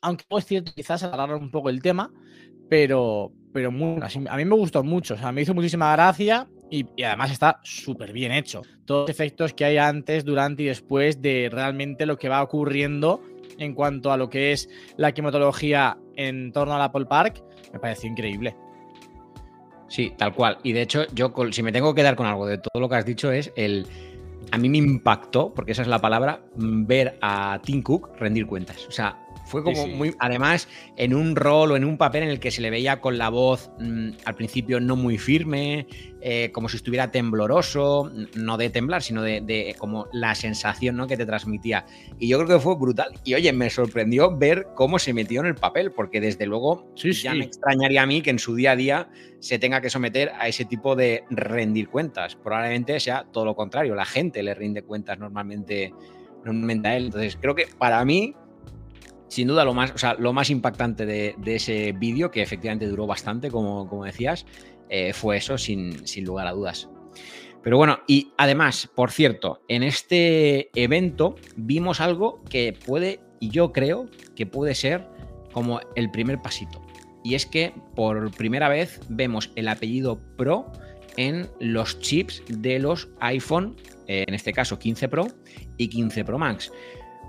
aunque 0.00 0.24
es 0.30 0.46
cierto, 0.46 0.72
quizás 0.74 1.02
alargar 1.02 1.36
un 1.36 1.50
poco 1.50 1.70
el 1.70 1.80
tema, 1.80 2.12
pero, 2.68 3.32
pero 3.52 3.70
muy, 3.70 4.00
a 4.28 4.36
mí 4.36 4.44
me 4.44 4.56
gustó 4.56 4.82
mucho, 4.82 5.14
o 5.14 5.16
sea, 5.16 5.32
me 5.32 5.42
hizo 5.42 5.54
muchísima 5.54 5.92
gracia 5.92 6.48
y, 6.70 6.86
además 7.04 7.30
está 7.30 7.60
súper 7.62 8.12
bien 8.12 8.32
hecho. 8.32 8.62
Todos 8.84 9.02
los 9.02 9.10
efectos 9.10 9.54
que 9.54 9.64
hay 9.64 9.76
antes, 9.76 10.24
durante 10.24 10.64
y 10.64 10.66
después 10.66 11.20
de 11.20 11.48
realmente 11.52 12.06
lo 12.06 12.18
que 12.18 12.28
va 12.28 12.42
ocurriendo 12.42 13.22
en 13.62 13.74
cuanto 13.74 14.12
a 14.12 14.16
lo 14.16 14.28
que 14.28 14.52
es 14.52 14.68
la 14.96 15.12
climatología 15.12 15.98
en 16.16 16.52
torno 16.52 16.74
al 16.74 16.82
Apple 16.82 17.06
Park, 17.06 17.42
me 17.72 17.78
pareció 17.78 18.10
increíble. 18.10 18.56
Sí, 19.88 20.12
tal 20.16 20.34
cual. 20.34 20.58
Y 20.62 20.72
de 20.72 20.82
hecho, 20.82 21.04
yo 21.14 21.32
si 21.50 21.62
me 21.62 21.70
tengo 21.72 21.94
que 21.94 22.02
dar 22.02 22.16
con 22.16 22.26
algo 22.26 22.46
de 22.46 22.58
todo 22.58 22.80
lo 22.80 22.88
que 22.88 22.96
has 22.96 23.04
dicho 23.04 23.30
es 23.30 23.52
el... 23.56 23.86
A 24.50 24.58
mí 24.58 24.68
me 24.68 24.78
impactó, 24.78 25.52
porque 25.54 25.72
esa 25.72 25.82
es 25.82 25.88
la 25.88 26.00
palabra, 26.00 26.42
mm, 26.56 26.86
ver 26.86 27.18
a 27.22 27.60
Tim 27.62 27.82
Cook 27.82 28.10
rendir 28.18 28.46
cuentas. 28.46 28.86
O 28.86 28.90
sea, 28.90 29.18
fue 29.52 29.62
como 29.62 29.86
muy, 29.86 30.14
además, 30.18 30.66
en 30.96 31.14
un 31.14 31.36
rol 31.36 31.72
o 31.72 31.76
en 31.76 31.84
un 31.84 31.98
papel 31.98 32.22
en 32.22 32.30
el 32.30 32.40
que 32.40 32.50
se 32.50 32.62
le 32.62 32.70
veía 32.70 33.02
con 33.02 33.18
la 33.18 33.28
voz 33.28 33.70
mm, 33.78 34.12
al 34.24 34.34
principio 34.34 34.80
no 34.80 34.96
muy 34.96 35.18
firme, 35.18 35.86
eh, 36.22 36.50
como 36.52 36.70
si 36.70 36.78
estuviera 36.78 37.10
tembloroso, 37.10 38.10
no 38.34 38.56
de 38.56 38.70
temblar, 38.70 39.02
sino 39.02 39.20
de, 39.20 39.76
como 39.76 40.06
la 40.10 40.34
sensación 40.34 40.96
¿no? 40.96 41.06
que 41.06 41.18
te 41.18 41.26
transmitía. 41.26 41.84
Y 42.18 42.28
yo 42.28 42.38
creo 42.38 42.56
que 42.56 42.62
fue 42.62 42.76
brutal. 42.76 43.12
Y 43.24 43.34
oye, 43.34 43.52
me 43.52 43.68
sorprendió 43.68 44.34
ver 44.34 44.68
cómo 44.74 44.98
se 44.98 45.12
metió 45.12 45.40
en 45.40 45.48
el 45.48 45.54
papel, 45.54 45.92
porque 45.92 46.22
desde 46.22 46.46
luego 46.46 46.90
ya 46.96 47.34
me 47.34 47.44
extrañaría 47.44 48.04
a 48.04 48.06
mí 48.06 48.22
que 48.22 48.30
en 48.30 48.38
su 48.38 48.54
día 48.54 48.70
a 48.70 48.76
día 48.76 49.10
se 49.40 49.58
tenga 49.58 49.82
que 49.82 49.90
someter 49.90 50.32
a 50.38 50.48
ese 50.48 50.64
tipo 50.64 50.96
de 50.96 51.24
rendir 51.28 51.90
cuentas. 51.90 52.36
Probablemente 52.36 52.98
sea 53.00 53.26
todo 53.30 53.44
lo 53.44 53.54
contrario, 53.54 53.94
la 53.94 54.06
gente 54.06 54.42
le 54.42 54.54
rinde 54.54 54.82
cuentas 54.82 55.18
normalmente, 55.18 55.92
normalmente 56.42 56.88
a 56.88 56.96
él. 56.96 57.06
Entonces, 57.06 57.36
creo 57.38 57.54
que 57.54 57.66
para 57.76 58.02
mí 58.06 58.34
sin 59.32 59.48
duda 59.48 59.64
lo 59.64 59.72
más, 59.72 59.94
lo 60.18 60.34
más 60.34 60.50
impactante 60.50 61.06
de, 61.06 61.34
ese 61.46 61.92
vídeo, 61.92 62.30
que 62.30 62.42
efectivamente 62.42 62.86
duró 62.86 63.06
bastante, 63.06 63.50
como, 63.50 63.88
como 63.88 64.04
decías, 64.04 64.44
eh, 64.90 65.14
fue 65.14 65.38
eso, 65.38 65.56
sin, 65.56 66.06
sin 66.06 66.26
lugar 66.26 66.46
a 66.46 66.52
dudas. 66.52 66.90
Pero 67.62 67.78
bueno, 67.78 68.00
y 68.06 68.32
además, 68.36 68.90
por 68.94 69.10
cierto, 69.10 69.62
en 69.68 69.84
este 69.84 70.68
evento 70.78 71.36
vimos 71.56 72.02
algo 72.02 72.44
que 72.50 72.74
puede, 72.84 73.20
y 73.40 73.48
yo 73.48 73.72
creo 73.72 74.06
que 74.36 74.44
puede 74.44 74.74
ser 74.74 75.08
como 75.54 75.80
el 75.96 76.10
primer 76.10 76.42
pasito. 76.42 76.82
Y 77.24 77.34
es 77.34 77.46
que 77.46 77.72
por 77.96 78.32
primera 78.32 78.68
vez 78.68 79.00
vemos 79.08 79.50
el 79.56 79.68
apellido 79.68 80.20
Pro 80.36 80.70
en 81.16 81.48
los 81.58 81.98
chips 82.00 82.42
de 82.48 82.78
los 82.78 83.08
iPhone, 83.20 83.76
eh, 84.08 84.24
en 84.28 84.34
este 84.34 84.52
caso 84.52 84.78
15 84.78 85.08
Pro 85.08 85.28
y 85.78 85.88
15 85.88 86.22
Pro 86.22 86.38
Max. 86.38 86.70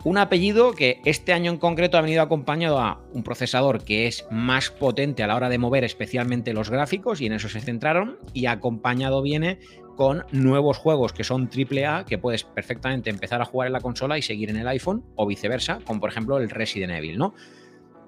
Un 0.03 0.17
apellido 0.17 0.73
que 0.73 0.99
este 1.05 1.31
año 1.31 1.49
en 1.49 1.57
concreto 1.57 1.97
ha 1.97 2.01
venido 2.01 2.21
acompañado 2.21 2.79
a 2.79 3.01
un 3.13 3.23
procesador 3.23 3.85
que 3.85 4.07
es 4.07 4.25
más 4.29 4.69
potente 4.69 5.23
a 5.23 5.27
la 5.27 5.35
hora 5.35 5.47
de 5.47 5.57
mover 5.57 5.85
especialmente 5.85 6.53
los 6.53 6.69
gráficos 6.69 7.21
y 7.21 7.27
en 7.27 7.33
eso 7.33 7.47
se 7.47 7.61
centraron 7.61 8.17
y 8.33 8.47
acompañado 8.47 9.21
viene 9.21 9.59
con 9.95 10.25
nuevos 10.31 10.77
juegos 10.77 11.13
que 11.13 11.23
son 11.23 11.49
AAA 11.49 12.05
que 12.05 12.17
puedes 12.17 12.43
perfectamente 12.43 13.09
empezar 13.09 13.41
a 13.41 13.45
jugar 13.45 13.67
en 13.67 13.73
la 13.73 13.79
consola 13.79 14.17
y 14.17 14.21
seguir 14.21 14.49
en 14.49 14.57
el 14.57 14.67
iPhone 14.67 15.05
o 15.15 15.25
viceversa, 15.25 15.79
como 15.85 16.01
por 16.01 16.09
ejemplo 16.09 16.37
el 16.37 16.49
Resident 16.49 16.93
Evil, 16.93 17.17
¿no? 17.17 17.33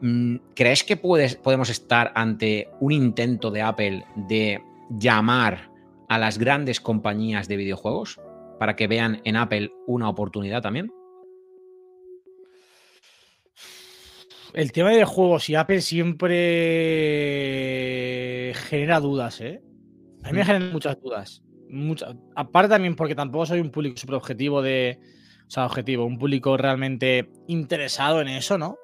Mm, 0.01 0.37
¿Crees 0.53 0.83
que 0.83 0.97
puedes, 0.97 1.35
podemos 1.35 1.69
estar 1.69 2.11
ante 2.15 2.67
un 2.81 2.91
intento 2.91 3.51
de 3.51 3.61
Apple 3.61 4.05
de 4.15 4.61
llamar 4.89 5.71
a 6.09 6.17
las 6.17 6.37
grandes 6.37 6.81
compañías 6.81 7.47
de 7.47 7.57
videojuegos 7.57 8.19
para 8.59 8.75
que 8.75 8.87
vean 8.87 9.21
en 9.23 9.37
Apple 9.37 9.71
una 9.87 10.09
oportunidad 10.09 10.61
también? 10.61 10.91
El 14.55 14.71
tema 14.71 14.91
de 14.91 15.03
juegos 15.03 15.49
y 15.49 15.55
Apple 15.55 15.81
siempre 15.81 16.33
genera 18.69 19.01
dudas, 19.01 19.41
¿eh? 19.41 19.61
A 20.23 20.29
mí 20.29 20.37
me 20.37 20.43
mm. 20.43 20.45
generan 20.45 20.71
muchas 20.71 20.97
dudas. 21.01 21.43
Aparte 22.35 22.69
también 22.69 22.95
porque 22.95 23.15
tampoco 23.15 23.45
soy 23.47 23.59
un 23.59 23.69
público 23.69 23.97
súper 23.97 24.15
objetivo 24.15 24.61
de... 24.61 24.97
O 25.45 25.51
sea, 25.51 25.65
objetivo, 25.65 26.05
un 26.05 26.17
público 26.17 26.55
realmente 26.55 27.29
interesado 27.47 28.21
en 28.21 28.29
eso, 28.29 28.57
¿no? 28.57 28.77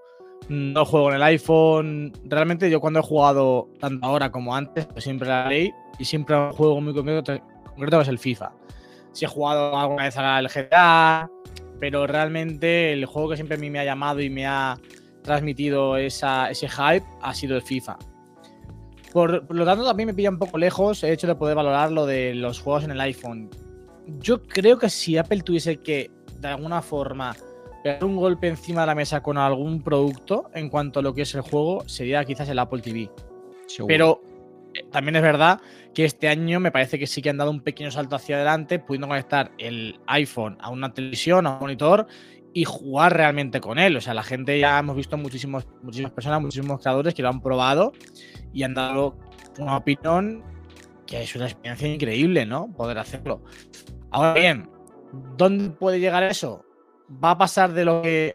No 0.50 0.84
juego 0.84 1.08
en 1.10 1.16
el 1.16 1.24
iPhone. 1.24 2.12
Realmente 2.26 2.70
yo 2.70 2.82
cuando 2.82 3.00
he 3.00 3.04
jugado, 3.04 3.70
tanto 3.80 4.06
ahora 4.06 4.30
como 4.30 4.54
antes, 4.54 4.88
pues 4.88 5.06
siempre 5.06 5.30
la 5.30 5.48
ley 5.48 5.72
y 5.98 6.04
siempre 6.04 6.36
un 6.36 6.52
juego 6.52 6.82
muy 6.82 6.94
concreto, 6.94 7.42
concreto 7.64 8.02
es 8.02 8.10
el 8.10 8.20
FIFA. 8.20 8.52
Si 9.14 9.24
he 9.24 9.28
jugado 9.30 9.78
alguna 9.78 10.04
vez 10.04 10.18
al 10.18 10.50
GTA, 10.50 11.32
pero 11.80 12.06
realmente 12.08 12.92
el 12.92 13.06
juego 13.06 13.30
que 13.30 13.38
siempre 13.38 13.56
a 13.56 13.60
mí 13.60 13.70
me 13.70 13.80
ha 13.80 13.86
llamado 13.86 14.20
y 14.20 14.30
me 14.30 14.46
ha 14.46 14.78
transmitido 15.22 15.98
esa, 15.98 16.50
ese 16.50 16.68
hype 16.68 17.06
ha 17.22 17.34
sido 17.34 17.56
el 17.56 17.62
FIFA. 17.62 17.98
Por, 19.12 19.54
lo 19.54 19.66
tanto, 19.66 19.86
también 19.86 20.08
me 20.08 20.14
pilla 20.14 20.30
un 20.30 20.40
poco 20.40 20.58
lejos 20.58 21.04
el 21.04 21.12
hecho 21.12 21.28
de 21.28 21.36
poder 21.36 21.56
valorar 21.56 21.92
lo 21.92 22.06
de 22.06 22.34
los 22.34 22.60
juegos 22.60 22.86
en 22.86 22.92
el 22.92 23.02
iPhone. 23.02 23.50
Yo 24.20 24.42
creo 24.44 24.78
que 24.78 24.90
si 24.90 25.18
Apple 25.18 25.42
tuviese 25.42 25.78
que, 25.78 26.10
de 26.40 26.48
alguna 26.48 26.82
forma, 26.82 27.36
pegar 27.84 28.04
un 28.04 28.16
golpe 28.16 28.48
encima 28.48 28.82
de 28.82 28.88
la 28.88 28.96
mesa 28.96 29.22
con 29.22 29.38
algún 29.38 29.82
producto 29.82 30.50
en 30.54 30.70
cuanto 30.70 31.00
a 31.00 31.04
lo 31.04 31.14
que 31.14 31.24
es 31.24 31.36
el 31.36 31.42
juego, 31.42 31.88
sería 31.88 32.24
quizás 32.24 32.48
el 32.50 32.60
Apple 32.60 32.82
TV. 32.82 33.10
Pero 33.86 34.22
eh, 34.74 34.86
también 34.92 35.18
es 35.18 35.22
verdad 35.22 35.60
que 35.94 36.06
este 36.06 36.30
año 36.30 36.60
me 36.60 36.72
parece 36.72 36.98
que 36.98 37.08
sí 37.08 37.22
que 37.22 37.30
han 37.30 37.38
dado 37.38 37.52
un 37.52 37.62
pequeño 37.62 37.92
salto 37.92 38.16
hacia 38.16 38.38
adelante, 38.38 38.80
pudiendo 38.80 39.08
conectar 39.08 39.52
el 39.58 40.00
iPhone 40.08 40.58
a 40.62 40.70
una 40.70 40.94
televisión, 40.94 41.48
a 41.48 41.54
un 41.54 41.60
monitor 41.60 42.08
y 42.54 42.66
jugar 42.66 43.16
realmente 43.16 43.62
con 43.62 43.80
él. 43.80 43.96
O 43.98 44.02
sea, 44.02 44.14
la 44.14 44.24
gente 44.24 44.60
ya 44.60 44.80
hemos 44.80 44.96
visto 44.96 45.18
muchísimos, 45.18 45.68
muchísimas 45.82 46.12
personas, 46.12 46.42
muchísimos 46.42 46.82
creadores 46.82 47.14
que 47.14 47.22
lo 47.22 47.30
han 47.30 47.42
probado 47.42 47.94
y 48.54 48.64
han 48.64 48.74
dado 48.74 49.18
una 49.58 49.78
opinión 49.78 50.44
que 51.06 51.24
es 51.24 51.36
una 51.36 51.46
experiencia 51.46 51.88
increíble, 51.88 52.46
¿no? 52.46 52.72
Poder 52.72 52.98
hacerlo. 52.98 53.44
Ahora 54.12 54.34
bien, 54.34 54.70
¿dónde 55.38 55.70
puede 55.70 56.00
llegar 56.00 56.24
eso? 56.24 56.66
¿Va 57.24 57.32
a 57.32 57.38
pasar 57.38 57.74
de 57.74 57.84
lo 57.84 58.02
que 58.02 58.32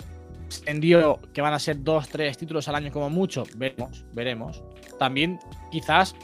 se 0.49 0.65
vendió, 0.65 1.19
que 1.33 1.41
van 1.41 1.55
a 1.55 1.59
ser 1.59 1.83
dos, 1.83 2.09
tres 2.09 2.37
títulos 2.37 2.69
al 2.69 2.75
año 2.75 2.93
como 2.93 3.09
mucho? 3.09 3.45
Veremos, 3.57 4.05
veremos. 4.13 4.63
También 4.99 5.39
quizás 5.71 6.15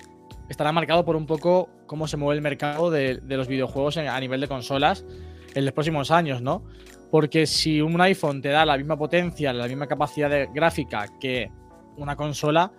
estará 0.51 0.73
marcado 0.73 1.05
por 1.05 1.17
un 1.17 1.27
poco 1.27 1.71
cómo 1.87 2.07
se 2.07 2.19
mueve 2.19 2.37
el 2.37 2.43
mercado 2.43 2.91
de, 2.91 3.17
de 3.17 3.37
los 3.37 3.49
videojuegos 3.49 3.97
a 3.97 4.21
nivel 4.21 4.41
de 4.41 4.49
consolas 4.49 5.07
en 5.55 5.65
los 5.65 5.73
próximos 5.73 6.11
años, 6.11 6.43
¿no? 6.43 6.65
Porque 7.13 7.47
si 7.47 7.83
un 7.83 8.01
iPhone 8.01 8.41
te 8.41 8.49
da 8.49 8.65
la 8.65 8.79
misma 8.79 8.97
potencia, 8.97 9.53
la 9.53 9.69
misma 9.69 9.87
capacidad 9.87 10.31
de 10.31 10.49
gráfica 10.51 11.07
que 11.21 11.53
una 11.99 12.17
consola, 12.17 12.73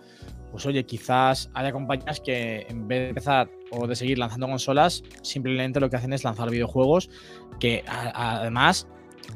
pues 0.49 0.65
oye, 0.65 0.83
quizás 0.87 1.51
haya 1.53 1.71
compañías 1.71 2.19
que 2.19 2.65
en 2.67 2.87
vez 2.87 3.01
de 3.01 3.09
empezar 3.09 3.51
o 3.69 3.85
de 3.85 3.95
seguir 3.95 4.17
lanzando 4.17 4.47
consolas, 4.47 5.03
simplemente 5.21 5.79
lo 5.79 5.87
que 5.87 5.97
hacen 5.97 6.13
es 6.13 6.23
lanzar 6.23 6.49
videojuegos 6.49 7.11
que 7.59 7.83
además 7.85 8.87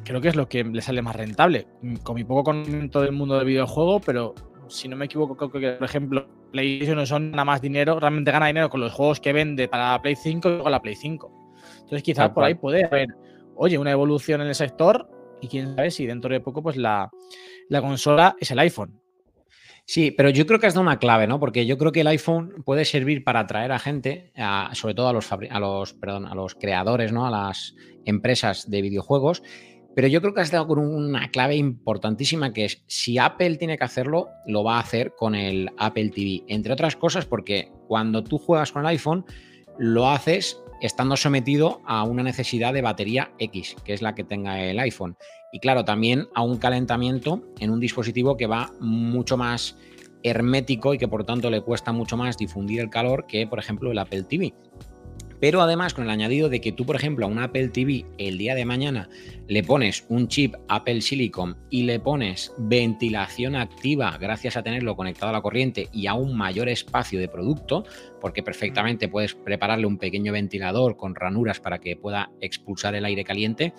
creo 0.04 0.20
que 0.20 0.30
es 0.30 0.36
lo 0.36 0.50
que 0.50 0.64
le 0.64 0.82
sale 0.82 1.04
más 1.04 1.16
rentable. 1.16 1.68
Con 2.02 2.16
mi 2.16 2.24
poco 2.24 2.46
conocimiento 2.46 3.00
del 3.00 3.12
mundo 3.12 3.38
del 3.38 3.46
videojuego, 3.46 4.00
pero 4.00 4.34
si 4.68 4.88
no 4.88 4.96
me 4.96 5.06
equivoco, 5.06 5.38
creo 5.38 5.52
que, 5.52 5.72
por 5.74 5.86
ejemplo, 5.86 6.28
PlayStation 6.52 6.98
no 6.98 7.06
son 7.06 7.30
nada 7.30 7.46
más 7.46 7.62
dinero, 7.62 8.00
realmente 8.00 8.32
gana 8.32 8.48
dinero 8.48 8.72
con 8.72 8.82
los 8.82 8.94
juegos 8.94 9.20
que 9.20 9.32
vende 9.32 9.68
para 9.68 9.92
la 9.92 10.02
Play 10.02 10.16
5 10.16 10.50
y 10.50 10.58
con 10.64 10.72
la 10.72 10.82
Play 10.82 10.96
5. 10.96 11.32
Entonces, 11.82 12.02
quizás 12.02 12.32
por 12.32 12.44
ahí 12.44 12.56
puede 12.56 12.84
haber 12.84 13.10
oye, 13.58 13.78
una 13.78 13.92
evolución 13.92 14.42
en 14.42 14.48
el 14.48 14.56
sector 14.56 15.10
y 15.42 15.48
quién 15.48 15.76
sabe 15.76 15.92
si 15.92 16.06
dentro 16.06 16.34
de 16.34 16.40
poco, 16.40 16.64
pues 16.64 16.78
la, 16.78 17.10
la 17.70 17.82
consola 17.82 18.36
es 18.40 18.52
el 18.52 18.60
iPhone. 18.60 19.00
Sí, 19.90 20.12
pero 20.12 20.30
yo 20.30 20.46
creo 20.46 20.60
que 20.60 20.68
has 20.68 20.74
dado 20.74 20.86
una 20.86 21.00
clave, 21.00 21.28
¿no? 21.28 21.40
Porque 21.40 21.66
yo 21.66 21.78
creo 21.78 21.94
que 21.94 22.02
el 22.02 22.08
iPhone 22.08 22.62
puede 22.66 22.84
servir 22.84 23.24
para 23.24 23.40
atraer 23.40 23.72
a 23.72 23.80
gente, 23.80 24.34
sobre 24.74 24.94
todo 24.94 25.08
a 25.08 25.14
los, 25.14 25.32
a 25.32 25.60
los, 25.62 25.94
perdón, 25.94 26.26
a 26.26 26.36
los 26.36 26.56
creadores, 26.56 27.14
¿no? 27.14 27.26
A 27.26 27.32
las 27.32 27.74
empresas 28.04 28.70
de 28.70 28.82
videojuegos. 28.82 29.44
Pero 29.96 30.10
yo 30.10 30.22
creo 30.22 30.34
que 30.34 30.42
has 30.42 30.52
dado 30.52 30.68
con 30.68 30.80
una 30.80 31.32
clave 31.32 31.56
importantísima 31.56 32.52
que 32.52 32.66
es 32.66 32.84
si 32.88 33.18
Apple 33.18 33.56
tiene 33.56 33.78
que 33.78 33.86
hacerlo, 33.86 34.28
lo 34.46 34.62
va 34.62 34.76
a 34.76 34.82
hacer 34.82 35.14
con 35.16 35.36
el 35.36 35.70
Apple 35.78 36.10
TV. 36.10 36.44
Entre 36.50 36.74
otras 36.74 36.98
cosas, 36.98 37.26
porque 37.26 37.72
cuando 37.88 38.26
tú 38.26 38.38
juegas 38.38 38.74
con 38.74 38.82
el 38.82 38.90
iPhone, 38.90 39.26
lo 39.80 40.10
haces 40.10 40.62
estando 40.82 41.18
sometido 41.18 41.82
a 41.86 42.04
una 42.04 42.24
necesidad 42.24 42.74
de 42.74 42.82
batería 42.82 43.32
X, 43.40 43.76
que 43.84 43.94
es 43.94 44.02
la 44.02 44.16
que 44.16 44.24
tenga 44.24 44.64
el 44.64 44.80
iPhone 44.80 45.18
y 45.52 45.60
claro, 45.60 45.86
también 45.86 46.28
a 46.36 46.44
un 46.44 46.58
calentamiento 46.58 47.42
en 47.60 47.72
un 47.72 47.80
dispositivo 47.80 48.36
que 48.38 48.48
va 48.48 48.72
mucho 48.80 49.38
más 49.38 49.78
hermético 50.24 50.94
y 50.94 50.98
que 50.98 51.08
por 51.08 51.24
tanto 51.24 51.50
le 51.50 51.62
cuesta 51.62 51.92
mucho 51.92 52.18
más 52.18 52.38
difundir 52.38 52.82
el 52.82 52.90
calor 52.90 53.26
que, 53.28 53.48
por 53.48 53.60
ejemplo, 53.60 53.92
el 53.92 53.98
Apple 53.98 54.24
TV. 54.24 54.54
Pero 55.40 55.62
además 55.62 55.94
con 55.94 56.04
el 56.04 56.10
añadido 56.10 56.50
de 56.50 56.62
que 56.62 56.72
tú, 56.72 56.86
por 56.86 56.96
ejemplo, 56.96 57.26
a 57.26 57.30
un 57.30 57.40
Apple 57.40 57.70
TV 57.70 58.06
el 58.18 58.38
día 58.38 58.56
de 58.56 58.66
mañana 58.66 59.10
le 59.48 59.64
pones 59.64 60.06
un 60.10 60.28
chip 60.28 60.56
Apple 60.68 61.02
Silicon 61.02 61.58
y 61.70 61.84
le 61.84 62.00
pones 62.00 62.54
ventilación 62.58 63.56
activa 63.56 64.18
gracias 64.18 64.58
a 64.58 64.64
tenerlo 64.64 64.96
conectado 64.96 65.30
a 65.30 65.34
la 65.34 65.42
corriente 65.42 65.90
y 65.94 66.08
a 66.08 66.14
un 66.14 66.36
mayor 66.36 66.70
espacio 66.70 67.20
de 67.20 67.28
producto, 67.28 67.86
porque 68.20 68.44
perfectamente 68.44 69.08
puedes 69.08 69.36
prepararle 69.36 69.86
un 69.86 69.98
pequeño 69.98 70.34
ventilador 70.34 70.98
con 70.98 71.16
ranuras 71.16 71.60
para 71.60 71.80
que 71.80 71.96
pueda 71.96 72.32
expulsar 72.42 72.96
el 72.96 73.06
aire 73.06 73.24
caliente, 73.24 73.74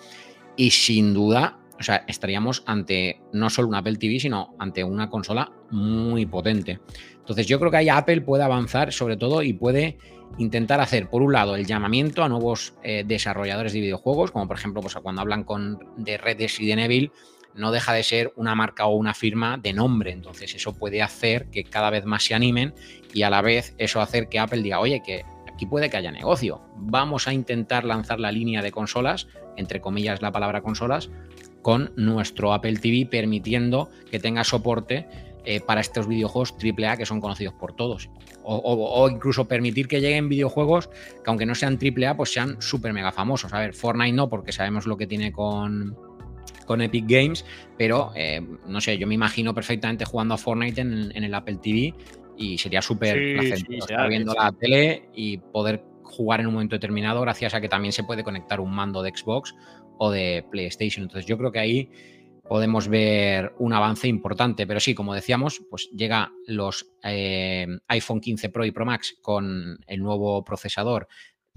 y 0.55 0.71
sin 0.71 1.13
duda, 1.13 1.59
o 1.79 1.83
sea, 1.83 2.03
estaríamos 2.07 2.63
ante 2.65 3.21
no 3.31 3.49
solo 3.49 3.69
un 3.69 3.75
Apple 3.75 3.95
TV, 3.95 4.19
sino 4.19 4.55
ante 4.59 4.83
una 4.83 5.09
consola 5.09 5.51
muy 5.71 6.25
potente. 6.25 6.79
Entonces 7.17 7.47
yo 7.47 7.59
creo 7.59 7.71
que 7.71 7.77
ahí 7.77 7.89
Apple 7.89 8.21
puede 8.21 8.43
avanzar 8.43 8.91
sobre 8.91 9.15
todo 9.15 9.41
y 9.43 9.53
puede 9.53 9.97
intentar 10.37 10.79
hacer, 10.79 11.09
por 11.09 11.21
un 11.21 11.33
lado, 11.33 11.55
el 11.55 11.65
llamamiento 11.65 12.23
a 12.23 12.29
nuevos 12.29 12.73
eh, 12.83 13.03
desarrolladores 13.05 13.73
de 13.73 13.81
videojuegos, 13.81 14.31
como 14.31 14.47
por 14.47 14.57
ejemplo 14.57 14.81
pues, 14.81 14.95
cuando 14.95 15.21
hablan 15.21 15.43
con, 15.43 15.79
de 15.97 16.17
redes 16.17 16.59
y 16.59 16.67
de 16.67 16.75
Neville, 16.75 17.11
no 17.55 17.71
deja 17.71 17.93
de 17.93 18.03
ser 18.03 18.31
una 18.35 18.55
marca 18.55 18.85
o 18.85 18.95
una 18.95 19.13
firma 19.13 19.57
de 19.57 19.73
nombre. 19.73 20.11
Entonces 20.11 20.53
eso 20.55 20.73
puede 20.77 21.01
hacer 21.01 21.47
que 21.47 21.63
cada 21.63 21.89
vez 21.89 22.05
más 22.05 22.23
se 22.23 22.33
animen 22.33 22.73
y 23.13 23.23
a 23.23 23.29
la 23.29 23.41
vez 23.41 23.75
eso 23.77 24.01
hacer 24.01 24.29
que 24.29 24.39
Apple 24.39 24.61
diga, 24.61 24.79
oye, 24.79 25.01
que 25.03 25.23
aquí 25.51 25.65
puede 25.65 25.89
que 25.89 25.97
haya 25.97 26.11
negocio. 26.11 26.61
Vamos 26.75 27.27
a 27.27 27.33
intentar 27.33 27.83
lanzar 27.83 28.19
la 28.19 28.31
línea 28.31 28.61
de 28.61 28.71
consolas, 28.71 29.27
entre 29.57 29.81
comillas 29.81 30.21
la 30.21 30.31
palabra 30.31 30.61
consolas, 30.61 31.09
con 31.61 31.91
nuestro 31.97 32.53
Apple 32.53 32.77
TV 32.77 33.05
permitiendo 33.09 33.89
que 34.09 34.19
tenga 34.19 34.43
soporte 34.43 35.07
eh, 35.49 35.61
para 35.61 35.81
estos 35.81 36.07
videojuegos 36.07 36.53
AAA 36.53 36.95
que 36.95 37.07
son 37.07 37.19
conocidos 37.19 37.55
por 37.55 37.73
todos. 37.73 38.11
O, 38.43 39.09
incluso 39.09 39.47
permitir 39.47 39.87
que 39.87 39.99
lleguen 39.99 40.29
videojuegos 40.29 40.89
que 40.89 41.23
aunque 41.25 41.47
no 41.47 41.55
sean 41.55 41.79
AAA, 41.81 42.15
pues 42.15 42.31
sean 42.31 42.61
súper 42.61 42.93
mega 42.93 43.11
famosos. 43.11 43.51
A 43.51 43.59
ver, 43.59 43.73
Fortnite 43.73 44.13
no, 44.13 44.29
porque 44.29 44.51
sabemos 44.51 44.85
lo 44.85 44.95
que 44.95 45.07
tiene 45.07 45.31
con, 45.31 45.97
con 46.67 46.83
Epic 46.83 47.05
Games, 47.07 47.45
pero 47.79 48.11
eh, 48.15 48.45
no 48.67 48.79
sé, 48.79 48.99
yo 48.99 49.07
me 49.07 49.15
imagino 49.15 49.51
perfectamente 49.55 50.05
jugando 50.05 50.35
a 50.35 50.37
Fortnite 50.37 50.81
en, 50.81 51.11
en 51.15 51.23
el 51.23 51.33
Apple 51.33 51.57
TV 51.63 51.95
y 52.37 52.59
sería 52.59 52.83
súper 52.83 53.17
placentero 53.39 53.85
estar 53.85 54.07
viendo 54.07 54.35
la 54.35 54.51
tele 54.51 55.09
y 55.15 55.39
poder 55.39 55.83
jugar 56.03 56.41
en 56.41 56.45
un 56.45 56.53
momento 56.53 56.75
determinado 56.75 57.21
gracias 57.21 57.55
a 57.55 57.61
que 57.61 57.69
también 57.69 57.91
se 57.91 58.03
puede 58.03 58.23
conectar 58.23 58.59
un 58.59 58.69
mando 58.69 59.01
de 59.01 59.09
Xbox 59.17 59.55
o 59.97 60.11
de 60.11 60.45
PlayStation. 60.51 61.05
Entonces 61.05 61.25
yo 61.25 61.39
creo 61.39 61.51
que 61.51 61.59
ahí 61.59 61.89
podemos 62.49 62.87
ver 62.89 63.53
un 63.59 63.71
avance 63.73 64.07
importante, 64.07 64.67
pero 64.67 64.81
sí, 64.81 64.93
como 64.93 65.13
decíamos, 65.13 65.61
pues 65.69 65.89
llega 65.95 66.33
los 66.47 66.87
eh, 67.03 67.67
iPhone 67.87 68.19
15 68.19 68.49
Pro 68.49 68.65
y 68.65 68.71
Pro 68.71 68.85
Max 68.85 69.15
con 69.21 69.77
el 69.87 70.01
nuevo 70.01 70.43
procesador 70.43 71.07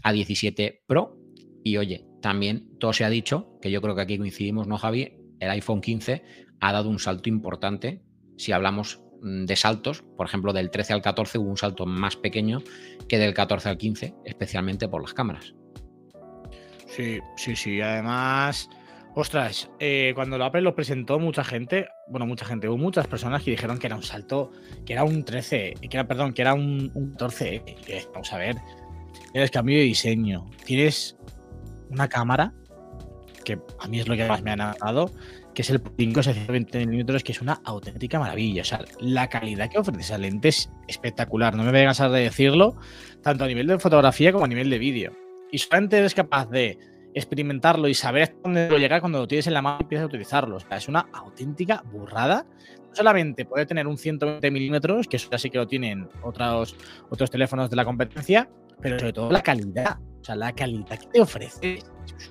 A17 0.05 0.83
Pro 0.87 1.19
y 1.65 1.79
oye, 1.79 2.07
también 2.21 2.79
todo 2.79 2.93
se 2.93 3.05
ha 3.05 3.11
dicho, 3.11 3.59
que 3.61 3.71
yo 3.71 3.81
creo 3.83 3.97
que 3.97 4.03
aquí 4.03 4.19
coincidimos, 4.19 4.69
¿no, 4.69 4.79
Javi? 4.79 5.17
El 5.41 5.51
iPhone 5.51 5.81
15 5.81 6.23
ha 6.61 6.73
dado 6.73 6.89
un 6.89 7.01
salto 7.01 7.29
importante 7.29 8.05
si 8.37 8.53
hablamos 8.53 9.03
Mm, 9.23 9.45
de 9.45 9.55
saltos, 9.55 10.03
por 10.17 10.27
ejemplo, 10.27 10.53
del 10.53 10.71
13 10.71 10.95
al 10.95 11.03
14 11.03 11.39
hubo 11.39 11.49
un 11.49 11.57
salto 11.57 11.87
más 11.87 12.17
pequeño 12.17 12.61
que 13.09 13.19
del 13.19 13.35
14 13.35 13.69
al 13.69 13.79
15, 13.79 14.15
especialmente 14.25 14.89
por 14.89 15.01
las 15.01 15.15
cámaras. 15.15 15.55
Sí, 16.89 17.21
sí, 17.37 17.55
sí. 17.55 17.81
Además, 17.81 18.69
ostras, 19.15 19.71
eh, 19.79 20.13
cuando 20.15 20.39
lo 20.39 20.45
Apple 20.45 20.63
lo 20.63 20.75
presentó, 20.75 21.19
mucha 21.19 21.45
gente, 21.45 21.89
bueno, 22.09 22.27
mucha 22.27 22.45
gente, 22.45 22.69
hubo 22.69 22.79
muchas 22.79 23.07
personas 23.07 23.43
que 23.43 23.51
dijeron 23.51 23.79
que 23.79 23.87
era 23.87 23.97
un 23.97 24.03
salto, 24.03 24.51
que 24.87 24.93
era 24.95 25.05
un 25.05 25.25
13, 25.25 25.75
que 25.81 25.97
era, 25.97 26.07
perdón, 26.07 26.33
que 26.33 26.43
era 26.43 26.55
un, 26.55 26.91
14. 27.19 27.63
vamos 28.13 28.33
a 28.33 28.39
ver, 28.39 28.57
tienes 29.33 29.51
cambio 29.51 29.79
de 29.79 29.85
diseño, 29.85 30.51
tienes 30.65 31.17
una 31.91 32.09
cámara, 32.09 32.55
que 33.45 33.59
a 33.81 33.89
mí 33.89 34.01
es 34.01 34.09
lo 34.09 34.17
que 34.17 34.27
más 34.27 34.43
me 34.43 34.51
ha 34.51 34.55
enamorado, 34.55 35.11
que 35.55 35.63
es 35.63 35.71
el 35.71 35.83
5 35.99 36.23
620 36.23 36.87
milímetros, 36.87 37.23
que 37.23 37.33
es 37.33 37.41
una 37.41 37.61
auténtica 37.65 38.19
maravilla. 38.19 38.63
O 38.63 38.65
sea, 38.65 38.85
la 39.01 39.29
calidad 39.29 39.69
que 39.69 39.79
ofrece 39.79 40.01
esa 40.01 40.19
lente 40.19 40.49
es 40.49 40.71
espectacular. 40.89 41.55
No 41.57 41.65
me 41.65 41.71
voy 41.71 41.81
a 41.81 41.85
cansar 41.87 42.11
de 42.11 42.21
decirlo, 42.21 42.77
tanto 43.23 43.45
a 43.45 43.49
nivel 43.49 43.67
de 43.67 43.79
fotografía 43.79 44.33
como 44.33 44.45
a 44.45 44.49
nivel 44.49 44.71
de 44.71 44.79
vídeo. 44.79 45.13
Y 45.51 45.59
solamente 45.59 45.99
eres 45.99 46.15
capaz 46.15 46.49
de 46.49 46.79
experimentarlo 47.15 47.89
y 47.89 47.95
saber 47.95 48.37
dónde 48.43 48.69
llegar 48.79 49.01
cuando 49.01 49.21
lo 49.21 49.29
tienes 49.29 49.47
en 49.47 49.55
la 49.55 49.63
mano 49.63 49.79
y 49.81 49.83
empiezas 49.83 50.05
a 50.05 50.07
utilizarlo. 50.07 50.59
Es 50.71 50.89
una 50.89 51.07
auténtica 51.13 51.83
burrada. 51.91 52.47
No 52.89 52.95
solamente 52.95 53.45
puede 53.45 53.67
tener 53.67 53.87
un 53.87 53.99
120 53.99 54.51
milímetros, 54.51 55.07
que 55.07 55.17
eso 55.17 55.29
ya 55.31 55.39
sí 55.39 55.51
que 55.51 55.59
lo 55.59 55.67
tienen 55.67 56.09
otros, 56.23 56.77
otros 57.11 57.31
teléfonos 57.31 57.71
de 57.71 57.77
la 57.77 57.85
competencia, 57.85 58.49
pero 58.81 58.99
sobre 58.99 59.13
todo 59.13 59.31
la 59.31 59.43
calidad. 59.43 59.99
O 60.21 60.25
sea, 60.25 60.37
la 60.37 60.53
calidad 60.53 60.99
que 60.99 61.07
te 61.07 61.21
ofrece 61.21 61.75
es 61.75 61.85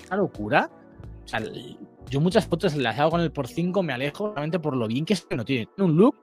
una 0.08 0.18
locura. 0.18 0.70
O 1.24 1.28
sea, 1.28 1.42
yo 2.10 2.20
muchas 2.20 2.46
fotos 2.48 2.76
las 2.76 2.98
hago 3.00 3.12
con 3.12 3.22
el 3.22 3.32
por 3.32 3.48
5, 3.48 3.84
me 3.84 3.94
alejo 3.94 4.34
realmente 4.34 4.60
por 4.60 4.76
lo 4.76 4.88
bien 4.88 5.06
que 5.06 5.14
es 5.14 5.26
que 5.26 5.36
no 5.36 5.46
tiene. 5.46 5.68
Tiene 5.76 5.92
un 5.92 5.98
look 5.98 6.16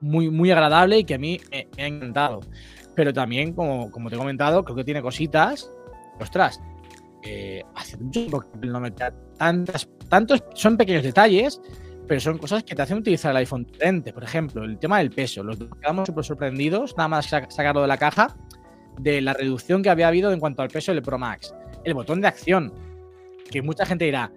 muy, 0.00 0.30
muy 0.30 0.50
agradable 0.50 0.98
y 0.98 1.04
que 1.04 1.14
a 1.14 1.18
mí 1.18 1.40
me, 1.50 1.68
ha 1.82 1.86
encantado. 1.86 2.40
Pero 2.94 3.12
también, 3.12 3.54
como, 3.54 3.90
como 3.90 4.10
te 4.10 4.16
he 4.16 4.18
comentado, 4.18 4.64
creo 4.64 4.76
que 4.76 4.84
tiene 4.84 5.00
cositas. 5.00 5.70
Ostras, 6.20 6.60
eh, 7.22 7.62
hace 7.74 7.96
mucho 7.98 8.20
tiempo 8.20 8.40
que 8.40 8.66
no 8.66 8.80
me 8.80 8.90
tantas, 8.90 9.88
tantos, 10.08 10.42
son 10.54 10.76
pequeños 10.76 11.02
detalles, 11.02 11.60
pero 12.06 12.20
son 12.20 12.38
cosas 12.38 12.64
que 12.64 12.74
te 12.74 12.82
hacen 12.82 12.98
utilizar 12.98 13.30
el 13.30 13.38
iPhone 13.38 13.66
30. 13.66 14.12
Por 14.12 14.24
ejemplo, 14.24 14.64
el 14.64 14.78
tema 14.78 14.98
del 14.98 15.10
peso. 15.10 15.42
Los 15.42 15.58
quedamos 15.80 16.06
súper 16.06 16.24
sorprendidos, 16.24 16.96
nada 16.96 17.08
más 17.08 17.26
sacarlo 17.26 17.82
de 17.82 17.88
la 17.88 17.96
caja, 17.96 18.36
de 18.98 19.20
la 19.20 19.34
reducción 19.34 19.82
que 19.82 19.90
había 19.90 20.08
habido 20.08 20.32
en 20.32 20.40
cuanto 20.40 20.62
al 20.62 20.68
peso 20.68 20.92
del 20.92 21.02
Pro 21.02 21.18
Max. 21.18 21.54
El 21.84 21.94
botón 21.94 22.20
de 22.20 22.28
acción, 22.28 22.72
que 23.50 23.62
mucha 23.62 23.86
gente 23.86 24.04
dirá, 24.04 24.32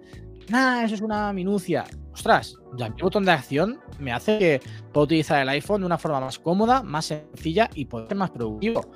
nah, 0.48 0.84
eso 0.84 0.94
es 0.94 1.00
una 1.00 1.32
minucia. 1.32 1.84
Ostras, 2.12 2.56
ya 2.78 2.88
mi 2.88 3.02
botón 3.02 3.24
de 3.24 3.32
acción 3.32 3.78
me 3.98 4.12
hace 4.12 4.38
que 4.38 4.60
pueda 4.92 5.04
utilizar 5.04 5.42
el 5.42 5.48
iPhone 5.50 5.80
de 5.82 5.86
una 5.86 5.98
forma 5.98 6.20
más 6.20 6.38
cómoda, 6.38 6.82
más 6.82 7.06
sencilla 7.06 7.68
y 7.74 7.84
poder 7.84 8.08
ser 8.08 8.16
más 8.16 8.30
productivo. 8.30 8.90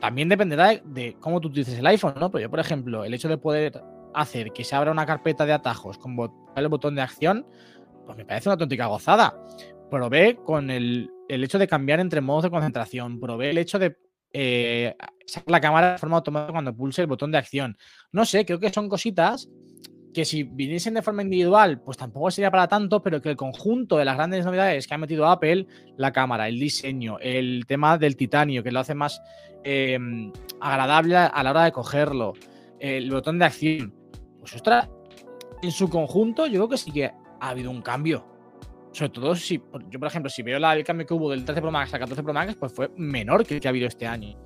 También 0.00 0.28
dependerá 0.28 0.80
de, 0.84 1.16
cómo 1.20 1.40
tú 1.40 1.48
utilices 1.48 1.78
el 1.78 1.86
iPhone, 1.86 2.14
¿no? 2.18 2.30
Pero 2.30 2.42
yo, 2.42 2.50
por 2.50 2.60
ejemplo, 2.60 3.04
el 3.04 3.14
hecho 3.14 3.28
de 3.28 3.38
poder 3.38 3.82
hacer 4.14 4.52
que 4.52 4.64
se 4.64 4.74
abra 4.74 4.90
una 4.90 5.06
carpeta 5.06 5.46
de 5.46 5.52
atajos 5.52 5.98
con 5.98 6.16
el 6.56 6.68
botón 6.68 6.94
de 6.94 7.02
acción, 7.02 7.46
pues 8.04 8.16
me 8.16 8.24
parece 8.24 8.48
una 8.48 8.54
auténtica 8.54 8.86
gozada. 8.86 9.34
Probé 9.90 10.36
con 10.36 10.70
el, 10.70 11.10
hecho 11.28 11.58
de 11.58 11.66
cambiar 11.66 12.00
entre 12.00 12.20
modos 12.20 12.44
de 12.44 12.50
concentración, 12.50 13.20
probé 13.20 13.50
el 13.50 13.58
hecho 13.58 13.78
de 13.78 13.96
eh, 14.32 14.94
sacar 15.26 15.50
la 15.50 15.60
cámara 15.60 15.92
de 15.92 15.98
forma 15.98 16.16
automática 16.16 16.52
cuando 16.52 16.74
pulse 16.76 17.02
el 17.02 17.06
botón 17.06 17.32
de 17.32 17.38
acción. 17.38 17.76
No 18.12 18.24
sé, 18.24 18.44
creo 18.44 18.60
que 18.60 18.72
son 18.72 18.88
cositas 18.88 19.48
que 20.12 20.24
si 20.24 20.42
viniesen 20.42 20.94
de 20.94 21.02
forma 21.02 21.22
individual, 21.22 21.80
pues 21.80 21.96
tampoco 21.96 22.30
sería 22.30 22.50
para 22.50 22.68
tanto, 22.68 23.02
pero 23.02 23.20
que 23.20 23.30
el 23.30 23.36
conjunto 23.36 23.96
de 23.96 24.04
las 24.04 24.16
grandes 24.16 24.44
novedades 24.44 24.86
que 24.86 24.94
ha 24.94 24.98
metido 24.98 25.26
Apple, 25.26 25.66
la 25.96 26.12
cámara, 26.12 26.48
el 26.48 26.58
diseño, 26.58 27.18
el 27.20 27.64
tema 27.66 27.98
del 27.98 28.16
titanio, 28.16 28.62
que 28.62 28.72
lo 28.72 28.80
hace 28.80 28.94
más 28.94 29.20
em, 29.64 30.32
agradable 30.60 31.16
a 31.16 31.42
la 31.42 31.50
hora 31.50 31.64
de 31.64 31.72
cogerlo, 31.72 32.34
el 32.80 33.10
botón 33.10 33.38
de 33.38 33.44
acción, 33.44 33.94
pues 34.40 34.54
ostras, 34.54 34.88
en 35.62 35.72
su 35.72 35.88
conjunto 35.88 36.46
yo 36.46 36.54
creo 36.54 36.68
que 36.68 36.78
sí 36.78 36.92
que 36.92 37.06
ha 37.06 37.48
habido 37.48 37.70
un 37.70 37.82
cambio. 37.82 38.24
Sobre 38.92 39.10
todo 39.10 39.36
si, 39.36 39.62
yo 39.90 39.98
por 39.98 40.08
ejemplo, 40.08 40.30
si 40.30 40.42
veo 40.42 40.56
el 40.56 40.84
cambio 40.84 41.06
que 41.06 41.14
hubo 41.14 41.30
del 41.30 41.44
13 41.44 41.60
Pro 41.60 41.70
Max 41.70 41.92
a 41.94 41.98
14 41.98 42.22
Pro 42.22 42.32
Max, 42.32 42.56
pues 42.58 42.72
fue 42.72 42.90
menor 42.96 43.44
que 43.44 43.54
el 43.54 43.60
que 43.60 43.68
ha 43.68 43.70
habido 43.70 43.86
este 43.86 44.06
año. 44.06 44.36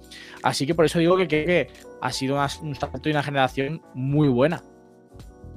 Así 0.43 0.67
que 0.67 0.75
por 0.75 0.85
eso 0.85 0.99
digo 0.99 1.17
que, 1.17 1.29
que, 1.29 1.69
ha 2.01 2.13
sido 2.13 2.37
un 2.63 2.75
salto 2.75 3.09
y 3.09 3.13
una 3.13 3.23
generación 3.23 3.83
muy 3.95 4.29
buena. 4.29 4.63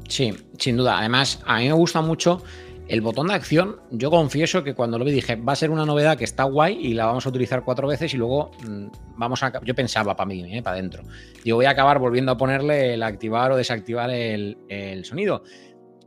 Sí, 0.08 0.34
sin 0.60 0.78
duda. 0.78 1.00
Además, 1.00 1.42
a 1.46 1.60
mí 1.60 1.68
me 1.68 1.74
gusta 1.74 2.02
mucho 2.02 2.44
El 2.88 3.02
botón 3.02 3.28
de 3.28 3.34
acción, 3.34 3.78
yo 3.90 4.12
confieso 4.12 4.64
que 4.64 4.76
cuando 4.76 5.00
lo 5.00 5.06
vi 5.06 5.12
dije, 5.12 5.36
va 5.38 5.54
a 5.54 5.56
ser 5.56 5.72
una 5.72 5.88
novedad 5.88 6.20
que 6.20 6.24
está 6.24 6.44
guay 6.44 6.78
y 6.80 6.94
la 6.94 7.08
vamos 7.08 7.26
a 7.26 7.30
utilizar 7.30 7.64
cuatro 7.64 7.88
veces 7.88 8.14
y 8.14 8.18
luego 8.18 8.52
mm, 8.64 8.88
vamos 9.18 9.42
a... 9.42 9.60
Yo 9.64 9.74
pensaba 9.74 10.16
para 10.16 10.28
mí, 10.28 10.56
¿eh? 10.56 10.62
para 10.62 10.76
adentro. 10.76 11.02
Digo, 11.44 11.58
voy 11.58 11.66
a 11.66 11.72
acabar 11.72 11.98
volviendo 11.98 12.32
a 12.32 12.38
ponerle 12.38 12.94
el 12.94 13.02
activar 13.02 13.52
o 13.52 13.58
desactivar 13.58 14.12
el, 14.12 15.02
sonido. 15.04 15.42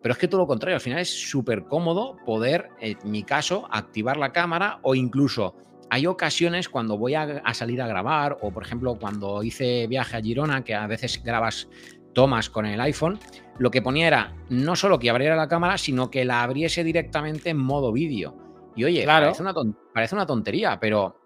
Pero 0.00 0.12
es 0.12 0.18
que 0.18 0.28
todo 0.28 0.42
lo 0.42 0.46
contrario, 0.46 0.76
al 0.76 0.80
final 0.80 1.00
es 1.00 1.10
súper 1.10 1.64
cómodo 1.64 2.16
poder, 2.24 2.68
en 2.80 2.96
mi 3.10 3.24
caso, 3.24 3.66
activar 3.72 4.16
la 4.16 4.30
cámara 4.30 4.78
o 4.82 4.94
incluso 4.94 5.56
hay 5.90 6.06
ocasiones 6.06 6.68
cuando 6.68 6.96
voy 6.96 7.14
a, 7.14 7.42
a, 7.44 7.54
salir 7.54 7.82
a 7.82 7.88
grabar 7.88 8.38
o, 8.40 8.52
por 8.52 8.62
ejemplo, 8.62 8.96
cuando 9.00 9.42
hice 9.42 9.88
viaje 9.88 10.16
a 10.16 10.20
Girona, 10.20 10.62
que 10.62 10.76
a 10.76 10.86
veces 10.86 11.20
grabas 11.24 11.66
tomas 12.12 12.50
con 12.50 12.66
el 12.66 12.80
iPhone, 12.80 13.18
lo 13.58 13.70
que 13.70 13.82
ponía 13.82 14.06
era 14.06 14.34
no 14.48 14.76
solo 14.76 14.98
que 14.98 15.10
abriera 15.10 15.36
la 15.36 15.48
cámara, 15.48 15.78
sino 15.78 16.10
que 16.10 16.24
la 16.24 16.42
abriese 16.42 16.84
directamente 16.84 17.50
en 17.50 17.58
modo 17.58 17.92
vídeo. 17.92 18.34
Y 18.76 18.84
oye, 18.84 19.04
parece, 19.04 20.14
una 20.14 20.26
tontería, 20.26 20.78
pero 20.80 21.16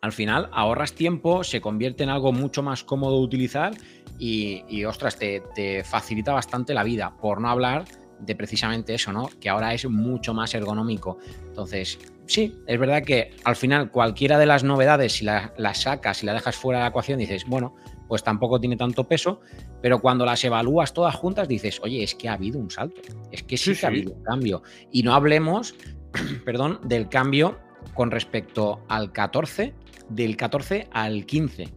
al 0.00 0.12
final 0.12 0.48
ahorras 0.52 0.94
tiempo, 0.94 1.44
se 1.44 1.60
convierte 1.60 2.04
en 2.04 2.10
algo 2.10 2.32
mucho 2.32 2.62
más 2.62 2.84
cómodo 2.84 3.18
de 3.18 3.24
utilizar 3.24 3.72
y, 4.18 4.84
ostras, 4.84 5.16
te, 5.18 5.42
te, 5.54 5.84
facilita 5.84 6.32
bastante 6.32 6.72
la 6.72 6.82
vida, 6.84 7.14
por 7.20 7.40
no 7.40 7.50
hablar 7.50 7.84
de 8.20 8.34
precisamente 8.34 8.94
eso, 8.94 9.12
¿no? 9.12 9.28
Que 9.40 9.48
ahora 9.48 9.74
es 9.74 9.88
mucho 9.88 10.34
más 10.34 10.54
ergonómico. 10.54 11.18
Entonces, 11.46 11.98
sí, 12.26 12.56
es 12.66 12.78
verdad 12.78 13.02
que 13.02 13.36
al 13.44 13.56
final 13.56 13.90
cualquiera 13.90 14.38
de 14.38 14.46
las 14.46 14.64
novedades, 14.64 15.12
si 15.12 15.24
las 15.24 15.52
la 15.56 15.74
sacas 15.74 16.22
y 16.22 16.26
la 16.26 16.34
dejas 16.34 16.56
fuera 16.56 16.78
de 16.80 16.84
la 16.84 16.88
ecuación, 16.88 17.18
dices, 17.18 17.44
bueno, 17.46 17.74
pues 18.08 18.24
tampoco 18.24 18.58
tiene 18.58 18.76
tanto 18.76 19.04
peso, 19.04 19.40
pero 19.80 20.00
cuando 20.00 20.24
las 20.24 20.42
evalúas 20.42 20.92
todas 20.92 21.14
juntas 21.14 21.46
dices, 21.46 21.80
oye, 21.82 22.02
es 22.02 22.14
que 22.14 22.28
ha 22.28 22.32
habido 22.32 22.58
un 22.58 22.70
salto, 22.70 23.00
es 23.30 23.42
que 23.42 23.56
sí, 23.56 23.76
que 23.76 23.86
ha 23.86 23.90
habido 23.90 24.14
un 24.14 24.22
cambio. 24.22 24.62
Y 24.90 25.02
no 25.02 25.14
hablemos, 25.14 25.74
perdón, 26.44 26.80
del 26.84 27.08
cambio 27.08 27.58
con 27.94 28.10
respecto 28.10 28.80
al 28.88 29.12
14, 29.12 29.74
del 30.08 30.36
14 30.36 30.88
al 30.90 31.26
15, 31.26 31.68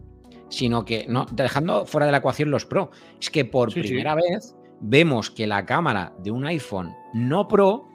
sino 0.48 0.84
que, 0.84 1.06
no, 1.08 1.26
dejando 1.30 1.86
fuera 1.86 2.06
de 2.06 2.12
la 2.12 2.18
ecuación 2.18 2.50
los 2.50 2.64
Pro, 2.64 2.90
es 3.20 3.30
que 3.30 3.44
por 3.44 3.72
primera 3.72 4.14
vez 4.14 4.56
vemos 4.80 5.30
que 5.30 5.46
la 5.46 5.64
cámara 5.64 6.14
de 6.18 6.30
un 6.30 6.46
iPhone 6.46 6.94
no 7.14 7.46
Pro 7.46 7.88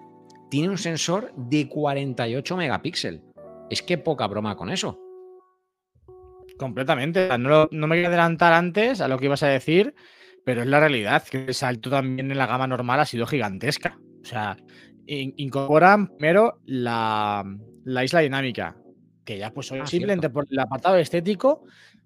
tiene 0.49 0.69
un 0.69 0.77
sensor 0.77 1.33
de 1.35 1.67
48 1.67 2.55
megapíxeles. 2.55 3.21
Es 3.69 3.81
que 3.81 3.97
poca 3.97 4.27
broma 4.27 4.55
con 4.55 4.69
eso. 4.69 4.97
Completamente. 6.57 7.29
No, 7.37 7.69
me 7.71 7.87
voy 7.87 8.03
a 8.03 8.07
adelantar 8.07 8.53
antes 8.53 9.01
a 9.01 9.07
lo 9.07 9.17
que 9.17 9.25
ibas 9.25 9.43
a 9.43 9.47
decir, 9.47 9.93
pero 10.43 10.61
es 10.61 10.67
la 10.67 10.79
realidad, 10.79 11.23
que 11.23 11.45
el 11.45 11.53
salto 11.53 11.89
también 11.89 12.31
en 12.31 12.37
la 12.37 12.47
gama 12.47 12.67
normal 12.67 12.99
ha 12.99 13.05
sido 13.05 13.27
gigantesca. 13.27 13.99
O 14.21 14.25
sea, 14.25 14.57
incorporan 15.05 16.07
primero 16.07 16.59
la, 16.65 17.45
isla 18.03 18.21
dinámica, 18.21 18.75
que 19.23 19.37
ya 19.37 19.51
pues 19.51 19.71
ah, 19.71 19.85
simplemente 19.85 20.29
por 20.29 20.45
el 20.49 20.59
apartado 20.59 20.97
estético, 20.97 21.63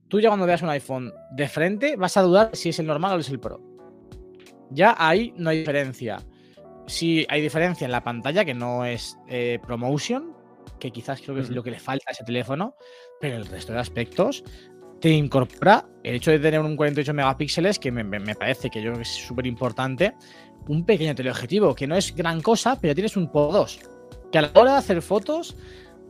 tú 0.08 0.20
ya 0.20 0.30
cuando 0.30 0.46
veas 0.46 0.62
un 0.62 0.70
iPhone 0.70 1.12
de 1.32 1.48
frente 1.48 1.96
vas 1.96 2.18
a 2.18 2.22
dudar 2.22 2.50
si 2.54 2.70
es 2.70 2.80
el 2.80 2.88
normal 2.88 3.18
o 3.18 3.20
es 3.20 3.30
el 3.30 3.40
Pro. 3.40 3.62
Ya 4.70 4.96
ahí 4.98 5.34
no 5.38 5.50
hay 5.50 5.60
diferencia. 5.60 6.18
Sí 6.88 7.26
hay 7.30 7.42
diferencia 7.42 7.86
en 7.86 7.92
la 7.92 8.04
pantalla, 8.04 8.44
que 8.44 8.54
no 8.54 8.86
es 8.86 9.18
eh, 9.28 9.60
ProMotion, 9.66 10.34
que 10.82 10.92
quizás 10.92 11.22
creo 11.22 11.36
que 11.36 11.42
es 11.42 11.50
lo 11.50 11.64
que 11.64 11.72
le 11.72 11.80
falta 11.80 12.06
a 12.08 12.12
ese 12.12 12.26
teléfono, 12.26 12.76
pero 13.22 13.38
el 13.38 13.46
resto 13.46 13.72
de 13.72 13.80
aspectos 13.80 14.44
te 15.00 15.10
incorpora 15.10 15.88
el 16.04 16.16
hecho 16.16 16.32
de 16.32 16.40
tener 16.40 16.60
un 16.60 16.76
48 16.76 17.14
megapíxeles, 17.14 17.80
que 17.80 17.92
me, 17.92 18.36
parece 18.36 18.70
que 18.70 18.82
yo 18.82 18.92
creo 18.92 18.98
que 18.98 19.04
es 19.04 19.10
súper 19.10 19.46
importante, 19.46 20.14
un 20.68 20.86
pequeño 20.86 21.16
teleobjetivo, 21.16 21.74
que 21.74 21.88
no 21.88 21.96
es 21.96 22.14
gran 22.16 22.42
cosa, 22.42 22.78
pero 22.80 22.94
tienes 22.94 23.16
un 23.16 23.32
PO 23.32 23.52
2, 23.52 23.80
que 24.32 24.38
a 24.38 24.42
la 24.42 24.52
hora 24.56 24.74
de 24.74 24.78
hacer 24.80 25.02
fotos 25.02 25.56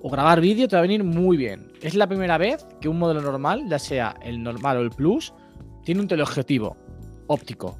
o 0.01 0.09
grabar 0.09 0.41
vídeo 0.41 0.67
te 0.67 0.75
va 0.75 0.79
a 0.79 0.83
venir 0.83 1.03
muy 1.03 1.37
bien. 1.37 1.71
Es 1.81 1.93
la 1.93 2.07
primera 2.07 2.37
vez 2.37 2.65
que 2.79 2.89
un 2.89 2.97
modelo 2.97 3.21
normal, 3.21 3.65
ya 3.69 3.77
sea 3.77 4.15
el 4.23 4.41
normal 4.41 4.77
o 4.77 4.81
el 4.81 4.89
Plus, 4.89 5.33
tiene 5.83 6.01
un 6.01 6.07
teleobjetivo 6.07 6.75
óptico. 7.27 7.77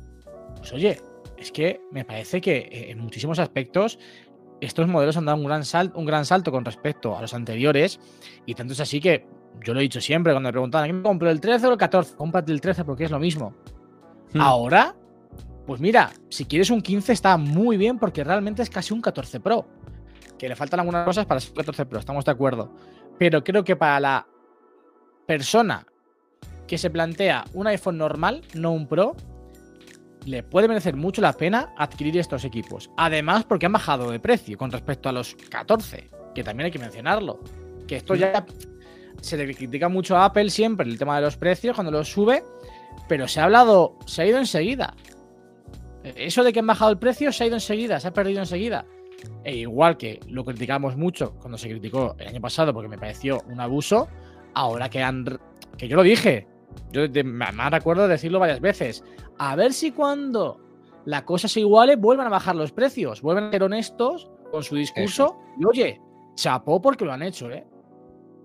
Pues 0.57 0.71
oye, 0.73 0.97
es 1.37 1.51
que 1.51 1.81
me 1.91 2.05
parece 2.05 2.39
que 2.39 2.57
eh, 2.57 2.91
en 2.91 2.99
muchísimos 2.99 3.39
aspectos 3.39 3.97
estos 4.61 4.87
modelos 4.87 5.17
han 5.17 5.25
dado 5.25 5.37
un 5.37 5.45
gran, 5.45 5.65
salto, 5.65 5.99
un 5.99 6.05
gran 6.05 6.25
salto 6.25 6.51
con 6.51 6.63
respecto 6.63 7.17
a 7.17 7.21
los 7.21 7.33
anteriores. 7.33 7.99
Y 8.45 8.53
tanto 8.53 8.73
es 8.73 8.79
así 8.79 8.99
que 8.99 9.25
yo 9.63 9.73
lo 9.73 9.79
he 9.79 9.83
dicho 9.83 9.99
siempre 9.99 10.33
cuando 10.33 10.47
me 10.47 10.53
preguntaban, 10.53 10.87
¿qué 10.87 10.93
me 10.93 11.01
compro 11.01 11.29
el 11.29 11.41
13 11.41 11.67
o 11.67 11.71
el 11.71 11.77
14? 11.77 12.15
Cómprate 12.15 12.51
el 12.51 12.61
13 12.61 12.85
porque 12.85 13.05
es 13.05 13.11
lo 13.11 13.19
mismo. 13.19 13.53
Hmm. 14.33 14.41
Ahora, 14.41 14.95
pues 15.65 15.81
mira, 15.81 16.11
si 16.29 16.45
quieres 16.45 16.69
un 16.69 16.81
15 16.81 17.11
está 17.11 17.37
muy 17.37 17.77
bien 17.77 17.99
porque 17.99 18.23
realmente 18.23 18.61
es 18.61 18.69
casi 18.69 18.93
un 18.93 19.01
14 19.01 19.39
Pro. 19.39 19.67
Que 20.37 20.47
le 20.47 20.55
faltan 20.55 20.79
algunas 20.79 21.05
cosas 21.05 21.25
para 21.25 21.39
ser 21.39 21.51
un 21.51 21.57
14 21.57 21.85
Pro, 21.85 21.99
estamos 21.99 22.23
de 22.23 22.31
acuerdo. 22.31 22.71
Pero 23.17 23.43
creo 23.43 23.63
que 23.63 23.75
para 23.75 23.99
la 23.99 24.27
persona 25.27 25.85
que 26.67 26.77
se 26.77 26.89
plantea 26.89 27.45
un 27.53 27.67
iPhone 27.67 27.97
normal, 27.97 28.43
no 28.53 28.71
un 28.71 28.87
Pro, 28.87 29.15
le 30.25 30.43
puede 30.43 30.67
merecer 30.67 30.95
mucho 30.95 31.21
la 31.21 31.33
pena 31.33 31.73
adquirir 31.77 32.17
estos 32.17 32.45
equipos. 32.45 32.91
Además, 32.97 33.43
porque 33.43 33.65
han 33.65 33.71
bajado 33.71 34.11
de 34.11 34.19
precio 34.19 34.57
con 34.57 34.71
respecto 34.71 35.09
a 35.09 35.11
los 35.11 35.35
14, 35.49 36.09
que 36.35 36.43
también 36.43 36.65
hay 36.65 36.71
que 36.71 36.79
mencionarlo. 36.79 37.39
Que 37.87 37.97
esto 37.97 38.15
ya 38.15 38.45
se 39.21 39.37
le 39.37 39.53
critica 39.53 39.89
mucho 39.89 40.17
a 40.17 40.25
Apple 40.25 40.49
siempre 40.49 40.87
el 40.87 40.97
tema 40.97 41.15
de 41.15 41.23
los 41.23 41.37
precios 41.37 41.75
cuando 41.75 41.91
los 41.91 42.09
sube, 42.09 42.43
pero 43.07 43.27
se 43.27 43.39
ha 43.39 43.45
hablado, 43.45 43.97
se 44.05 44.21
ha 44.21 44.25
ido 44.27 44.37
enseguida. 44.37 44.95
Eso 46.03 46.43
de 46.43 46.51
que 46.51 46.59
han 46.59 46.67
bajado 46.67 46.91
el 46.91 46.97
precio 46.97 47.31
se 47.31 47.43
ha 47.43 47.47
ido 47.47 47.55
enseguida, 47.55 47.99
se 47.99 48.07
ha 48.07 48.13
perdido 48.13 48.39
enseguida. 48.39 48.85
E 49.43 49.55
igual 49.55 49.97
que 49.97 50.19
lo 50.27 50.43
criticamos 50.43 50.97
mucho 50.97 51.33
cuando 51.39 51.57
se 51.57 51.69
criticó 51.69 52.15
el 52.17 52.27
año 52.27 52.41
pasado 52.41 52.73
porque 52.73 52.89
me 52.89 52.97
pareció 52.97 53.43
un 53.47 53.59
abuso, 53.59 54.07
ahora 54.53 54.89
que 54.89 55.03
han. 55.03 55.39
que 55.77 55.87
yo 55.87 55.95
lo 55.95 56.03
dije, 56.03 56.47
yo 56.91 57.01
me 57.23 57.45
acuerdo 57.45 58.03
de 58.03 58.09
decirlo 58.09 58.39
varias 58.39 58.61
veces. 58.61 59.03
A 59.37 59.55
ver 59.55 59.73
si 59.73 59.91
cuando 59.91 60.59
la 61.05 61.25
cosa 61.25 61.47
se 61.47 61.61
iguale 61.61 61.95
vuelvan 61.95 62.27
a 62.27 62.31
bajar 62.31 62.55
los 62.55 62.71
precios, 62.71 63.21
vuelven 63.21 63.45
a 63.45 63.51
ser 63.51 63.63
honestos 63.63 64.29
con 64.51 64.63
su 64.63 64.75
discurso. 64.75 65.37
Y 65.59 65.65
oye, 65.65 66.01
chapó 66.35 66.81
porque 66.81 67.05
lo 67.05 67.13
han 67.13 67.23
hecho, 67.23 67.49
¿eh? 67.51 67.65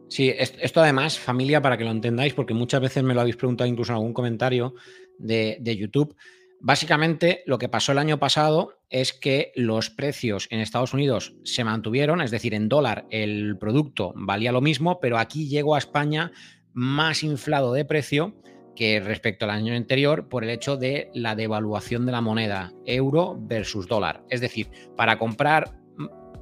Sí, 0.08 0.32
esto 0.38 0.80
además, 0.80 1.18
familia, 1.18 1.60
para 1.60 1.76
que 1.76 1.84
lo 1.84 1.90
entendáis, 1.90 2.32
porque 2.32 2.54
muchas 2.54 2.80
veces 2.80 3.02
me 3.02 3.12
lo 3.12 3.20
habéis 3.20 3.36
preguntado 3.36 3.68
incluso 3.68 3.90
en 3.90 3.96
algún 3.96 4.12
comentario 4.12 4.74
de, 5.18 5.58
de 5.60 5.76
YouTube. 5.76 6.14
Básicamente, 6.60 7.42
lo 7.46 7.58
que 7.58 7.68
pasó 7.68 7.92
el 7.92 7.98
año 7.98 8.18
pasado 8.18 8.78
es 8.88 9.12
que 9.12 9.52
los 9.56 9.90
precios 9.90 10.46
en 10.50 10.60
Estados 10.60 10.94
Unidos 10.94 11.34
se 11.44 11.64
mantuvieron, 11.64 12.20
es 12.20 12.30
decir, 12.30 12.54
en 12.54 12.68
dólar 12.68 13.06
el 13.10 13.58
producto 13.58 14.12
valía 14.16 14.52
lo 14.52 14.60
mismo, 14.60 15.00
pero 15.00 15.18
aquí 15.18 15.48
llegó 15.48 15.74
a 15.74 15.78
España 15.78 16.32
más 16.76 17.24
inflado 17.24 17.72
de 17.72 17.86
precio 17.86 18.34
que 18.76 19.00
respecto 19.00 19.46
al 19.46 19.50
año 19.50 19.74
anterior 19.74 20.28
por 20.28 20.44
el 20.44 20.50
hecho 20.50 20.76
de 20.76 21.10
la 21.14 21.34
devaluación 21.34 22.04
de 22.04 22.12
la 22.12 22.20
moneda 22.20 22.72
euro 22.84 23.34
versus 23.40 23.88
dólar. 23.88 24.22
Es 24.28 24.42
decir, 24.42 24.68
para 24.94 25.18
comprar 25.18 25.72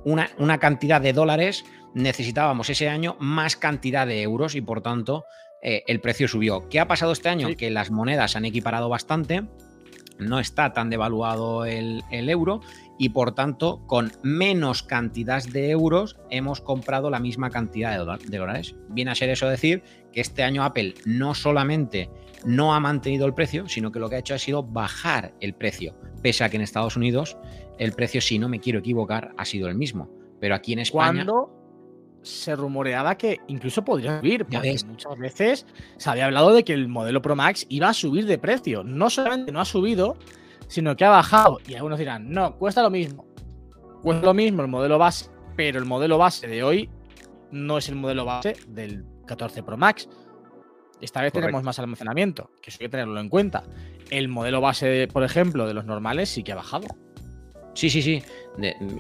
una, 0.05 0.29
una, 0.39 0.59
cantidad 0.59 1.01
de 1.01 1.13
dólares 1.13 1.65
necesitábamos 1.95 2.69
ese 2.69 2.89
año 2.89 3.17
más 3.21 3.57
cantidad 3.57 4.09
de 4.09 4.23
euros 4.23 4.57
y 4.57 4.61
por 4.61 4.83
tanto 4.83 5.25
eh, 5.63 5.85
el 5.87 6.01
precio 6.01 6.27
subió. 6.27 6.69
¿Qué 6.69 6.81
ha 6.81 6.89
pasado 6.89 7.13
este 7.13 7.29
año? 7.29 7.49
Que 7.57 7.71
las 7.71 7.93
monedas 7.93 8.35
han 8.35 8.45
equiparado 8.45 8.89
bastante, 8.89 9.45
no 10.19 10.41
está 10.41 10.73
tan 10.73 10.91
devaluado 10.91 11.65
el, 11.65 12.03
el 12.11 12.29
euro 12.29 12.61
y 12.99 13.11
por 13.11 13.35
tanto 13.35 13.83
con 13.87 14.13
menos 14.23 14.83
cantidad 14.83 15.43
de 15.43 15.71
euros 15.71 16.17
hemos 16.31 16.61
comprado 16.61 17.11
la 17.11 17.19
misma 17.19 17.51
cantidad 17.51 17.93
de, 17.93 18.39
dólares. 18.39 18.77
Viene 18.89 19.11
a 19.11 19.15
ser 19.15 19.31
eso 19.31 19.49
decir 19.49 19.83
que 20.13 20.21
este 20.21 20.43
año 20.43 20.63
Apple 20.65 20.95
no 21.05 21.35
solamente 21.35 22.11
no 22.45 22.75
ha 22.75 22.81
mantenido 22.81 23.27
el 23.27 23.35
precio, 23.35 23.69
sino 23.69 23.91
que 23.91 23.99
lo 23.99 24.09
que 24.09 24.17
ha 24.17 24.21
hecho 24.21 24.35
ha 24.35 24.39
sido 24.39 24.63
bajar 24.63 25.35
el 25.41 25.55
precio, 25.55 25.97
pese 26.23 26.45
a 26.45 26.49
que 26.49 26.57
en 26.57 26.63
Estados 26.63 26.97
Unidos 26.97 27.37
el 27.79 27.93
precio, 27.93 28.21
si 28.21 28.39
no 28.39 28.49
me 28.49 28.61
quiero 28.61 28.79
equivocar, 28.79 29.33
ha 29.37 29.45
sido 29.45 29.69
el 29.69 29.75
mismo. 29.75 30.09
Pero 30.41 30.55
aquí 30.55 30.73
en 30.73 30.81
España... 30.81 31.25
Cuando 31.25 31.65
se 32.23 32.57
rumoreaba 32.57 33.17
que 33.17 33.39
incluso 33.49 33.85
podría 33.85 34.19
subir, 34.19 34.47
porque 34.47 34.77
muchas 34.87 35.19
veces 35.19 35.67
se 35.99 36.11
había 36.11 36.25
hablado 36.25 36.55
de 36.55 36.65
que 36.65 36.73
el 36.73 36.89
modelo 36.89 37.21
Pro 37.21 37.37
Max 37.37 37.67
iba 37.69 37.89
a 37.89 37.95
subir 37.95 38.27
de 38.27 38.39
precio. 38.39 38.83
No 38.83 39.11
solamente 39.11 39.53
no 39.53 39.61
ha 39.61 39.65
subido, 39.65 40.17
sino 40.69 40.97
que 40.97 41.05
ha 41.05 41.11
bajado. 41.11 41.59
Y 41.67 41.75
algunos 41.75 41.99
dirán, 41.99 42.31
no, 42.31 42.57
cuesta 42.57 42.83
lo 42.83 42.91
mismo. 42.91 43.27
Cuesta 44.03 44.27
lo 44.27 44.35
mismo 44.35 44.63
el 44.63 44.69
modelo 44.69 44.99
base, 44.99 45.31
pero 45.57 45.79
el 45.79 45.87
modelo 45.87 46.19
base 46.19 46.47
de 46.47 46.63
hoy 46.63 46.91
no 47.51 47.79
es 47.79 47.89
el 47.89 47.95
modelo 47.95 48.25
base 48.25 48.57
del 48.69 49.05
14 49.27 49.63
Pro 49.63 49.77
Max. 49.77 50.09
Esta 51.01 51.23
vez 51.23 51.33
tenemos 51.33 51.63
más 51.63 51.79
almacenamiento, 51.79 52.51
que 52.63 52.71
eso 52.71 52.79
hay 52.81 52.87
que 52.87 52.91
tenerlo 52.91 53.19
en 53.21 53.29
cuenta. 53.29 53.65
El 54.11 54.29
modelo 54.29 54.61
base, 54.61 55.09
por 55.13 55.25
ejemplo, 55.25 55.67
de 55.67 55.75
los 55.75 55.85
normales 55.85 56.29
sí 56.29 56.43
que 56.43 56.53
ha 56.53 56.57
bajado. 56.57 56.87
Sí, 57.75 57.91
sí, 57.91 58.03
sí. 58.03 58.23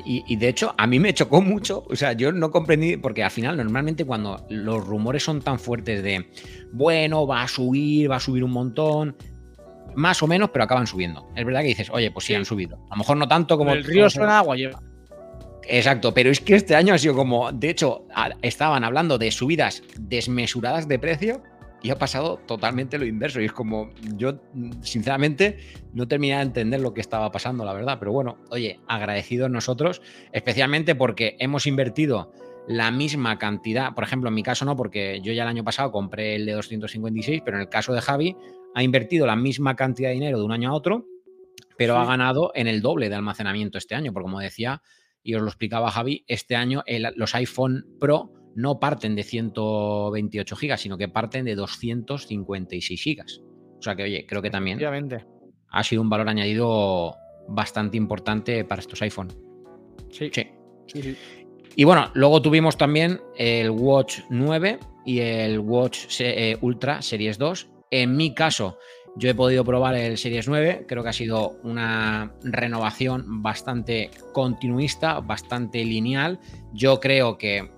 y, 0.05 0.25
y, 0.27 0.37
de 0.37 0.49
hecho, 0.49 0.75
a 0.77 0.87
mí 0.87 0.99
me 0.99 1.15
chocó 1.15 1.41
mucho. 1.41 1.85
O 1.89 1.95
sea, 1.95 2.13
yo 2.13 2.33
no 2.33 2.51
comprendí, 2.51 2.97
porque 2.97 3.23
al 3.23 3.31
final, 3.31 3.57
normalmente, 3.57 4.05
cuando 4.05 4.45
los 4.51 4.85
rumores 4.85 5.23
son 5.23 5.41
tan 5.41 5.59
fuertes 5.59 6.03
de, 6.03 6.29
bueno, 6.73 7.27
va 7.27 7.43
a 7.43 7.49
subir, 7.49 8.11
va 8.11 8.17
a 8.17 8.21
subir 8.21 8.43
un 8.43 8.51
montón, 8.51 9.17
más 9.97 10.23
o 10.23 10.27
menos, 10.27 10.51
pero 10.51 10.65
acaban 10.65 10.87
subiendo. 10.87 11.29
Es 11.35 11.45
verdad 11.45 11.61
que 11.61 11.69
dices, 11.69 11.91
oye, 11.91 12.11
pues 12.11 12.27
sí, 12.27 12.35
han 12.35 12.45
subido. 12.45 12.79
A 12.91 12.95
lo 12.95 12.97
mejor 12.97 13.17
no 13.17 13.29
tanto 13.29 13.57
como. 13.59 13.73
El 13.73 13.85
río 13.85 14.09
suena 14.11 14.39
agua 14.39 14.57
lleva. 14.57 14.81
Exacto, 15.67 16.13
pero 16.13 16.31
es 16.31 16.41
que 16.41 16.55
este 16.55 16.77
año 16.77 16.95
ha 16.95 16.99
sido 16.99 17.15
como, 17.15 17.51
de 17.51 17.71
hecho, 17.71 18.07
estaban 18.43 18.85
hablando 18.85 19.17
de 19.19 19.31
subidas 19.31 19.83
desmesuradas 19.99 20.89
de 20.89 20.99
precio 20.99 21.43
y 21.83 21.91
ha 21.91 21.97
pasado 21.97 22.39
totalmente 22.47 22.99
lo 22.99 23.07
inverso. 23.07 23.41
Y 23.41 23.47
es 23.47 23.53
como, 23.53 23.91
yo 24.17 24.41
sinceramente 24.83 25.59
no 25.93 26.07
terminé 26.07 26.37
de 26.37 26.43
entender 26.43 26.81
lo 26.81 26.93
que 26.93 27.01
estaba 27.01 27.31
pasando, 27.31 27.65
la 27.65 27.73
verdad. 27.73 27.99
Pero 27.99 28.13
bueno, 28.13 28.39
oye, 28.51 28.81
agradecidos 28.89 29.51
nosotros, 29.51 30.03
especialmente 30.33 30.95
porque 30.95 31.37
hemos 31.39 31.67
invertido 31.67 32.33
la 32.67 32.91
misma 32.91 33.39
cantidad, 33.39 33.95
por 33.95 34.05
ejemplo, 34.05 34.29
en 34.29 34.35
mi 34.35 34.43
caso 34.43 34.65
no, 34.65 34.77
porque 34.77 35.21
yo 35.23 35.33
ya 35.33 35.43
el 35.43 35.49
año 35.49 35.65
pasado 35.65 35.93
compré 35.93 36.37
el 36.37 36.47
de 36.47 36.53
256, 36.53 37.43
pero 37.45 37.59
en 37.59 37.63
el 37.63 37.69
caso 37.69 37.93
de 37.93 38.01
Javi 38.01 38.37
ha 38.75 38.83
invertido 38.83 39.27
la 39.27 39.37
misma 39.37 39.77
cantidad 39.77 40.09
de 40.09 40.15
dinero 40.15 40.39
de 40.39 40.45
un 40.45 40.53
año 40.53 40.71
a 40.71 40.75
otro, 40.75 41.07
pero 41.77 41.97
ha 41.97 42.05
ganado 42.05 42.53
en 42.55 42.67
el 42.67 42.83
doble 42.83 43.09
de 43.09 43.15
almacenamiento 43.15 43.79
este 43.79 43.95
año, 43.95 44.13
porque 44.13 44.25
como 44.25 44.41
decía, 44.41 44.83
y 45.23 45.35
os 45.35 45.43
lo 45.43 45.49
explicaba 45.49 45.91
Javi, 45.91 46.25
este 46.29 46.57
año 46.57 46.83
los 47.17 47.35
iPhone 47.35 47.87
Pro 47.99 48.33
no 48.55 48.79
parten 48.79 49.17
de 49.17 49.23
128 49.25 50.57
gigas, 50.57 50.81
sino 50.81 50.97
que 50.97 51.09
parten 51.09 51.45
de 51.45 51.55
256 51.55 53.03
gigas. 53.03 53.41
O 53.79 53.83
sea 53.83 53.97
que, 53.97 54.05
oye, 54.05 54.27
creo 54.27 54.43
que 54.43 54.51
también 54.51 54.81
ha 55.69 55.85
sido 55.85 56.03
un 56.03 56.09
valor 56.09 56.29
añadido 56.29 57.17
bastante 57.49 57.97
importante 57.97 58.65
para 58.65 58.81
estos 58.81 59.03
iPhone. 59.03 59.29
Sí. 60.11 60.31
sí. 60.33 60.47
sí. 60.87 61.17
Y 61.77 61.85
bueno, 61.85 62.11
luego 62.15 62.41
tuvimos 62.41 62.77
también 62.77 63.21
el 63.37 63.71
Watch 63.71 64.21
9 64.31 64.79
y 65.05 65.19
el 65.19 65.59
Watch 65.59 66.21
eh, 66.21 66.57
Ultra 66.61 67.03
Series 67.03 67.37
2. 67.39 67.69
En 67.91 68.17
mi 68.17 68.35
caso, 68.35 68.79
yo 69.17 69.31
he 69.31 69.35
podido 69.35 69.65
probar 69.65 69.95
el 69.95 70.19
Series 70.19 70.49
9, 70.49 70.87
creo 70.89 71.03
que 71.03 71.09
ha 71.09 71.13
sido 71.13 71.57
una 71.63 72.33
renovación 72.43 73.43
bastante 73.43 74.11
continuista, 74.33 75.21
bastante 75.21 75.85
lineal. 75.85 76.41
Yo 76.73 76.99
creo 76.99 77.39
que 77.39 77.71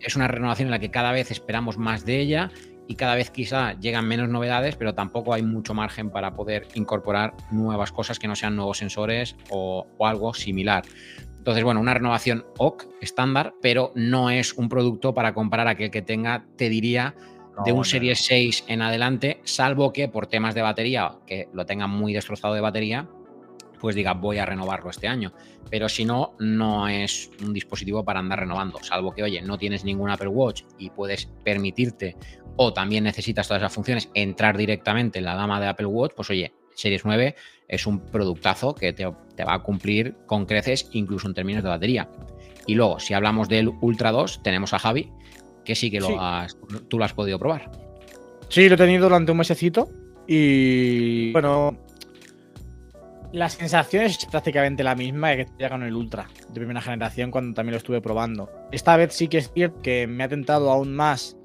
es 0.00 0.16
una 0.16 0.28
renovación 0.28 0.66
en 0.68 0.72
la 0.72 0.78
que 0.78 0.90
cada 0.90 1.12
vez 1.12 1.30
esperamos 1.30 1.78
más 1.78 2.04
de 2.04 2.20
ella 2.20 2.50
y 2.86 2.94
cada 2.94 3.14
vez 3.14 3.30
quizá 3.30 3.74
llegan 3.74 4.08
menos 4.08 4.28
novedades, 4.28 4.76
pero 4.76 4.94
tampoco 4.94 5.34
hay 5.34 5.42
mucho 5.42 5.74
margen 5.74 6.10
para 6.10 6.34
poder 6.34 6.66
incorporar 6.74 7.34
nuevas 7.50 7.92
cosas 7.92 8.18
que 8.18 8.28
no 8.28 8.34
sean 8.34 8.56
nuevos 8.56 8.78
sensores 8.78 9.36
o, 9.50 9.86
algo 10.00 10.32
similar. 10.32 10.84
Entonces, 11.36 11.64
bueno, 11.64 11.80
una 11.80 11.94
renovación 11.94 12.44
OK 12.56 12.86
estándar, 13.00 13.54
pero 13.60 13.92
no 13.94 14.30
es 14.30 14.54
un 14.54 14.68
producto 14.68 15.14
para 15.14 15.34
comprar 15.34 15.68
aquel 15.68 15.90
que 15.90 16.02
tenga, 16.02 16.46
te 16.56 16.68
diría, 16.68 17.14
de 17.64 17.72
un 17.72 17.84
Series 17.84 18.24
6 18.24 18.64
en 18.68 18.82
adelante, 18.82 19.40
salvo 19.44 19.92
que 19.92 20.08
por 20.08 20.26
temas 20.26 20.54
de 20.54 20.62
batería, 20.62 21.12
que 21.26 21.48
lo 21.52 21.66
tenga 21.66 21.86
muy 21.86 22.12
destrozado 22.12 22.54
de 22.54 22.60
batería, 22.60 23.08
pues 23.80 23.94
diga 23.94 24.14
voy 24.14 24.38
a 24.38 24.46
renovarlo 24.46 24.90
este 24.90 25.08
año. 25.08 25.32
Pero 25.70 25.88
si 25.88 26.04
no, 26.04 26.34
no 26.38 26.88
es 26.88 27.30
un 27.44 27.52
dispositivo 27.52 28.04
para 28.04 28.20
andar 28.20 28.40
renovando, 28.40 28.78
salvo 28.82 29.12
que, 29.12 29.22
oye, 29.22 29.42
no 29.42 29.58
tienes 29.58 29.84
ningún 29.84 30.10
Apple 30.10 30.28
Watch 30.28 30.62
y 30.78 30.90
puedes 30.90 31.26
permitirte 31.44 32.16
o 32.56 32.72
también 32.72 33.04
necesitas 33.04 33.46
todas 33.46 33.62
esas 33.62 33.72
funciones 33.72 34.10
entrar 34.14 34.56
directamente 34.56 35.20
en 35.20 35.24
la 35.24 35.36
gama 35.36 35.60
de 35.60 35.68
Apple 35.68 35.86
Watch, 35.86 36.12
pues 36.16 36.28
oye, 36.30 36.52
Series 36.74 37.04
9 37.04 37.34
es 37.68 37.86
un 37.86 38.00
productazo 38.00 38.74
que 38.74 38.92
te, 38.92 39.04
va 39.04 39.54
a 39.54 39.62
cumplir 39.62 40.16
con 40.26 40.46
creces 40.46 40.88
incluso 40.92 41.28
en 41.28 41.34
términos 41.34 41.62
de 41.62 41.68
batería. 41.68 42.08
Y 42.66 42.74
luego, 42.74 43.00
si 43.00 43.14
hablamos 43.14 43.48
del 43.48 43.68
Ultra 43.80 44.12
2, 44.12 44.42
tenemos 44.42 44.74
a 44.74 44.78
Javi, 44.78 45.10
que 45.68 45.74
sí 45.74 45.90
que 45.90 46.00
lo 46.00 46.18
Has, 46.18 46.56
tú 46.88 46.96
lo 46.96 47.04
has 47.04 47.12
podido 47.12 47.38
probar. 47.38 47.70
Sí, 48.48 48.70
lo 48.70 48.76
he 48.76 48.78
tenido 48.78 49.02
durante 49.02 49.32
un 49.32 49.36
mesecito 49.36 49.90
y 50.26 51.30
bueno, 51.32 51.76
la 53.32 53.50
sensación 53.50 54.04
es 54.04 54.24
prácticamente 54.24 54.82
la 54.82 54.94
misma 54.94 55.36
que 55.36 55.46
ya 55.58 55.68
con 55.68 55.82
el 55.82 55.94
Ultra 55.94 56.26
de 56.48 56.54
primera 56.54 56.80
generación 56.80 57.30
cuando 57.30 57.54
también 57.54 57.72
lo 57.72 57.76
estuve 57.76 58.00
probando. 58.00 58.50
Esta 58.72 58.96
vez 58.96 59.12
sí 59.12 59.28
que 59.28 59.36
es 59.36 59.52
cierto 59.52 59.82
que 59.82 60.06
me 60.06 60.24
ha 60.24 60.28
tentado 60.28 60.70
aún 60.70 60.94
más 60.94 61.36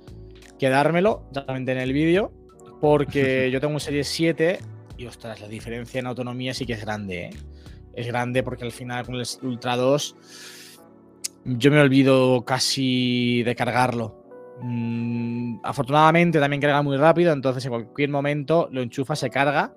quedármelo, 0.57 1.27
ya 1.33 1.43
en 1.49 1.67
el 1.67 1.91
vídeo, 1.91 2.31
porque 2.79 3.51
yo 3.51 3.59
tengo 3.59 3.73
un 3.73 3.81
Serie 3.81 4.05
7 4.05 4.57
y 4.97 5.05
ostras, 5.05 5.41
la 5.41 5.49
diferencia 5.49 5.99
en 5.99 6.07
autonomía 6.07 6.53
sí 6.53 6.65
que 6.65 6.73
es 6.73 6.81
grande, 6.85 7.25
¿eh? 7.25 7.29
Es 7.93 8.07
grande 8.07 8.41
porque 8.41 8.63
al 8.63 8.71
final 8.71 9.05
con 9.05 9.15
el 9.15 9.27
Ultra 9.41 9.75
2 9.75 10.15
yo 11.45 11.71
me 11.71 11.81
olvido 11.81 12.43
casi 12.45 13.43
de 13.43 13.55
cargarlo. 13.55 14.23
Mm, 14.61 15.57
afortunadamente 15.63 16.39
también 16.39 16.61
carga 16.61 16.81
muy 16.81 16.97
rápido, 16.97 17.33
entonces 17.33 17.65
en 17.65 17.71
cualquier 17.71 18.09
momento 18.09 18.69
lo 18.71 18.81
enchufa, 18.81 19.15
se 19.15 19.29
carga 19.29 19.75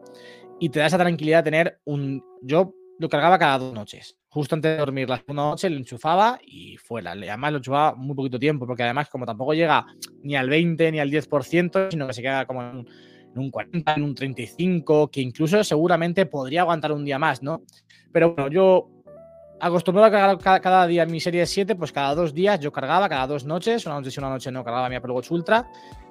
y 0.60 0.68
te 0.68 0.78
da 0.78 0.86
esa 0.86 0.98
tranquilidad 0.98 1.38
de 1.38 1.50
tener 1.50 1.80
un... 1.84 2.22
Yo 2.42 2.72
lo 2.98 3.08
cargaba 3.08 3.38
cada 3.38 3.58
dos 3.58 3.74
noches. 3.74 4.16
Justo 4.28 4.54
antes 4.54 4.72
de 4.72 4.78
dormir, 4.78 5.08
la 5.08 5.16
segunda 5.16 5.44
noche 5.44 5.68
lo 5.70 5.76
enchufaba 5.76 6.38
y 6.44 6.76
fuera. 6.76 7.12
Además 7.12 7.52
lo 7.52 7.58
enchufaba 7.58 7.94
muy 7.94 8.14
poquito 8.14 8.38
tiempo, 8.38 8.66
porque 8.66 8.82
además 8.82 9.08
como 9.08 9.26
tampoco 9.26 9.54
llega 9.54 9.86
ni 10.22 10.36
al 10.36 10.48
20 10.48 10.92
ni 10.92 11.00
al 11.00 11.10
10%, 11.10 11.90
sino 11.90 12.06
que 12.06 12.12
se 12.12 12.22
queda 12.22 12.46
como 12.46 12.62
en 12.62 12.86
un 13.34 13.50
40, 13.50 13.94
en 13.94 14.02
un 14.02 14.14
35, 14.14 15.10
que 15.10 15.20
incluso 15.20 15.62
seguramente 15.64 16.26
podría 16.26 16.62
aguantar 16.62 16.92
un 16.92 17.04
día 17.04 17.18
más, 17.18 17.42
¿no? 17.42 17.62
Pero 18.12 18.34
bueno, 18.34 18.50
yo 18.50 18.95
acostumbrado 19.60 20.08
a 20.08 20.10
cargar 20.10 20.60
cada, 20.60 20.86
día 20.86 21.06
mi 21.06 21.20
serie 21.20 21.46
7, 21.46 21.74
pues 21.76 21.92
cada 21.92 22.14
dos 22.14 22.34
días 22.34 22.60
yo 22.60 22.72
cargaba, 22.72 23.08
cada 23.08 23.26
dos 23.26 23.44
noches, 23.44 23.86
una 23.86 23.96
noche 23.96 24.10
sí, 24.10 24.20
una 24.20 24.30
noche 24.30 24.50
no, 24.50 24.64
cargaba 24.64 24.88
mi 24.88 24.96
Apple 24.96 25.12
Watch 25.12 25.30
Ultra 25.30 25.66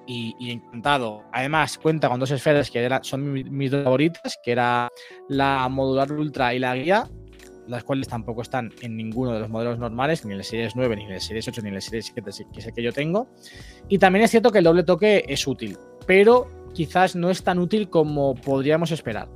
y, 0.08 0.52
encantado. 0.52 1.24
Además, 1.32 1.78
cuenta 1.78 2.10
con 2.10 2.20
dos 2.20 2.32
esferas 2.32 2.70
que 2.70 2.88
son 3.02 3.32
mis, 3.32 3.72
dos 3.72 3.84
favoritas, 3.84 4.40
que 4.44 4.52
era 4.52 4.90
la 5.30 5.68
modular 5.70 6.12
Ultra 6.12 6.54
y 6.54 6.60
la 6.60 6.76
guía, 6.76 7.10
las 7.68 7.84
cuales 7.84 8.08
tampoco 8.08 8.42
están 8.42 8.72
en 8.82 8.96
ninguno 8.96 9.34
de 9.34 9.40
los 9.40 9.50
modelos 9.50 9.80
normales, 9.80 10.26
ni 10.26 10.34
en 10.34 10.40
el 10.40 10.44
Series 10.44 10.76
9, 10.76 10.96
ni 10.96 11.04
en 11.06 11.12
el 11.12 11.22
Series 11.22 11.48
8, 11.48 11.62
ni 11.64 11.70
en 11.70 11.76
el 11.76 11.82
Series 11.82 12.06
7, 12.14 12.22
que 12.54 12.60
es 12.60 12.66
el 12.68 12.74
que 12.74 12.84
yo 12.84 12.92
tengo. 12.92 13.28
Y 13.90 13.98
también 13.98 14.26
es 14.26 14.32
cierto 14.32 14.52
que 14.52 14.60
el 14.60 14.64
doble 14.64 14.84
toque 14.84 15.26
es 15.28 15.48
útil, 15.48 15.78
pero 16.06 16.48
quizás 16.74 17.16
no 17.16 17.30
es 17.30 17.44
tan 17.44 17.60
útil 17.60 17.90
como 17.90 18.36
podríamos 18.36 18.92
esperar. 18.92 19.28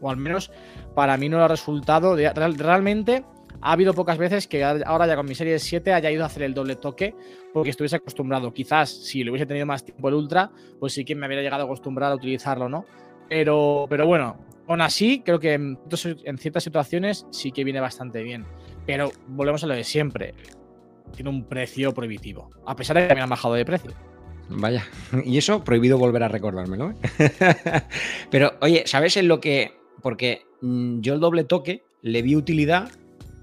O 0.00 0.08
al 0.08 0.16
menos 0.16 0.50
para 0.94 1.16
mí 1.16 1.28
no 1.28 1.38
lo 1.38 1.44
ha 1.44 1.48
resultado. 1.48 2.16
realmente 2.16 3.24
ha 3.62 3.72
habido 3.72 3.92
pocas 3.92 4.16
veces 4.18 4.46
que 4.46 4.64
ahora 4.64 5.06
ya 5.06 5.16
con 5.16 5.26
mi 5.26 5.34
serie 5.34 5.58
7 5.58 5.92
haya 5.92 6.10
ido 6.10 6.22
a 6.22 6.26
hacer 6.26 6.42
el 6.44 6.54
doble 6.54 6.76
toque 6.76 7.14
porque 7.52 7.70
estuviese 7.70 7.96
acostumbrado. 7.96 8.52
Quizás 8.52 8.90
si 8.90 9.22
lo 9.22 9.32
hubiese 9.32 9.46
tenido 9.46 9.66
más 9.66 9.84
tiempo 9.84 10.08
el 10.08 10.14
Ultra, 10.14 10.50
pues 10.78 10.92
sí 10.92 11.04
que 11.04 11.14
me 11.14 11.26
habría 11.26 11.42
llegado 11.42 11.62
a 11.62 11.66
acostumbrar 11.66 12.12
a 12.12 12.14
utilizarlo, 12.14 12.68
¿no? 12.68 12.86
Pero, 13.28 13.86
pero 13.88 14.06
bueno, 14.06 14.38
aún 14.66 14.80
así, 14.80 15.22
creo 15.24 15.38
que 15.38 15.54
en, 15.54 15.78
en 16.24 16.38
ciertas 16.38 16.64
situaciones 16.64 17.26
sí 17.30 17.52
que 17.52 17.64
viene 17.64 17.80
bastante 17.80 18.22
bien. 18.22 18.46
Pero 18.86 19.10
volvemos 19.28 19.62
a 19.64 19.66
lo 19.66 19.74
de 19.74 19.84
siempre. 19.84 20.34
Tiene 21.14 21.30
un 21.30 21.44
precio 21.44 21.92
prohibitivo. 21.92 22.50
A 22.66 22.74
pesar 22.74 22.96
de 22.96 23.08
que 23.08 23.14
me 23.14 23.20
han 23.20 23.28
bajado 23.28 23.54
de 23.54 23.64
precio. 23.64 23.92
Vaya, 24.48 24.84
y 25.24 25.38
eso 25.38 25.62
prohibido 25.62 25.96
volver 25.98 26.24
a 26.24 26.28
recordármelo. 26.28 26.90
¿eh? 26.90 26.94
Pero 28.30 28.54
oye, 28.60 28.84
¿sabes 28.86 29.16
en 29.16 29.28
lo 29.28 29.40
que...? 29.40 29.78
Porque 30.02 30.44
yo 30.62 31.14
el 31.14 31.20
doble 31.20 31.44
toque 31.44 31.82
le 32.02 32.22
vi 32.22 32.36
utilidad 32.36 32.90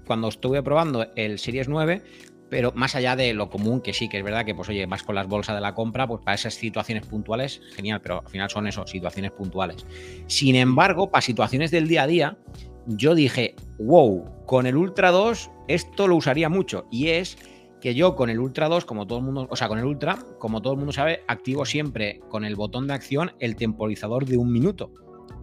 cuando 0.06 0.28
estuve 0.28 0.62
probando 0.62 1.06
el 1.16 1.38
Series 1.38 1.68
9, 1.68 2.02
pero 2.48 2.72
más 2.72 2.94
allá 2.94 3.14
de 3.14 3.34
lo 3.34 3.50
común, 3.50 3.80
que 3.80 3.92
sí, 3.92 4.08
que 4.08 4.18
es 4.18 4.24
verdad 4.24 4.44
que, 4.44 4.54
pues 4.54 4.68
oye, 4.68 4.86
vas 4.86 5.02
con 5.02 5.14
las 5.14 5.28
bolsas 5.28 5.54
de 5.54 5.60
la 5.60 5.74
compra, 5.74 6.06
pues 6.06 6.22
para 6.24 6.34
esas 6.34 6.54
situaciones 6.54 7.06
puntuales, 7.06 7.60
genial, 7.74 8.00
pero 8.00 8.20
al 8.20 8.28
final 8.28 8.48
son 8.48 8.66
eso, 8.66 8.86
situaciones 8.86 9.32
puntuales. 9.32 9.86
Sin 10.26 10.54
embargo, 10.54 11.10
para 11.10 11.20
situaciones 11.20 11.70
del 11.70 11.88
día 11.88 12.04
a 12.04 12.06
día, 12.06 12.38
yo 12.86 13.14
dije, 13.14 13.54
wow, 13.78 14.24
con 14.46 14.66
el 14.66 14.76
Ultra 14.76 15.10
2 15.10 15.50
esto 15.68 16.08
lo 16.08 16.16
usaría 16.16 16.48
mucho, 16.48 16.86
y 16.90 17.08
es 17.08 17.36
que 17.82 17.94
yo 17.94 18.16
con 18.16 18.30
el 18.30 18.40
Ultra 18.40 18.68
2, 18.68 18.86
como 18.86 19.06
todo 19.06 19.18
el 19.18 19.24
mundo, 19.24 19.46
o 19.50 19.56
sea, 19.56 19.68
con 19.68 19.78
el 19.78 19.84
Ultra, 19.84 20.18
como 20.38 20.62
todo 20.62 20.72
el 20.72 20.78
mundo 20.78 20.92
sabe, 20.92 21.22
activo 21.28 21.64
siempre 21.66 22.20
con 22.28 22.44
el 22.44 22.56
botón 22.56 22.86
de 22.86 22.94
acción 22.94 23.32
el 23.40 23.56
temporizador 23.56 24.24
de 24.24 24.38
un 24.38 24.50
minuto. 24.50 24.90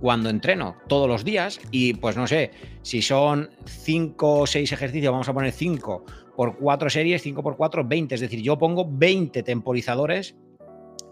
Cuando 0.05 0.29
entreno 0.29 0.77
todos 0.87 1.07
los 1.07 1.25
días 1.25 1.59
y 1.71 1.95
pues 1.95 2.15
no 2.15 2.27
sé, 2.27 2.51
si 2.83 3.01
son 3.01 3.49
5 3.65 4.39
o 4.41 4.45
6 4.45 4.71
ejercicios, 4.71 5.11
vamos 5.11 5.27
a 5.27 5.33
poner 5.33 5.51
5 5.51 6.05
por 6.35 6.57
4 6.59 6.91
series, 6.91 7.23
5 7.23 7.41
por 7.41 7.57
4, 7.57 7.87
20. 7.87 8.13
Es 8.13 8.21
decir, 8.21 8.39
yo 8.43 8.55
pongo 8.55 8.87
20 8.87 9.41
temporizadores 9.41 10.35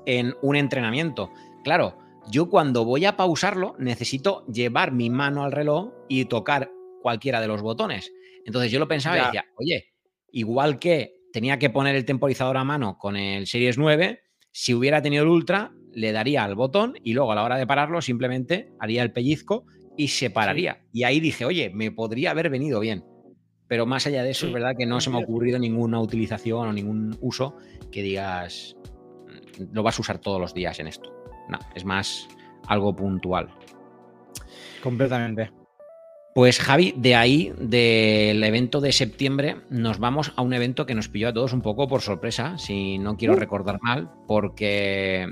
en 0.05 0.35
un 0.43 0.55
entrenamiento. 0.55 1.31
Claro, 1.63 1.97
yo 2.29 2.51
cuando 2.51 2.85
voy 2.85 3.05
a 3.05 3.17
pausarlo 3.17 3.75
necesito 3.79 4.45
llevar 4.45 4.91
mi 4.91 5.09
mano 5.09 5.43
al 5.43 5.53
reloj 5.53 5.91
y 6.07 6.25
tocar 6.25 6.69
cualquiera 7.01 7.41
de 7.41 7.47
los 7.47 7.63
botones. 7.63 8.13
Entonces 8.45 8.71
yo 8.71 8.77
lo 8.77 8.87
pensaba 8.87 9.17
y 9.17 9.25
decía, 9.25 9.45
oye, 9.55 9.93
Igual 10.35 10.77
que 10.77 11.15
tenía 11.33 11.57
que 11.57 11.71
poner 11.71 11.95
el 11.95 12.05
temporizador 12.05 12.57
a 12.57 12.63
mano 12.63 12.99
con 12.99 13.15
el 13.15 13.47
Series 13.47 13.79
9, 13.79 14.21
si 14.51 14.75
hubiera 14.75 15.01
tenido 15.01 15.23
el 15.23 15.29
Ultra, 15.29 15.71
le 15.93 16.11
daría 16.11 16.43
al 16.43 16.55
botón 16.55 16.95
y 17.03 17.13
luego 17.13 17.31
a 17.31 17.35
la 17.35 17.43
hora 17.43 17.57
de 17.57 17.67
pararlo 17.67 18.01
simplemente 18.01 18.71
haría 18.79 19.03
el 19.03 19.11
pellizco 19.11 19.65
y 19.97 20.09
se 20.09 20.29
pararía. 20.29 20.81
Y 20.91 21.03
ahí 21.03 21.19
dije, 21.19 21.45
oye, 21.45 21.69
me 21.73 21.91
podría 21.91 22.31
haber 22.31 22.49
venido 22.49 22.79
bien. 22.79 23.03
Pero 23.67 23.85
más 23.85 24.05
allá 24.05 24.23
de 24.23 24.31
eso, 24.31 24.47
es 24.47 24.53
verdad 24.53 24.75
que 24.77 24.85
no 24.85 24.99
se 24.99 25.09
me 25.09 25.17
ha 25.17 25.21
ocurrido 25.21 25.57
ninguna 25.57 25.99
utilización 25.99 26.67
o 26.67 26.73
ningún 26.73 27.17
uso 27.21 27.55
que 27.91 28.03
digas, 28.03 28.75
mm, 29.57 29.73
lo 29.73 29.83
vas 29.83 29.97
a 29.97 30.01
usar 30.01 30.19
todos 30.19 30.39
los 30.39 30.53
días 30.53 30.79
en 30.79 30.87
esto. 30.87 31.11
No, 31.49 31.59
es 31.75 31.85
más 31.85 32.27
algo 32.67 32.95
puntual. 32.95 33.49
Completamente. 34.81 35.51
Pues 36.35 36.59
Javi, 36.59 36.93
de 36.97 37.15
ahí, 37.15 37.53
del 37.59 38.43
evento 38.43 38.81
de 38.81 38.91
septiembre, 38.91 39.57
nos 39.69 39.99
vamos 39.99 40.33
a 40.35 40.41
un 40.41 40.53
evento 40.53 40.87
que 40.87 40.95
nos 40.95 41.07
pilló 41.07 41.29
a 41.29 41.33
todos 41.33 41.53
un 41.53 41.61
poco 41.61 41.87
por 41.87 42.01
sorpresa, 42.01 42.57
si 42.57 42.97
no 42.97 43.15
quiero 43.15 43.35
uh. 43.35 43.39
recordar 43.39 43.79
mal, 43.81 44.09
porque 44.27 45.31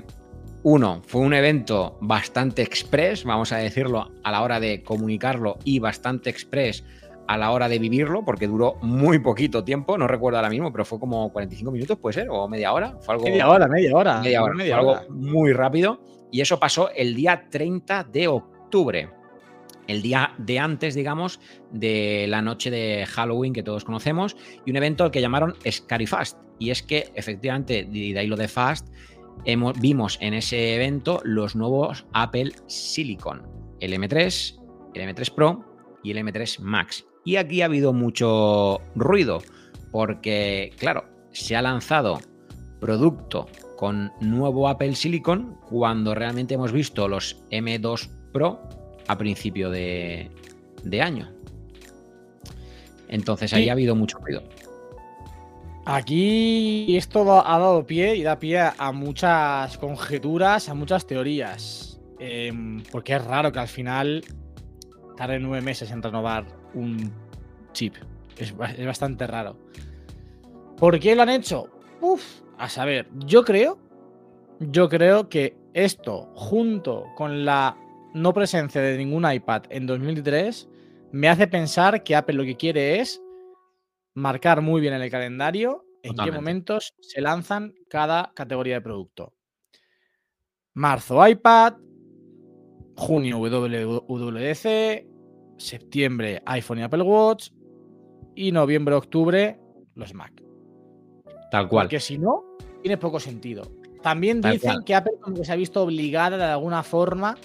uno, 0.62 1.02
fue 1.06 1.20
un 1.20 1.34
evento 1.34 1.98
bastante 2.00 2.62
express, 2.62 3.24
vamos 3.24 3.52
a 3.52 3.56
decirlo, 3.56 4.10
a 4.22 4.30
la 4.30 4.42
hora 4.42 4.60
de 4.60 4.82
comunicarlo 4.82 5.58
y 5.64 5.78
bastante 5.78 6.30
express 6.30 6.84
a 7.26 7.36
la 7.36 7.50
hora 7.50 7.68
de 7.68 7.78
vivirlo, 7.78 8.24
porque 8.24 8.46
duró 8.46 8.76
muy 8.82 9.18
poquito 9.18 9.64
tiempo, 9.64 9.96
no 9.96 10.06
recuerdo 10.06 10.38
ahora 10.38 10.50
mismo, 10.50 10.70
pero 10.72 10.84
fue 10.84 10.98
como 10.98 11.32
45 11.32 11.70
minutos, 11.70 11.98
puede 11.98 12.14
ser, 12.14 12.28
o 12.30 12.48
media 12.48 12.72
hora. 12.72 12.96
Fue 13.00 13.14
algo, 13.14 13.24
media 13.24 13.48
hora, 13.48 13.68
media 13.68 13.96
hora. 13.96 14.20
Media 14.20 14.42
hora, 14.42 14.54
fue 14.54 14.72
algo 14.72 14.96
muy 15.10 15.52
rápido. 15.52 16.00
Y 16.30 16.40
eso 16.40 16.58
pasó 16.58 16.90
el 16.94 17.14
día 17.14 17.46
30 17.50 18.04
de 18.04 18.28
octubre 18.28 19.10
el 19.86 20.02
día 20.02 20.34
de 20.38 20.58
antes, 20.58 20.94
digamos, 20.94 21.40
de 21.70 22.26
la 22.28 22.40
noche 22.40 22.70
de 22.70 23.06
Halloween 23.06 23.52
que 23.52 23.62
todos 23.62 23.84
conocemos, 23.84 24.36
y 24.64 24.70
un 24.70 24.76
evento 24.76 25.04
al 25.04 25.10
que 25.10 25.20
llamaron 25.20 25.54
Scary 25.68 26.06
Fast. 26.06 26.38
Y 26.58 26.70
es 26.70 26.82
que 26.82 27.10
efectivamente, 27.14 27.84
de 27.84 28.18
ahí 28.18 28.26
lo 28.26 28.36
de 28.36 28.48
Fast, 28.48 28.88
vimos 29.78 30.18
en 30.20 30.34
ese 30.34 30.74
evento 30.74 31.20
los 31.24 31.56
nuevos 31.56 32.06
Apple 32.12 32.52
Silicon, 32.66 33.42
el 33.80 33.92
M3, 33.92 34.60
el 34.94 35.14
M3 35.14 35.34
Pro 35.34 35.64
y 36.02 36.10
el 36.12 36.18
M3 36.18 36.60
Max. 36.60 37.04
Y 37.24 37.36
aquí 37.36 37.62
ha 37.62 37.66
habido 37.66 37.92
mucho 37.92 38.80
ruido, 38.94 39.42
porque, 39.90 40.72
claro, 40.78 41.04
se 41.30 41.56
ha 41.56 41.62
lanzado 41.62 42.20
producto 42.80 43.46
con 43.76 44.12
nuevo 44.20 44.68
Apple 44.68 44.94
Silicon 44.94 45.58
cuando 45.68 46.14
realmente 46.14 46.54
hemos 46.54 46.72
visto 46.72 47.08
los 47.08 47.44
M2 47.50 48.08
Pro 48.32 48.60
a 49.06 49.18
principio 49.18 49.70
de, 49.70 50.30
año. 51.00 51.32
Entonces 53.08 53.52
ahí 53.52 53.68
ha 53.68 53.72
habido 53.72 53.94
mucho 53.94 54.18
ruido. 54.18 54.42
Aquí 55.84 56.96
esto 56.96 57.44
ha 57.44 57.58
dado 57.58 57.84
pie 57.84 58.14
y 58.14 58.22
da 58.22 58.38
pie 58.38 58.60
a 58.60 58.92
muchas 58.92 59.76
conjeturas, 59.78 60.68
a 60.68 60.74
muchas 60.74 61.06
teorías. 61.06 62.00
Em, 62.20 62.84
porque 62.92 63.14
es 63.14 63.24
raro 63.24 63.50
que 63.50 63.58
al 63.58 63.66
final 63.66 64.24
tarde 65.16 65.40
nueve 65.40 65.60
meses 65.60 65.90
en 65.90 66.02
renovar 66.02 66.46
un 66.74 67.12
chip. 67.72 67.96
Es, 68.36 68.56
bastante 68.56 69.26
raro. 69.26 69.56
¿Por 70.76 71.00
qué 71.00 71.16
lo 71.16 71.22
han 71.22 71.30
hecho? 71.30 71.68
Uf, 72.00 72.42
a 72.58 72.68
saber, 72.68 73.08
yo 73.26 73.44
creo, 73.44 73.78
yo 74.60 74.88
creo 74.88 75.28
que 75.28 75.56
esto, 75.74 76.30
junto 76.34 77.06
con 77.16 77.44
la 77.44 77.76
no 78.14 78.32
presencia 78.32 78.80
de 78.80 78.98
ningún 78.98 79.30
iPad 79.30 79.62
en 79.70 79.86
2003 79.86 80.68
me 81.12 81.28
hace 81.28 81.46
pensar 81.46 82.02
que 82.04 82.14
Apple 82.14 82.36
lo 82.36 82.44
que 82.44 82.56
quiere 82.56 83.00
es 83.00 83.20
marcar 84.14 84.60
muy 84.60 84.80
bien 84.80 84.94
en 84.94 85.02
el 85.02 85.10
calendario 85.10 85.84
en 86.02 86.16
qué 86.16 86.32
momentos 86.32 86.94
se 87.00 87.20
lanzan 87.20 87.74
cada 87.88 88.32
categoría 88.34 88.74
de 88.74 88.80
producto. 88.80 89.34
Marzo 90.74 91.26
iPad, 91.26 91.74
junio 92.96 93.38
WWDC, 93.38 95.06
septiembre 95.58 96.42
iPhone 96.46 96.78
y 96.78 96.82
Apple 96.82 97.02
Watch 97.02 97.50
y 98.34 98.52
noviembre, 98.52 98.94
octubre 98.94 99.60
los 99.94 100.14
Mac. 100.14 100.32
Tal 101.50 101.68
cual. 101.68 101.86
Porque 101.86 102.00
si 102.00 102.18
no, 102.18 102.44
tiene 102.80 102.96
poco 102.96 103.20
sentido. 103.20 103.70
También 104.02 104.40
dicen 104.40 104.82
que 104.84 104.94
Apple 104.94 105.12
se 105.42 105.52
ha 105.52 105.56
visto 105.56 105.82
obligada 105.82 106.36
de 106.36 106.44
alguna 106.44 106.82
forma 106.82 107.36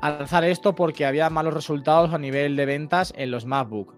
a 0.00 0.10
lanzar 0.10 0.44
esto 0.44 0.74
porque 0.74 1.04
había 1.04 1.28
malos 1.28 1.52
resultados 1.52 2.14
a 2.14 2.18
nivel 2.18 2.56
de 2.56 2.64
ventas 2.64 3.12
en 3.16 3.30
los 3.30 3.44
MacBook. 3.44 3.94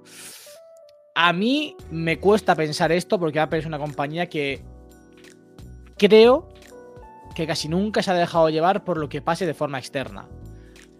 A 1.20 1.32
mí 1.32 1.74
me 1.90 2.20
cuesta 2.20 2.54
pensar 2.54 2.92
esto 2.92 3.18
porque 3.18 3.40
Apple 3.40 3.58
es 3.58 3.66
una 3.66 3.80
compañía 3.80 4.28
que 4.28 4.62
creo 5.96 6.48
que 7.34 7.44
casi 7.44 7.68
nunca 7.68 8.04
se 8.04 8.12
ha 8.12 8.14
dejado 8.14 8.50
llevar 8.50 8.84
por 8.84 8.98
lo 8.98 9.08
que 9.08 9.20
pase 9.20 9.44
de 9.44 9.52
forma 9.52 9.80
externa. 9.80 10.28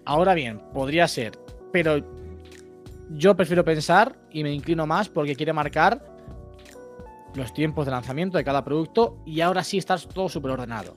Ahora 0.05 0.35
bien, 0.35 0.61
podría 0.75 1.07
ser, 1.07 1.39
pero 1.73 2.05
yo 3.11 3.37
prefiero 3.37 3.65
pensar 3.65 4.19
y 4.33 4.43
me 4.43 4.53
inclino 4.53 4.89
más 4.89 5.09
porque 5.09 5.37
quiere 5.37 5.53
marcar 5.53 6.05
los 7.37 7.55
tiempos 7.55 7.85
de 7.85 7.93
lanzamiento 7.93 8.39
de 8.39 8.45
cada 8.45 8.65
producto 8.65 9.23
y 9.25 9.41
ahora 9.41 9.63
sí 9.63 9.79
está 9.79 9.97
todo 9.99 10.29
súper 10.29 10.51
ordenado. 10.51 10.97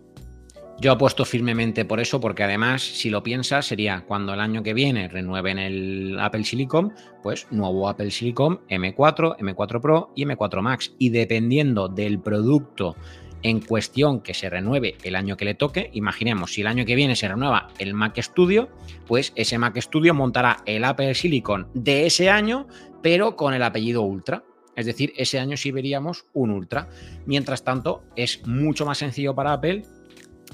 Yo 0.81 0.91
apuesto 0.91 1.25
firmemente 1.25 1.85
por 1.85 1.99
eso, 1.99 2.19
porque 2.19 2.41
además, 2.41 2.81
si 2.81 3.11
lo 3.11 3.21
piensas, 3.21 3.67
sería 3.67 4.03
cuando 4.07 4.33
el 4.33 4.39
año 4.39 4.63
que 4.63 4.73
viene 4.73 5.07
renueven 5.09 5.59
el 5.59 6.17
Apple 6.19 6.43
Silicon, 6.43 6.91
pues 7.21 7.45
nuevo 7.51 7.87
Apple 7.87 8.09
Silicon 8.09 8.61
M4, 8.67 9.37
M4 9.37 9.79
Pro 9.79 10.11
y 10.15 10.25
M4 10.25 10.61
Max. 10.63 10.95
Y 10.97 11.09
dependiendo 11.09 11.87
del 11.87 12.19
producto 12.19 12.95
en 13.43 13.61
cuestión 13.61 14.21
que 14.21 14.33
se 14.33 14.49
renueve 14.49 14.95
el 15.03 15.15
año 15.15 15.37
que 15.37 15.45
le 15.45 15.53
toque, 15.53 15.91
imaginemos 15.93 16.51
si 16.53 16.61
el 16.61 16.67
año 16.67 16.83
que 16.83 16.95
viene 16.95 17.15
se 17.15 17.27
renueva 17.27 17.67
el 17.77 17.93
Mac 17.93 18.19
Studio, 18.19 18.69
pues 19.05 19.33
ese 19.35 19.59
Mac 19.59 19.79
Studio 19.79 20.15
montará 20.15 20.63
el 20.65 20.83
Apple 20.83 21.13
Silicon 21.13 21.67
de 21.75 22.07
ese 22.07 22.31
año, 22.31 22.65
pero 23.03 23.35
con 23.35 23.53
el 23.53 23.61
apellido 23.61 24.01
Ultra. 24.01 24.43
Es 24.75 24.87
decir, 24.87 25.13
ese 25.15 25.37
año 25.37 25.57
sí 25.57 25.69
veríamos 25.71 26.25
un 26.33 26.49
Ultra. 26.49 26.89
Mientras 27.27 27.63
tanto, 27.63 28.01
es 28.15 28.41
mucho 28.47 28.83
más 28.83 28.97
sencillo 28.97 29.35
para 29.35 29.53
Apple 29.53 29.83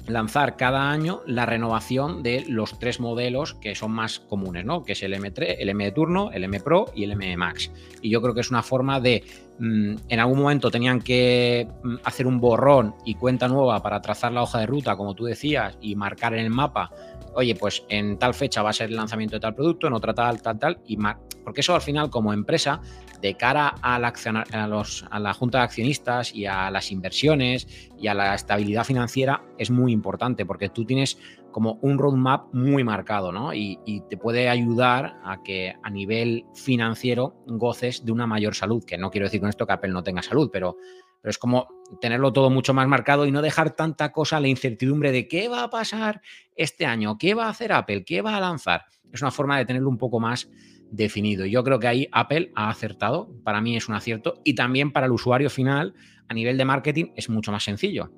lanzar 0.07 0.55
cada 0.55 0.89
año 0.89 1.21
la 1.25 1.45
renovación 1.45 2.23
de 2.23 2.45
los 2.47 2.79
tres 2.79 2.99
modelos 2.99 3.55
que 3.55 3.75
son 3.75 3.91
más 3.91 4.19
comunes, 4.19 4.65
¿no? 4.65 4.83
Que 4.83 4.93
es 4.93 5.03
el 5.03 5.13
M3, 5.13 5.55
el 5.59 5.69
M 5.69 5.83
de 5.83 5.91
turno, 5.91 6.31
el 6.31 6.43
M 6.43 6.59
Pro 6.59 6.85
y 6.95 7.03
el 7.03 7.11
M 7.11 7.35
Max. 7.37 7.71
Y 8.01 8.09
yo 8.09 8.21
creo 8.21 8.33
que 8.33 8.41
es 8.41 8.49
una 8.49 8.63
forma 8.63 8.99
de, 8.99 9.23
mm, 9.59 9.95
en 10.09 10.19
algún 10.19 10.39
momento 10.39 10.71
tenían 10.71 11.01
que 11.01 11.67
mm, 11.83 11.95
hacer 12.03 12.27
un 12.27 12.39
borrón 12.39 12.95
y 13.05 13.15
cuenta 13.15 13.47
nueva 13.47 13.81
para 13.81 14.01
trazar 14.01 14.31
la 14.31 14.43
hoja 14.43 14.59
de 14.59 14.67
ruta, 14.67 14.95
como 14.95 15.15
tú 15.15 15.25
decías, 15.25 15.77
y 15.81 15.95
marcar 15.95 16.33
en 16.33 16.39
el 16.45 16.49
mapa, 16.49 16.91
oye, 17.37 17.53
pues 17.53 17.85
en 17.87 18.17
tal 18.17 18.33
fecha 18.33 18.63
va 18.63 18.71
a 18.71 18.73
ser 18.73 18.89
el 18.89 18.95
lanzamiento 18.95 19.35
de 19.35 19.39
tal 19.39 19.53
producto, 19.53 19.85
en 19.85 19.93
otra 19.93 20.11
tal, 20.11 20.41
tal, 20.41 20.57
tal, 20.57 20.79
y 20.87 20.97
porque 21.43 21.61
eso 21.61 21.75
al 21.75 21.81
final 21.81 22.09
como 22.09 22.33
empresa 22.33 22.81
de 23.21 23.35
cara 23.35 23.75
a 23.81 23.99
la, 23.99 24.11
a, 24.51 24.67
los, 24.67 25.05
a 25.11 25.19
la 25.19 25.33
junta 25.33 25.59
de 25.59 25.63
accionistas 25.65 26.33
y 26.33 26.47
a 26.47 26.71
las 26.71 26.91
inversiones 26.91 27.89
y 27.99 28.07
a 28.07 28.15
la 28.15 28.33
estabilidad 28.33 28.83
financiera 28.83 29.43
es 29.59 29.69
muy 29.69 29.91
importante 29.91 30.47
porque 30.47 30.69
tú 30.69 30.83
tienes 30.83 31.19
como 31.51 31.77
un 31.81 31.97
roadmap 31.99 32.53
muy 32.53 32.83
marcado, 32.83 33.31
¿no? 33.31 33.53
Y, 33.53 33.77
te 34.09 34.17
puede 34.17 34.49
ayudar 34.49 35.19
a 35.23 35.41
que 35.43 35.75
a 35.81 35.89
nivel 35.89 36.45
financiero 36.53 37.35
goces 37.47 38.03
de 38.05 38.11
una 38.11 38.27
mayor 38.27 38.53
salud, 38.55 38.83
que 38.83 38.97
no 38.97 39.09
quiero 39.09 39.25
decir 39.25 39.39
con 39.39 39.49
esto 39.49 39.65
que 39.65 39.73
Apple 39.73 39.91
no 39.91 40.03
tenga 40.03 40.21
salud, 40.21 40.49
pero, 40.51 40.77
pero 41.21 41.29
es 41.29 41.37
como 41.37 41.67
tenerlo 42.01 42.33
todo 42.33 42.49
mucho 42.49 42.73
más 42.73 42.87
marcado 42.87 43.25
y 43.25 43.31
no 43.31 43.41
dejar 43.41 43.75
tanta 43.75 44.11
cosa 44.11 44.39
la 44.39 44.47
incertidumbre 44.47 45.11
de 45.11 45.27
qué 45.27 45.47
va 45.47 45.63
a 45.63 45.69
pasar 45.69 46.21
este 46.55 46.85
año, 46.85 47.17
qué 47.17 47.33
va 47.33 47.45
a 47.45 47.49
hacer 47.49 47.71
Apple, 47.71 48.03
qué 48.05 48.21
va 48.21 48.35
a 48.35 48.39
lanzar. 48.39 48.85
Es 49.11 49.21
una 49.21 49.31
forma 49.31 49.57
de 49.57 49.65
tenerlo 49.65 49.89
un 49.89 49.97
poco 49.97 50.19
más 50.19 50.49
definido. 50.91 51.45
Yo 51.45 51.63
creo 51.63 51.79
que 51.79 51.87
ahí 51.87 52.07
Apple 52.11 52.51
ha 52.55 52.69
acertado, 52.69 53.29
para 53.43 53.61
mí 53.61 53.75
es 53.75 53.87
un 53.89 53.95
acierto, 53.95 54.41
y 54.43 54.55
también 54.55 54.91
para 54.91 55.05
el 55.05 55.11
usuario 55.11 55.49
final, 55.49 55.93
a 56.27 56.33
nivel 56.33 56.57
de 56.57 56.65
marketing, 56.65 57.05
es 57.15 57.29
mucho 57.29 57.51
más 57.51 57.63
sencillo. 57.63 58.11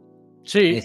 Sí. 0.44 0.82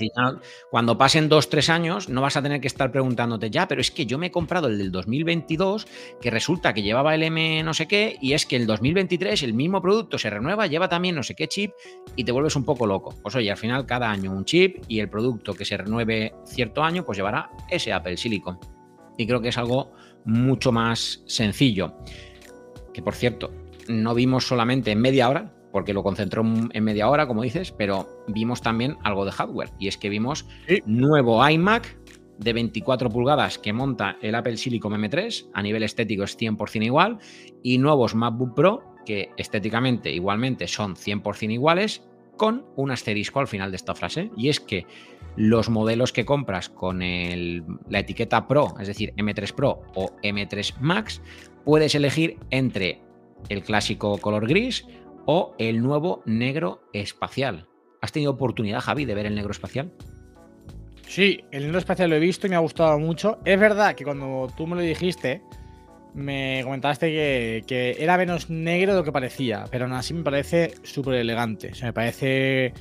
Cuando 0.71 0.99
pasen 0.99 1.29
dos, 1.29 1.49
tres 1.49 1.71
años, 1.71 2.09
no 2.09 2.21
vas 2.21 2.37
a 2.37 2.43
tener 2.43 2.61
que 2.61 2.67
estar 2.67 2.91
preguntándote, 2.91 3.51
ya, 3.51 3.67
pero 3.67 3.81
es 3.81 3.91
que 3.91 4.05
yo 4.05 4.19
me 4.19 4.27
he 4.27 4.31
comprado 4.31 4.69
el 4.69 4.77
del 4.77 4.91
2022, 4.93 5.87
que 6.21 6.31
resulta 6.31 6.75
que 6.75 6.83
llevaba 6.83 7.15
el 7.15 7.23
M 7.23 7.63
no 7.63 7.73
sé 7.73 7.87
qué, 7.87 8.19
y 8.21 8.35
es 8.35 8.45
que 8.47 8.57
el 8.57 8.67
2023 8.67 9.43
el 9.43 9.55
mismo 9.55 9.81
producto 9.81 10.19
se 10.19 10.29
renueva, 10.29 10.67
lleva 10.67 10.89
también 10.89 11.15
no 11.15 11.23
sé 11.23 11.35
qué 11.35 11.49
chip, 11.49 11.73
y 12.17 12.25
te 12.25 12.33
vuelves 12.33 12.57
un 12.57 12.65
poco 12.65 12.87
loco. 12.87 13.15
Pues 13.23 13.35
oye, 13.37 13.51
al 13.51 13.57
final 13.57 13.87
cada 13.87 14.11
año 14.11 14.33
un 14.33 14.45
chip, 14.45 14.85
y 14.89 15.01
el 15.01 15.09
producto 15.09 15.55
que 15.55 15.65
se 15.65 15.77
renueve 15.77 16.35
cierto 16.45 16.83
año, 16.83 17.05
pues 17.05 17.17
llevará 17.17 17.51
ese 17.71 17.93
Apple 17.93 18.17
Silicon. 18.17 18.59
Y 19.17 19.27
creo 19.27 19.41
que 19.41 19.49
es 19.49 19.59
algo 19.59 19.93
mucho 20.25 20.73
más 20.73 21.23
sencillo. 21.27 21.95
Que 22.93 23.03
por 23.03 23.15
cierto, 23.15 23.53
no 23.89 24.15
vimos 24.15 24.47
solamente 24.47 24.91
en 24.91 25.01
media 25.01 25.29
hora, 25.29 25.55
porque 25.75 25.93
lo 25.93 26.05
concentró 26.05 26.45
en 26.45 26.85
media 26.85 27.09
hora, 27.11 27.27
como 27.27 27.43
dices, 27.43 27.73
pero 27.73 28.07
vimos 28.29 28.63
también 28.63 28.97
algo 29.03 29.25
de 29.25 29.33
hardware. 29.33 29.73
Y 29.81 29.89
es 29.89 29.99
que 29.99 30.09
vimos 30.09 30.47
nuevo 30.87 31.47
iMac 31.49 31.99
de 32.39 32.53
24 32.53 33.11
pulgadas 33.11 33.59
que 33.59 33.73
monta 33.73 34.17
el 34.23 34.37
Apple 34.37 34.57
Silicon 34.57 34.93
M3, 34.93 35.51
a 35.53 35.63
nivel 35.63 35.83
estético 35.83 36.23
es 36.23 36.39
100% 36.39 36.85
igual, 36.85 37.19
y 37.65 37.79
nuevos 37.79 38.15
MacBook 38.15 38.55
Pro 38.55 38.85
que 39.05 39.31
estéticamente 39.37 40.13
igualmente 40.13 40.69
son 40.69 40.95
100% 40.95 41.53
iguales, 41.53 42.07
con 42.37 42.65
un 42.77 42.93
asterisco 42.93 43.41
al 43.41 43.49
final 43.49 43.73
de 43.73 43.77
esta 43.77 43.97
frase. 43.97 44.31
Y 44.37 44.51
es 44.51 44.61
que 44.61 44.87
los 45.35 45.71
modelos 45.71 46.13
que 46.13 46.25
compras 46.25 46.69
con 46.69 47.01
la 47.01 47.99
etiqueta 47.99 48.47
Pro, 48.47 48.75
es 48.79 48.87
decir, 48.87 49.13
M3 49.17 49.53
Pro 49.53 49.83
o 49.97 50.13
M3 50.23 50.77
Max, 50.79 51.21
puedes 51.65 51.97
elegir 51.97 52.39
entre 52.51 53.03
el 53.49 53.65
clásico 53.65 54.19
color 54.19 54.47
gris 54.47 54.87
o 55.27 55.55
el 55.59 55.83
nuevo 55.83 56.23
negro 56.27 56.83
espacial. 56.93 57.67
¿Has 58.01 58.13
tenido 58.13 58.33
oportunidad, 58.33 58.81
Javi, 58.81 59.05
de 59.05 59.15
ver 59.15 59.27
el 59.27 59.35
negro 59.35 59.53
espacial? 59.53 59.93
Sí, 61.07 61.41
el 61.53 61.65
negro 61.65 61.79
espacial 61.79 62.11
lo 62.11 62.17
he 62.17 62.21
visto 62.21 62.47
y 62.47 62.51
me 62.51 62.57
ha 62.57 62.61
gustado 62.61 62.99
mucho. 62.99 63.39
Es 63.45 63.59
verdad 63.59 63.95
que 63.95 64.05
cuando 64.05 64.49
tú 64.57 64.67
me 64.67 64.77
lo 64.77 64.83
dijiste, 64.83 65.43
me 66.15 66.61
comentaste 66.65 67.07
que, 67.67 67.97
era 67.99 68.17
menos 68.17 68.51
negro 68.51 68.93
de 68.93 68.99
lo 68.99 69.05
que 69.05 69.13
parecía, 69.13 69.65
pero 69.71 69.85
aún 69.85 69.95
así 69.95 70.15
me 70.15 70.23
parece 70.23 70.75
súper 70.83 71.15
elegante. 71.15 71.71
O 71.73 71.75
sea, 71.75 71.89
me 71.89 71.93
parece 71.93 72.73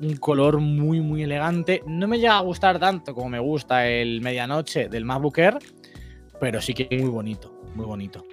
un 0.00 0.16
color 0.16 0.58
muy, 0.58 1.00
muy 1.00 1.22
elegante. 1.22 1.82
No 1.86 2.08
me 2.08 2.18
llega 2.18 2.38
a 2.38 2.42
gustar 2.42 2.78
tanto 2.78 3.14
como 3.14 3.28
me 3.28 3.38
gusta 3.38 3.86
el 3.88 4.20
medianoche 4.20 4.88
del 4.88 5.04
MacBook 5.04 5.38
pero 6.40 6.60
sí 6.60 6.72
que 6.72 6.86
es 6.88 7.02
muy 7.02 7.10
bonito, 7.10 7.52
muy 7.74 7.84
bonito. 7.84 8.24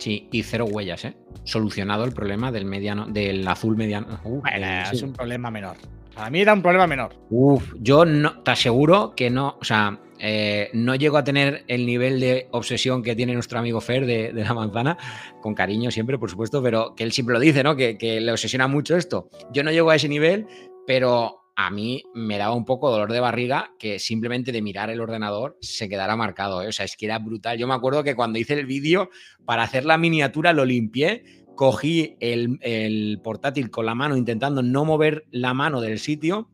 Sí, 0.00 0.28
y 0.32 0.42
cero 0.42 0.64
huellas, 0.64 1.04
¿eh? 1.04 1.14
Solucionado 1.44 2.04
el 2.04 2.12
problema 2.12 2.50
del 2.50 2.64
mediano, 2.64 3.06
del 3.06 3.46
azul 3.46 3.76
mediano. 3.76 4.18
Uh, 4.24 4.40
bueno, 4.40 4.66
es 4.90 5.02
un 5.02 5.12
problema 5.12 5.50
menor. 5.50 5.76
Para 6.14 6.30
mí 6.30 6.40
era 6.40 6.54
un 6.54 6.62
problema 6.62 6.86
menor. 6.86 7.14
Uf, 7.28 7.74
yo 7.78 8.06
no, 8.06 8.42
te 8.42 8.50
aseguro 8.50 9.14
que 9.14 9.28
no, 9.28 9.58
o 9.60 9.64
sea, 9.64 10.00
eh, 10.18 10.70
no 10.72 10.94
llego 10.94 11.18
a 11.18 11.24
tener 11.24 11.64
el 11.68 11.84
nivel 11.84 12.18
de 12.18 12.48
obsesión 12.50 13.02
que 13.02 13.14
tiene 13.14 13.34
nuestro 13.34 13.58
amigo 13.58 13.80
Fer 13.80 14.06
de, 14.06 14.32
la 14.32 14.54
manzana, 14.54 14.96
con 15.42 15.54
cariño 15.54 15.90
siempre, 15.90 16.18
por 16.18 16.30
supuesto, 16.30 16.62
pero 16.62 16.94
que 16.94 17.04
él 17.04 17.12
siempre 17.12 17.34
lo 17.34 17.40
dice, 17.40 17.62
¿no? 17.62 17.76
Que, 17.76 17.96
le 18.00 18.32
obsesiona 18.32 18.68
mucho 18.68 18.96
esto. 18.96 19.28
Yo 19.52 19.62
no 19.62 19.70
llego 19.70 19.90
a 19.90 19.96
ese 19.96 20.08
nivel, 20.08 20.46
pero 20.86 21.39
a 21.66 21.70
mí 21.70 22.02
me 22.14 22.38
daba 22.38 22.54
un 22.54 22.64
poco 22.64 22.90
dolor 22.90 23.12
de 23.12 23.20
barriga 23.20 23.72
que 23.78 23.98
simplemente 23.98 24.52
de 24.52 24.62
mirar 24.62 24.88
el 24.90 25.00
ordenador 25.00 25.58
se 25.60 25.88
quedara 25.88 26.16
marcado. 26.16 26.62
¿eh? 26.62 26.68
O 26.68 26.72
sea, 26.72 26.84
es 26.84 26.96
que 26.96 27.06
era 27.06 27.18
brutal. 27.18 27.58
Yo 27.58 27.66
me 27.66 27.74
acuerdo 27.74 28.02
que 28.02 28.16
cuando 28.16 28.38
hice 28.38 28.54
el 28.54 28.66
vídeo, 28.66 29.10
para 29.44 29.62
hacer 29.62 29.84
la 29.84 29.98
miniatura 29.98 30.52
lo 30.52 30.64
limpié, 30.64 31.24
cogí 31.56 32.16
el, 32.20 32.58
el 32.62 33.20
portátil 33.22 33.70
con 33.70 33.84
la 33.84 33.94
mano 33.94 34.16
intentando 34.16 34.62
no 34.62 34.84
mover 34.84 35.26
la 35.30 35.52
mano 35.52 35.80
del 35.80 35.98
sitio 35.98 36.48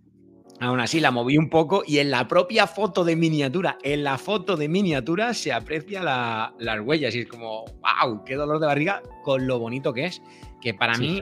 Aún 0.59 0.81
así, 0.81 1.01
la 1.01 1.11
moví 1.11 1.37
un 1.37 1.51
poco 1.51 1.83
y 1.87 1.99
en 1.99 2.11
la 2.11 2.27
propia 2.29 2.67
foto 2.67 3.05
de 3.05 3.15
miniatura, 3.15 3.77
en 3.83 4.03
la 4.05 4.17
foto 4.17 4.57
de 4.57 4.69
miniatura 4.69 5.35
se 5.35 5.53
aprecia 5.53 6.03
las 6.03 6.81
huellas 6.81 7.15
y 7.15 7.21
es 7.21 7.27
como, 7.27 7.67
wow, 7.67 8.25
qué 8.25 8.37
dolor 8.37 8.59
de 8.59 8.67
barriga 8.67 9.03
con 9.23 9.47
lo 9.47 9.59
bonito 9.59 9.93
que 9.93 10.07
es. 10.07 10.23
Que 10.63 10.73
para 10.73 10.97
mí, 10.97 11.21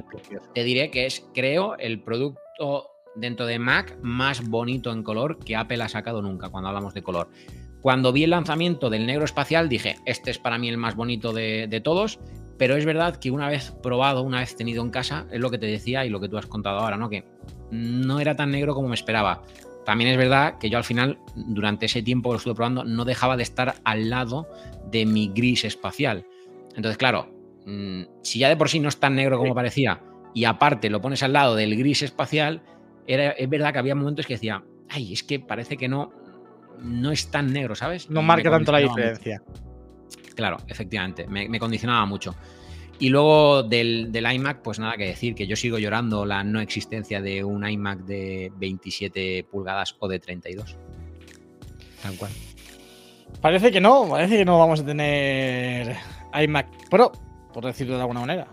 te 0.55 0.63
diré 0.63 0.91
que 0.91 1.07
es, 1.07 1.27
creo, 1.35 1.77
el 1.79 2.01
producto 2.01 2.94
dentro 3.15 3.47
de 3.47 3.59
Mac 3.59 3.99
más 4.03 4.49
bonito 4.49 4.93
en 4.93 5.03
color 5.03 5.39
que 5.39 5.57
Apple 5.57 5.83
ha 5.83 5.89
sacado 5.89 6.23
nunca 6.23 6.49
cuando 6.49 6.69
hablamos 6.69 6.95
de 6.95 7.03
color. 7.03 7.31
Cuando 7.81 8.13
vi 8.13 8.25
el 8.25 8.31
lanzamiento 8.31 8.89
del 8.91 9.07
negro 9.07 9.25
espacial 9.25 9.69
dije, 9.69 9.97
este 10.07 10.31
es 10.31 10.39
para 10.39 10.59
mí 10.59 10.69
el 10.69 10.79
más 10.79 10.97
bonito 10.97 11.33
de, 11.33 11.67
de 11.69 11.81
todos, 11.81 12.19
pero 12.59 12.77
es 12.77 12.85
verdad 12.87 13.17
que 13.17 13.31
una 13.31 13.49
vez 13.49 13.73
probado, 13.83 14.23
una 14.23 14.41
vez 14.41 14.57
tenido 14.57 14.83
en 14.83 14.91
casa, 14.91 15.27
es 15.31 15.41
lo 15.41 15.51
que 15.51 15.59
te 15.59 15.67
decía 15.67 16.07
y 16.07 16.11
lo 16.11 16.21
que 16.21 16.29
tú 16.29 16.39
has 16.39 16.47
contado 16.47 16.79
ahora, 16.79 16.97
¿no? 16.97 17.11
Que 17.11 17.25
no 17.71 18.21
era 18.21 18.37
tan 18.37 18.51
negro 18.51 18.75
como 18.75 18.89
me 18.89 18.95
esperaba. 18.95 19.43
También 19.85 20.11
es 20.11 20.17
verdad 20.17 20.59
que 20.59 20.71
yo 20.71 20.79
al 20.79 20.85
final, 20.85 21.19
durante 21.35 21.87
ese 21.87 22.03
tiempo 22.03 22.31
que 22.31 22.35
lo 22.35 22.39
estuve 22.39 22.55
probando, 22.55 22.85
no 22.85 23.05
dejaba 23.05 23.37
de 23.37 23.43
estar 23.43 23.75
al 23.85 24.09
lado 24.09 24.49
de 24.91 25.05
mi 25.05 25.29
gris 25.29 25.65
espacial. 25.65 26.27
Entonces, 26.75 26.97
claro, 26.97 27.29
mm, 27.67 28.03
si 28.23 28.39
ya 28.39 28.49
de 28.49 28.57
por 28.57 28.69
sí 28.69 28.81
no 28.81 28.89
es 28.89 28.99
tan 28.99 29.15
negro 29.15 29.39
como 29.39 29.55
parecía, 29.55 30.01
y 30.33 30.45
aparte 30.45 30.91
lo 30.91 31.01
pones 31.01 31.23
al 31.23 31.35
lado 31.35 31.55
del 31.55 31.77
gris 31.77 32.03
espacial, 32.03 32.63
era, 33.07 33.31
es 33.31 33.49
verdad 33.49 33.73
que 33.73 33.79
había 33.79 33.95
momentos 33.95 34.27
que 34.27 34.35
decía, 34.35 34.63
ay, 34.89 35.13
es 35.13 35.23
que 35.23 35.41
parece 35.41 35.77
que 35.77 35.89
no, 35.89 36.13
no 36.81 37.11
es 37.11 37.31
tan 37.31 37.53
negro, 37.53 37.75
¿sabes? 37.75 38.11
No 38.11 38.23
marca 38.23 38.51
tanto 38.51 38.73
la 38.73 38.79
diferencia. 38.79 39.43
Claro, 40.35 40.57
efectivamente, 40.69 41.27
me 41.27 41.59
condicionaba 41.59 42.05
mucho. 42.07 42.35
Y 42.99 43.09
luego 43.09 43.63
del, 43.63 44.15
iMac, 44.15 44.63
pues 44.63 44.79
nada 44.79 44.97
que 44.97 45.07
decir, 45.07 45.35
que 45.35 45.47
yo 45.47 45.57
sigo 45.57 45.79
llorando 45.79 46.25
la 46.25 46.45
no 46.45 46.61
existencia 46.61 47.21
de 47.21 47.43
un 47.43 47.69
iMac 47.69 48.01
de 48.01 48.53
27 48.57 49.47
pulgadas 49.51 49.97
o 49.99 50.09
de 50.09 50.21
32. 50.21 50.77
Tal 52.03 52.17
cual. 52.17 52.31
Parece 53.41 53.73
que 53.73 53.81
no, 53.81 54.09
parece 54.09 54.37
que 54.37 54.45
no 54.45 54.59
vamos 54.59 54.81
a 54.81 54.87
tener 54.87 55.97
iMac 56.41 56.89
Pro, 56.89 57.11
por 57.53 57.65
decirlo 57.65 57.97
de 57.97 58.01
alguna 58.03 58.21
manera. 58.21 58.47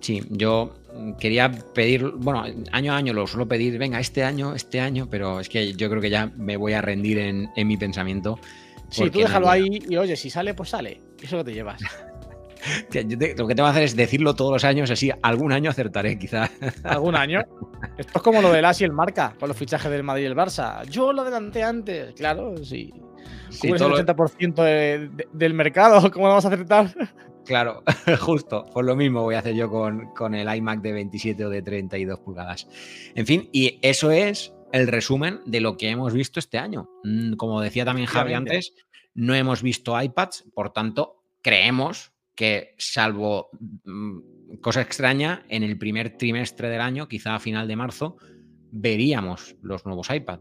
Sí, 0.00 0.22
yo 0.30 0.74
quería 1.18 1.50
pedir, 1.50 2.10
bueno, 2.16 2.44
año 2.72 2.92
a 2.92 2.96
año 2.96 3.12
lo 3.12 3.26
suelo 3.26 3.46
pedir, 3.46 3.78
venga, 3.78 4.00
este 4.00 4.24
año, 4.24 4.54
este 4.54 4.80
año, 4.80 5.08
pero 5.10 5.40
es 5.40 5.48
que 5.48 5.72
yo 5.74 5.88
creo 5.88 6.00
que 6.00 6.10
ya 6.10 6.30
me 6.36 6.56
voy 6.56 6.72
a 6.72 6.80
rendir 6.80 7.18
en, 7.18 7.48
mi 7.56 7.76
pensamiento. 7.76 8.38
Sí, 8.90 9.10
tú 9.10 9.20
déjalo 9.20 9.50
ahí 9.50 9.80
y 9.88 9.96
oye, 9.96 10.16
si 10.16 10.30
sale, 10.30 10.54
pues 10.54 10.70
sale. 10.70 11.00
Eso 11.20 11.36
lo 11.36 11.44
te 11.44 11.52
llevas. 11.52 11.80
lo 12.92 12.92
que 12.92 13.04
tengo 13.26 13.46
que 13.46 13.62
hacer 13.62 13.82
es 13.82 13.96
decirlo 13.96 14.34
todos 14.34 14.52
los 14.52 14.64
años, 14.64 14.90
así 14.90 15.10
algún 15.22 15.52
año 15.52 15.70
acertaré, 15.70 16.18
quizá. 16.18 16.50
¿Algún 16.84 17.16
año? 17.16 17.42
Esto 17.98 18.12
es 18.16 18.22
como 18.22 18.40
lo 18.40 18.52
del 18.52 18.64
As 18.64 18.80
y 18.80 18.84
el 18.84 18.92
Marca, 18.92 19.34
con 19.38 19.48
los 19.48 19.56
fichajes 19.56 19.90
del 19.90 20.02
Madrid 20.02 20.24
y 20.24 20.26
el 20.26 20.36
Barça. 20.36 20.84
Yo 20.88 21.12
lo 21.12 21.22
adelanté 21.22 21.62
antes, 21.62 22.14
claro, 22.14 22.56
sí. 22.58 22.92
sí 23.50 23.68
el 23.68 23.78
80% 23.78 25.28
del 25.32 25.54
mercado, 25.54 26.10
¿cómo 26.10 26.26
lo 26.26 26.30
vamos 26.30 26.44
a 26.44 26.48
acertar? 26.48 26.94
Claro, 27.44 27.82
justo, 28.20 28.66
por 28.72 28.84
lo 28.84 28.96
mismo 28.96 29.22
voy 29.22 29.34
a 29.34 29.40
hacer 29.40 29.54
yo 29.54 29.70
con, 29.70 30.12
con 30.14 30.34
el 30.34 30.54
iMac 30.54 30.80
de 30.80 30.92
27 30.92 31.44
o 31.44 31.50
de 31.50 31.62
32 31.62 32.20
pulgadas. 32.20 32.68
En 33.14 33.26
fin, 33.26 33.48
y 33.52 33.78
eso 33.82 34.10
es 34.10 34.52
el 34.72 34.88
resumen 34.88 35.40
de 35.46 35.60
lo 35.60 35.76
que 35.76 35.88
hemos 35.90 36.12
visto 36.12 36.40
este 36.40 36.58
año. 36.58 36.88
Mm, 37.04 37.34
como 37.34 37.60
decía 37.60 37.84
también 37.84 38.06
Javi 38.06 38.32
antes, 38.32 38.74
no 39.14 39.34
hemos 39.34 39.62
visto 39.62 40.00
iPads, 40.00 40.46
por 40.54 40.72
tanto, 40.72 41.22
creemos 41.42 42.12
que 42.34 42.74
salvo 42.78 43.50
mm, 43.84 44.56
cosa 44.60 44.80
extraña, 44.80 45.44
en 45.48 45.62
el 45.62 45.78
primer 45.78 46.16
trimestre 46.16 46.68
del 46.68 46.80
año, 46.80 47.08
quizá 47.08 47.34
a 47.34 47.40
final 47.40 47.68
de 47.68 47.76
marzo, 47.76 48.16
veríamos 48.70 49.56
los 49.62 49.86
nuevos 49.86 50.10
iPad. 50.10 50.40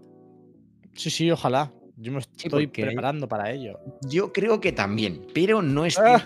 Sí, 0.96 1.10
sí, 1.10 1.32
ojalá. 1.32 1.74
Yo 1.96 2.12
me 2.12 2.20
estoy 2.20 2.68
preparando 2.68 3.28
para 3.28 3.52
ello. 3.52 3.80
Yo 4.08 4.34
creo 4.34 4.60
que 4.60 4.72
también, 4.72 5.28
pero 5.34 5.62
no 5.62 5.86
es 5.86 6.00
ah. 6.00 6.26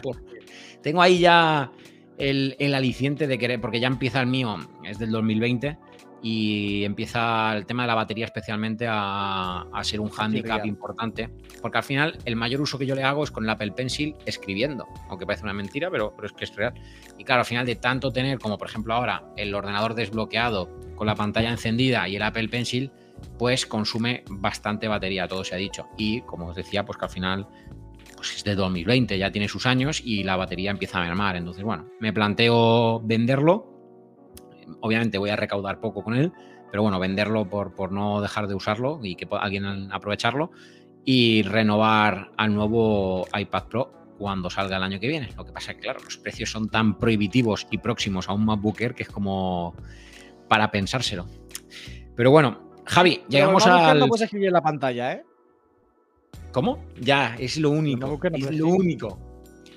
Tengo 0.87 1.01
ahí 1.01 1.19
ya 1.19 1.69
el, 2.17 2.55
el, 2.59 2.73
aliciente 2.73 3.27
de 3.27 3.37
querer, 3.37 3.59
porque 3.59 3.81
ya 3.81 3.87
empieza 3.87 4.21
el 4.21 4.27
mío, 4.27 4.55
es 4.85 4.97
del 4.97 5.11
2020, 5.11 5.77
y 6.21 6.85
empieza 6.85 7.57
el 7.57 7.65
tema 7.65 7.83
de 7.83 7.87
la 7.87 7.95
batería 7.95 8.23
especialmente 8.23 8.85
a, 8.89 9.65
ser 9.81 9.99
un 9.99 10.07
hándicap 10.07 10.65
importante, 10.65 11.29
porque 11.61 11.77
al 11.77 11.83
final 11.83 12.17
el 12.23 12.37
mayor 12.37 12.61
uso 12.61 12.79
que 12.79 12.85
yo 12.85 12.95
le 12.95 13.03
hago 13.03 13.25
es 13.25 13.31
con 13.31 13.43
el 13.43 13.49
Apple 13.49 13.73
Pencil 13.73 14.15
escribiendo, 14.25 14.87
aunque 15.09 15.25
parece 15.25 15.43
una 15.43 15.51
mentira, 15.51 15.91
pero, 15.91 16.13
pero 16.15 16.27
es 16.27 16.31
que 16.31 16.45
es 16.45 16.55
real. 16.55 16.73
Y 17.17 17.25
claro, 17.25 17.41
al 17.41 17.45
final 17.45 17.65
de 17.65 17.75
tanto 17.75 18.09
tener, 18.09 18.39
como 18.39 18.57
por 18.57 18.69
ejemplo 18.69 18.93
ahora, 18.93 19.25
el 19.35 19.53
ordenador 19.53 19.93
desbloqueado 19.93 20.69
con 20.95 21.05
la 21.05 21.15
pantalla 21.15 21.51
encendida 21.51 22.07
y 22.07 22.15
el 22.15 22.23
Apple 22.23 22.47
Pencil, 22.47 22.93
pues 23.37 23.65
consume 23.65 24.23
bastante 24.29 24.87
batería, 24.87 25.27
todo 25.27 25.43
se 25.43 25.53
ha 25.53 25.57
dicho. 25.57 25.87
Y 25.97 26.21
como 26.21 26.47
os 26.47 26.55
decía, 26.55 26.85
pues 26.85 26.97
que 26.97 27.03
al 27.03 27.11
final 27.11 27.47
pues 28.17 28.35
es 28.35 28.43
de 28.43 28.55
2020, 28.55 29.17
ya 29.17 29.31
tiene 29.31 29.47
sus 29.47 29.65
años 29.65 30.01
y 30.03 30.23
la 30.23 30.35
batería 30.35 30.71
empieza 30.71 30.99
a 30.99 31.05
mermar. 31.05 31.37
Entonces, 31.37 31.63
bueno, 31.63 31.87
me 32.01 32.11
planteo 32.11 32.99
venderlo 32.99 33.77
obviamente 34.81 35.17
voy 35.17 35.29
a 35.29 35.35
recaudar 35.35 35.79
poco 35.79 36.03
con 36.03 36.15
él, 36.15 36.31
pero 36.71 36.83
bueno, 36.83 36.99
venderlo 36.99 37.47
por, 37.49 37.73
por 37.73 37.91
no 37.91 38.21
dejar 38.21 38.47
de 38.47 38.55
usarlo 38.55 38.99
y 39.01 39.15
que 39.15 39.27
pueda 39.27 39.43
alguien 39.43 39.91
aprovecharlo 39.91 40.51
y 41.03 41.43
renovar 41.43 42.31
al 42.37 42.53
nuevo 42.53 43.27
iPad 43.37 43.63
Pro 43.65 43.93
cuando 44.17 44.49
salga 44.49 44.77
el 44.77 44.83
año 44.83 44.99
que 44.99 45.07
viene. 45.07 45.29
Lo 45.37 45.45
que 45.45 45.53
pasa 45.53 45.71
es 45.71 45.77
que, 45.77 45.83
claro, 45.83 45.99
los 46.03 46.17
precios 46.17 46.51
son 46.51 46.69
tan 46.69 46.97
prohibitivos 46.97 47.67
y 47.71 47.77
próximos 47.77 48.27
a 48.29 48.33
un 48.33 48.45
MacBook 48.45 48.81
Air 48.81 48.95
que 48.95 49.03
es 49.03 49.09
como 49.09 49.75
para 50.49 50.71
pensárselo. 50.71 51.27
Pero 52.15 52.31
bueno, 52.31 52.73
Javi, 52.85 53.21
llegamos 53.29 53.65
a. 53.67 53.93
No 53.93 54.07
puedes 54.07 54.23
escribir 54.23 54.47
en 54.47 54.53
la 54.53 54.61
pantalla, 54.61 55.13
¿eh? 55.13 55.23
¿Cómo? 56.51 56.83
Ya, 56.99 57.35
es 57.39 57.57
lo 57.57 57.69
único. 57.69 58.19
es 58.33 58.51
lo 58.51 58.67
único. 58.67 59.19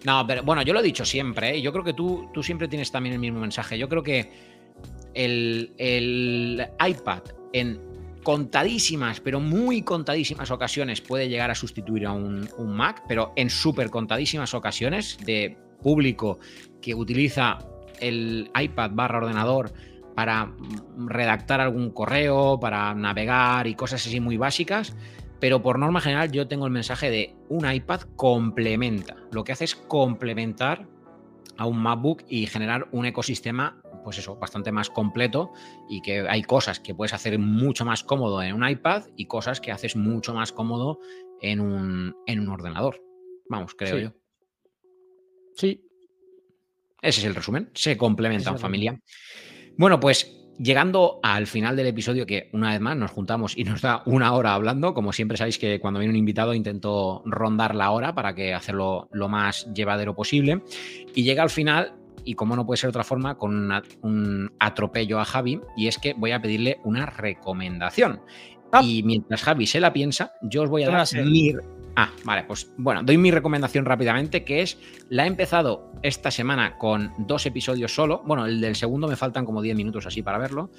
No, 0.04 0.26
pero 0.26 0.42
bueno, 0.42 0.62
yo 0.62 0.72
lo 0.72 0.80
he 0.80 0.82
dicho 0.82 1.04
siempre, 1.04 1.56
¿eh? 1.56 1.62
Yo 1.62 1.72
creo 1.72 1.84
que 1.84 1.92
tú, 1.92 2.30
tú 2.32 2.42
siempre 2.42 2.68
tienes 2.68 2.90
también 2.90 3.14
el 3.14 3.20
mismo 3.20 3.40
mensaje. 3.40 3.78
Yo 3.78 3.88
creo 3.88 4.02
que 4.02 4.30
el, 5.14 6.66
iPad 6.86 7.22
en 7.52 7.80
contadísimas, 8.22 9.20
pero 9.20 9.40
muy 9.40 9.82
contadísimas 9.82 10.50
ocasiones 10.50 11.00
puede 11.00 11.28
llegar 11.28 11.50
a 11.50 11.54
sustituir 11.54 12.06
a 12.06 12.12
un, 12.12 12.48
Mac, 12.66 13.04
pero 13.08 13.32
en 13.36 13.50
súper 13.50 13.90
contadísimas 13.90 14.54
ocasiones 14.54 15.18
de 15.24 15.56
público 15.82 16.38
que 16.80 16.94
utiliza 16.94 17.58
el 17.98 18.50
iPad 18.58 18.90
barra 18.92 19.18
ordenador 19.18 19.72
para 20.14 20.52
redactar 20.96 21.60
algún 21.60 21.90
correo, 21.90 22.58
para 22.60 22.94
navegar 22.94 23.66
y 23.66 23.74
cosas 23.74 24.06
así 24.06 24.20
muy 24.20 24.36
básicas, 24.36 24.94
pero 25.41 25.62
por 25.62 25.78
norma 25.78 26.01
general 26.01 26.30
yo 26.30 26.47
tengo 26.47 26.66
el 26.66 26.72
mensaje 26.72 27.11
de 27.11 27.34
un 27.49 27.70
iPad 27.70 28.03
complementa. 28.16 29.16
Lo 29.32 29.43
que 29.43 29.53
hace 29.53 29.64
es 29.64 29.74
complementar 29.74 30.86
a 31.57 31.66
un 31.66 31.78
MacBook 31.78 32.22
y 32.28 32.47
generar 32.47 32.88
un 32.93 33.07
ecosistema 33.07 33.82
pues 34.05 34.18
eso, 34.18 34.36
bastante 34.36 34.72
más 34.72 34.91
completo 34.91 35.53
y 35.88 36.01
que 36.01 36.20
hay 36.28 36.43
cosas 36.43 36.80
que 36.80 36.95
puedes 36.95 37.12
hacer 37.12 37.38
mucho 37.38 37.84
más 37.84 38.03
cómodo 38.03 38.43
en 38.43 38.55
un 38.55 38.66
iPad 38.66 39.05
y 39.16 39.26
cosas 39.26 39.61
que 39.61 39.72
haces 39.72 39.97
mucho 39.97 40.32
más 40.34 40.53
cómodo 40.53 41.01
en 41.41 41.61
un, 41.61 42.16
en 42.26 42.41
un 42.41 42.49
ordenador. 42.49 43.03
Vamos, 43.49 43.74
creo 43.74 43.99
yo. 43.99 44.12
Sí. 45.55 45.84
Ese 47.03 47.20
es 47.20 47.26
el 47.26 47.34
resumen. 47.34 47.70
Se 47.74 47.97
complementan, 47.97 48.59
familia. 48.59 49.01
Bueno, 49.76 50.01
pues 50.01 50.39
llegando 50.62 51.20
al 51.22 51.46
final 51.46 51.74
del 51.76 51.86
episodio, 51.86 52.26
que 52.26 52.50
una 52.52 52.70
vez 52.70 52.80
más 52.80 52.96
nos 52.96 53.11
juntamos 53.11 53.56
y 53.56 53.64
nos 53.64 53.80
da 53.80 54.02
una 54.04 54.32
hora 54.34 54.54
hablando, 54.54 54.92
como 54.94 55.12
siempre 55.12 55.36
sabéis 55.36 55.58
que 55.58 55.80
cuando 55.80 56.00
viene 56.00 56.12
un 56.12 56.18
invitado 56.18 56.54
intento 56.54 57.22
rondar 57.24 57.74
la 57.74 57.90
hora 57.90 58.14
para 58.14 58.34
que 58.34 58.52
hacerlo 58.52 59.08
lo 59.12 59.28
más 59.28 59.72
llevadero 59.72 60.14
posible. 60.14 60.62
Y 61.14 61.22
llega 61.22 61.42
al 61.42 61.50
final, 61.50 61.94
y 62.24 62.34
como 62.34 62.56
no 62.56 62.66
puede 62.66 62.76
ser 62.76 62.88
de 62.88 62.90
otra 62.90 63.04
forma, 63.04 63.38
con 63.38 63.72
un 64.02 64.52
atropello 64.58 65.18
a 65.18 65.24
Javi, 65.24 65.61
y 65.76 65.88
es 65.88 65.98
que 65.98 66.12
voy 66.12 66.32
a 66.32 66.42
pedirle 66.42 66.78
una 66.84 67.06
recomendación. 67.06 68.20
Ah. 68.72 68.82
Y 68.84 69.02
mientras 69.02 69.42
Javi 69.42 69.66
se 69.66 69.80
la 69.80 69.92
piensa, 69.92 70.32
yo 70.42 70.62
os 70.62 70.70
voy 70.70 70.84
a 70.84 70.90
dar 70.90 71.06
mi, 71.24 71.54
Ah, 71.97 72.11
vale, 72.24 72.45
pues 72.45 72.72
bueno, 72.76 73.03
doy 73.03 73.18
mi 73.18 73.30
recomendación 73.30 73.84
rápidamente, 73.84 74.45
que 74.45 74.62
es, 74.62 74.78
la 75.09 75.24
he 75.24 75.26
empezado 75.26 75.93
esta 76.03 76.30
semana 76.30 76.78
con 76.78 77.12
dos 77.18 77.47
episodios 77.47 77.95
solo, 77.95 78.22
bueno, 78.24 78.47
el 78.47 78.61
del 78.61 78.76
segundo 78.76 79.09
me 79.09 79.16
faltan 79.16 79.45
como 79.45 79.61
10 79.61 79.76
minutos 79.76 80.07
así 80.07 80.22
para 80.22 80.38
verlo, 80.38 80.70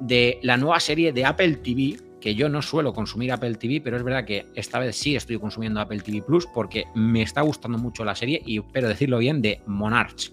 de 0.00 0.38
la 0.42 0.56
nueva 0.56 0.80
serie 0.80 1.12
de 1.12 1.24
Apple 1.24 1.56
TV, 1.56 1.98
que 2.20 2.34
yo 2.34 2.48
no 2.48 2.62
suelo 2.62 2.92
consumir 2.92 3.32
Apple 3.32 3.54
TV, 3.54 3.80
pero 3.80 3.96
es 3.96 4.02
verdad 4.02 4.24
que 4.24 4.46
esta 4.54 4.78
vez 4.78 4.96
sí 4.96 5.16
estoy 5.16 5.38
consumiendo 5.38 5.80
Apple 5.80 6.00
TV 6.00 6.22
Plus 6.22 6.46
porque 6.46 6.84
me 6.94 7.22
está 7.22 7.40
gustando 7.40 7.78
mucho 7.78 8.04
la 8.04 8.14
serie, 8.14 8.42
y 8.44 8.60
pero 8.60 8.88
decirlo 8.88 9.18
bien, 9.18 9.40
de 9.40 9.62
Monarch. 9.66 10.32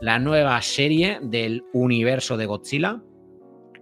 La 0.00 0.18
nueva 0.18 0.60
serie 0.62 1.18
del 1.22 1.64
universo 1.72 2.36
de 2.36 2.46
Godzilla 2.46 3.02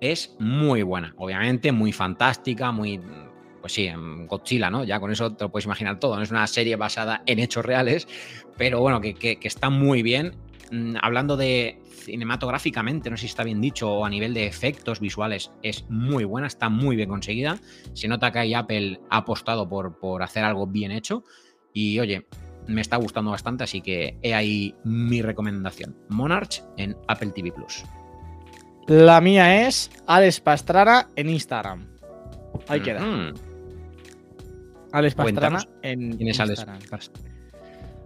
es 0.01 0.37
muy 0.39 0.83
buena, 0.83 1.15
obviamente 1.17 1.73
muy 1.73 1.93
fantástica, 1.93 2.73
muy 2.73 3.01
pues 3.65 3.73
sí, 3.73 3.87
en 3.87 4.27
Godzilla, 4.27 4.69
¿no? 4.69 4.85
Ya 4.85 5.01
con 5.01 5.11
eso 5.11 5.33
te 5.33 5.45
lo 5.45 5.51
puedes 5.51 5.65
imaginar 5.65 5.99
todo. 5.99 6.17
No 6.17 6.23
es 6.23 6.31
una 6.31 6.47
serie 6.47 6.77
basada 6.77 7.23
en 7.25 7.39
hechos 7.39 7.65
reales, 7.65 8.07
pero 8.59 8.79
bueno, 8.81 9.01
que, 9.01 9.39
está 9.41 9.71
muy 9.71 10.03
bien. 10.03 10.35
Mm, 10.71 10.97
hablando 11.01 11.35
de 11.39 11.81
cinematográficamente, 11.89 13.09
no 13.09 13.17
sé 13.17 13.23
si 13.23 13.29
está 13.29 13.43
bien 13.43 13.63
dicho, 13.63 13.91
o 13.91 14.05
a 14.05 14.11
nivel 14.11 14.35
de 14.35 14.47
efectos 14.47 15.01
visuales, 15.01 15.51
es 15.63 15.87
muy 15.89 16.25
buena, 16.25 16.47
está 16.47 16.69
muy 16.69 16.95
bien 16.95 17.09
conseguida. 17.09 17.59
Se 17.95 18.07
nota 18.07 18.31
que 18.31 18.41
ahí 18.41 18.53
Apple 18.53 19.01
ha 19.09 19.17
apostado 19.17 19.67
por, 19.67 19.99
por 19.99 20.23
hacer 20.23 20.45
algo 20.45 20.67
bien 20.67 20.91
hecho. 20.91 21.25
Y 21.73 21.99
oye, 22.01 22.27
me 22.67 22.83
está 22.83 22.99
gustando 22.99 23.31
bastante, 23.31 23.65
así 23.65 23.81
que 23.81 24.19
he 24.21 24.35
ahí 24.35 24.75
mi 24.85 25.23
recomendación. 25.23 25.97
Monarch 26.11 26.63
en 26.77 26.99
Apple 27.09 27.31
TV 27.31 27.51
Plus. 27.51 27.83
La 28.89 29.23
mía 29.23 29.67
es 29.67 29.91
Alex 30.07 30.41
Pastrana 30.41 31.09
en 31.17 31.31
Instagram. 31.31 31.89
Ahí 32.69 32.81
queda. 32.81 33.01
Alex 34.95 35.17
Pastrana 35.17 35.59
en 35.83 36.17
¿Quién 36.17 36.29
es 36.29 36.39
Alex 36.39 36.65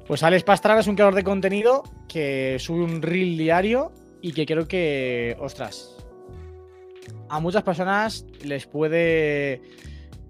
Pues 0.06 0.22
Alex 0.22 0.42
Pastrana 0.42 0.80
es 0.80 0.86
un 0.86 0.94
creador 0.94 1.14
de 1.14 1.22
contenido 1.22 1.82
que 2.08 2.56
sube 2.58 2.82
un 2.82 3.02
reel 3.02 3.36
diario 3.36 3.92
y 4.22 4.32
que 4.32 4.46
creo 4.46 4.66
que, 4.66 5.36
ostras, 5.38 5.94
a 7.28 7.40
muchas 7.40 7.62
personas 7.62 8.24
les 8.42 8.66
puede 8.66 9.60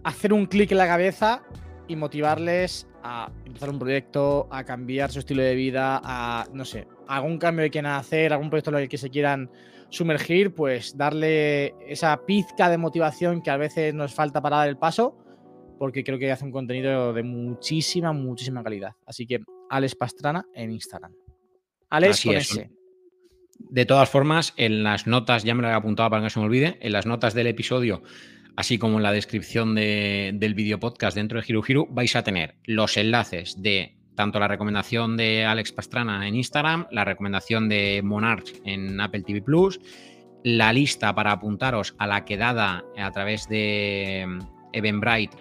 hacer 0.03 0.33
un 0.33 0.47
clic 0.47 0.73
en 0.73 0.79
la 0.79 0.89
cabeza 0.89 1.45
y 1.87 1.95
motivarles 1.95 2.89
a 3.05 3.31
empezar 3.47 3.71
un 3.71 3.79
proyecto, 3.79 4.49
a 4.51 4.65
cambiar 4.65 5.13
su 5.13 5.21
estilo 5.21 5.45
de 5.45 5.55
vida, 5.55 6.01
a, 6.03 6.45
no 6.53 6.65
sé, 6.65 6.89
algún 7.07 7.39
cambio 7.39 7.67
que 7.67 7.71
quieran 7.71 7.93
hacer, 7.93 8.33
algún 8.33 8.51
proyecto 8.51 8.71
en 8.71 8.79
el 8.79 8.89
que 8.89 8.99
se 8.99 9.11
quieran 9.11 9.49
sumergir, 9.91 10.53
pues 10.53 10.97
darle 10.97 11.77
esa 11.87 12.27
pizca 12.27 12.69
de 12.69 12.79
motivación 12.79 13.43
que 13.43 13.51
a 13.51 13.57
veces 13.57 13.95
nos 13.95 14.13
falta 14.13 14.43
para 14.43 14.57
dar 14.57 14.69
el 14.69 14.77
paso 14.77 15.17
porque 15.79 16.05
creo 16.05 16.19
que 16.19 16.31
hace 16.31 16.45
un 16.45 16.53
contenido 16.53 17.13
de 17.13 17.23
muchísima, 17.23 18.13
muchísima 18.13 18.63
calidad. 18.63 18.93
Así 19.07 19.27
que 19.27 19.41
Alex 19.71 19.95
Pastrana 19.95 20.45
en 20.55 20.73
Instagram. 20.73 21.13
Alex 21.91 22.23
con 22.23 22.35
De 23.71 23.87
todas 23.87 24.09
formas, 24.11 24.55
en 24.57 24.83
las 24.83 25.07
notas, 25.07 25.45
ya 25.45 25.55
me 25.55 25.63
lo 25.63 25.69
he 25.69 25.73
apuntado 25.73 26.11
para 26.11 26.21
que 26.21 26.25
no 26.25 26.31
se 26.31 26.41
me 26.41 26.47
olvide, 26.47 26.79
en 26.81 26.93
las 26.93 27.07
notas 27.07 27.35
del 27.35 27.47
episodio, 27.47 28.03
así 28.57 28.79
como 28.79 28.99
en 28.99 29.03
la 29.03 29.13
descripción 29.13 29.75
del 29.75 30.55
video 30.55 30.79
podcast 30.79 31.17
dentro 31.17 31.41
de 31.41 31.47
Hiru 31.49 31.87
vais 31.91 32.15
a 32.17 32.23
tener 32.23 32.57
los 32.65 32.97
enlaces 32.97 33.61
de 33.63 33.95
tanto 34.17 34.41
la 34.41 34.49
recomendación 34.49 35.17
de 35.17 35.45
Alex 35.45 35.71
Pastrana 35.71 36.27
en 36.27 36.35
Instagram, 36.35 36.89
la 36.91 37.05
recomendación 37.05 37.69
de 37.69 38.01
Monarch 38.03 38.53
en 38.65 39.01
Apple 39.01 39.23
TV 39.23 39.43
Plus, 39.43 39.79
la 40.43 40.73
lista 40.73 41.15
para 41.15 41.31
apuntaros 41.31 41.95
a 41.99 42.09
la 42.09 42.25
quedada 42.25 42.85
a 42.97 43.11
través 43.13 43.49
de 43.49 44.27
Eventbrite 44.73 45.37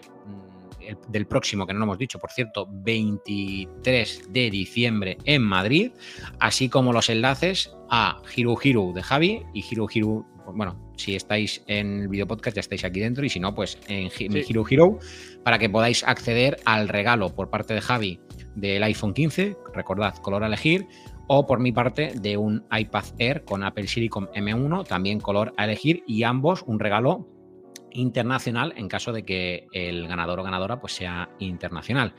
del 1.10 1.28
próximo, 1.28 1.66
que 1.66 1.74
no 1.74 1.80
lo 1.80 1.86
hemos 1.86 1.98
dicho, 1.98 2.20
por 2.20 2.32
cierto, 2.32 2.68
23 2.70 4.30
de 4.32 4.50
diciembre 4.50 5.18
en 5.26 5.44
Madrid, 5.44 5.92
así 6.40 6.70
como 6.70 6.94
los 6.94 7.10
enlaces 7.10 7.72
a 7.90 8.22
Hiro 8.36 8.56
Hiro 8.62 8.92
de 8.94 9.04
Javi 9.04 9.42
y 9.54 9.64
Hiro 9.70 9.88
Hiro, 9.92 10.26
bueno, 10.54 10.92
si 10.96 11.16
estáis 11.16 11.64
en 11.68 12.02
el 12.02 12.08
video 12.08 12.26
podcast 12.26 12.56
ya 12.56 12.62
estáis 12.62 12.86
aquí 12.86 13.00
dentro 13.00 13.26
y 13.26 13.30
si 13.30 13.40
no, 13.40 13.54
pues 13.54 13.80
en 13.88 14.10
mi 14.32 14.40
Hiro 14.48 14.64
Hiro, 14.70 15.00
para 15.44 15.58
que 15.58 15.70
podáis 15.70 16.04
acceder 16.04 16.58
al 16.66 16.88
regalo 16.88 17.34
por 17.36 17.50
parte 17.50 17.74
de 17.74 17.82
Javi 17.82 18.20
del 18.56 18.84
iPhone 18.84 19.14
15, 19.14 19.56
recordad, 19.74 20.16
color 20.18 20.44
a 20.44 20.48
elegir, 20.48 20.88
o 21.28 21.46
por 21.46 21.60
mi 21.60 21.72
parte 21.72 22.14
de 22.20 22.38
un 22.38 22.66
iPad 22.72 23.06
Air 23.20 23.44
con 23.44 23.64
Apple 23.64 23.88
Silicon 23.88 24.28
M1, 24.28 24.88
también 24.88 25.20
color 25.20 25.54
a 25.58 25.66
elegir, 25.66 26.04
y 26.08 26.24
ambos 26.24 26.64
un 26.66 26.80
regalo 26.80 27.28
internacional 27.98 28.74
en 28.78 28.88
caso 28.88 29.12
de 29.12 29.24
que 29.24 29.68
el 29.72 30.08
ganador 30.08 30.40
o 30.40 30.44
ganadora 30.44 30.80
pues 30.80 30.94
sea 30.94 31.30
internacional. 31.40 32.14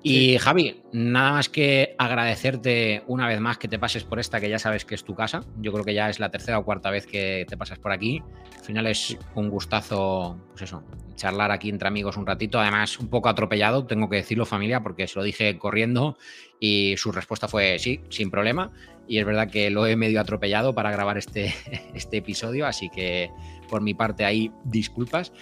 Y 0.00 0.38
Javi, 0.38 0.80
nada 0.92 1.32
más 1.32 1.48
que 1.48 1.96
agradecerte 1.98 3.02
una 3.08 3.26
vez 3.26 3.40
más 3.40 3.58
que 3.58 3.66
te 3.66 3.80
pases 3.80 4.04
por 4.04 4.20
esta, 4.20 4.40
que 4.40 4.48
ya 4.48 4.58
sabes 4.58 4.84
que 4.84 4.94
es 4.94 5.02
tu 5.02 5.14
casa. 5.16 5.40
Yo 5.60 5.72
creo 5.72 5.84
que 5.84 5.92
ya 5.92 6.08
es 6.08 6.20
la 6.20 6.30
tercera 6.30 6.58
o 6.58 6.64
cuarta 6.64 6.90
vez 6.90 7.04
que 7.04 7.44
te 7.48 7.56
pasas 7.56 7.80
por 7.80 7.90
aquí. 7.90 8.22
Al 8.58 8.64
final 8.64 8.86
es 8.86 9.18
un 9.34 9.48
gustazo, 9.50 10.38
pues 10.50 10.62
eso, 10.62 10.84
charlar 11.16 11.50
aquí 11.50 11.68
entre 11.68 11.88
amigos 11.88 12.16
un 12.16 12.26
ratito. 12.26 12.60
Además, 12.60 12.98
un 13.00 13.08
poco 13.08 13.28
atropellado, 13.28 13.86
tengo 13.86 14.08
que 14.08 14.16
decirlo, 14.16 14.46
familia, 14.46 14.82
porque 14.84 15.08
se 15.08 15.18
lo 15.18 15.24
dije 15.24 15.58
corriendo 15.58 16.16
y 16.60 16.94
su 16.96 17.10
respuesta 17.10 17.48
fue 17.48 17.80
sí, 17.80 18.00
sin 18.08 18.30
problema. 18.30 18.70
Y 19.08 19.18
es 19.18 19.26
verdad 19.26 19.50
que 19.50 19.68
lo 19.68 19.84
he 19.86 19.96
medio 19.96 20.20
atropellado 20.20 20.76
para 20.76 20.92
grabar 20.92 21.18
este, 21.18 21.52
este 21.94 22.18
episodio, 22.18 22.66
así 22.66 22.88
que 22.88 23.30
por 23.68 23.80
mi 23.80 23.94
parte 23.94 24.24
ahí 24.24 24.50
disculpas. 24.64 25.32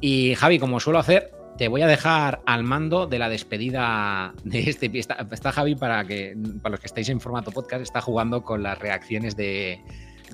Y 0.00 0.34
Javi, 0.34 0.58
como 0.58 0.80
suelo 0.80 0.98
hacer, 0.98 1.32
te 1.56 1.68
voy 1.68 1.82
a 1.82 1.86
dejar 1.86 2.42
al 2.46 2.64
mando 2.64 3.06
de 3.06 3.18
la 3.18 3.28
despedida 3.28 4.34
de 4.44 4.60
este. 4.70 4.90
Está, 4.98 5.26
está 5.30 5.52
Javi, 5.52 5.74
para, 5.74 6.04
que, 6.04 6.36
para 6.62 6.72
los 6.72 6.80
que 6.80 6.86
estáis 6.86 7.08
en 7.08 7.20
formato 7.20 7.50
podcast, 7.50 7.82
está 7.82 8.00
jugando 8.00 8.42
con 8.42 8.62
las 8.62 8.78
reacciones 8.78 9.36
de, 9.36 9.80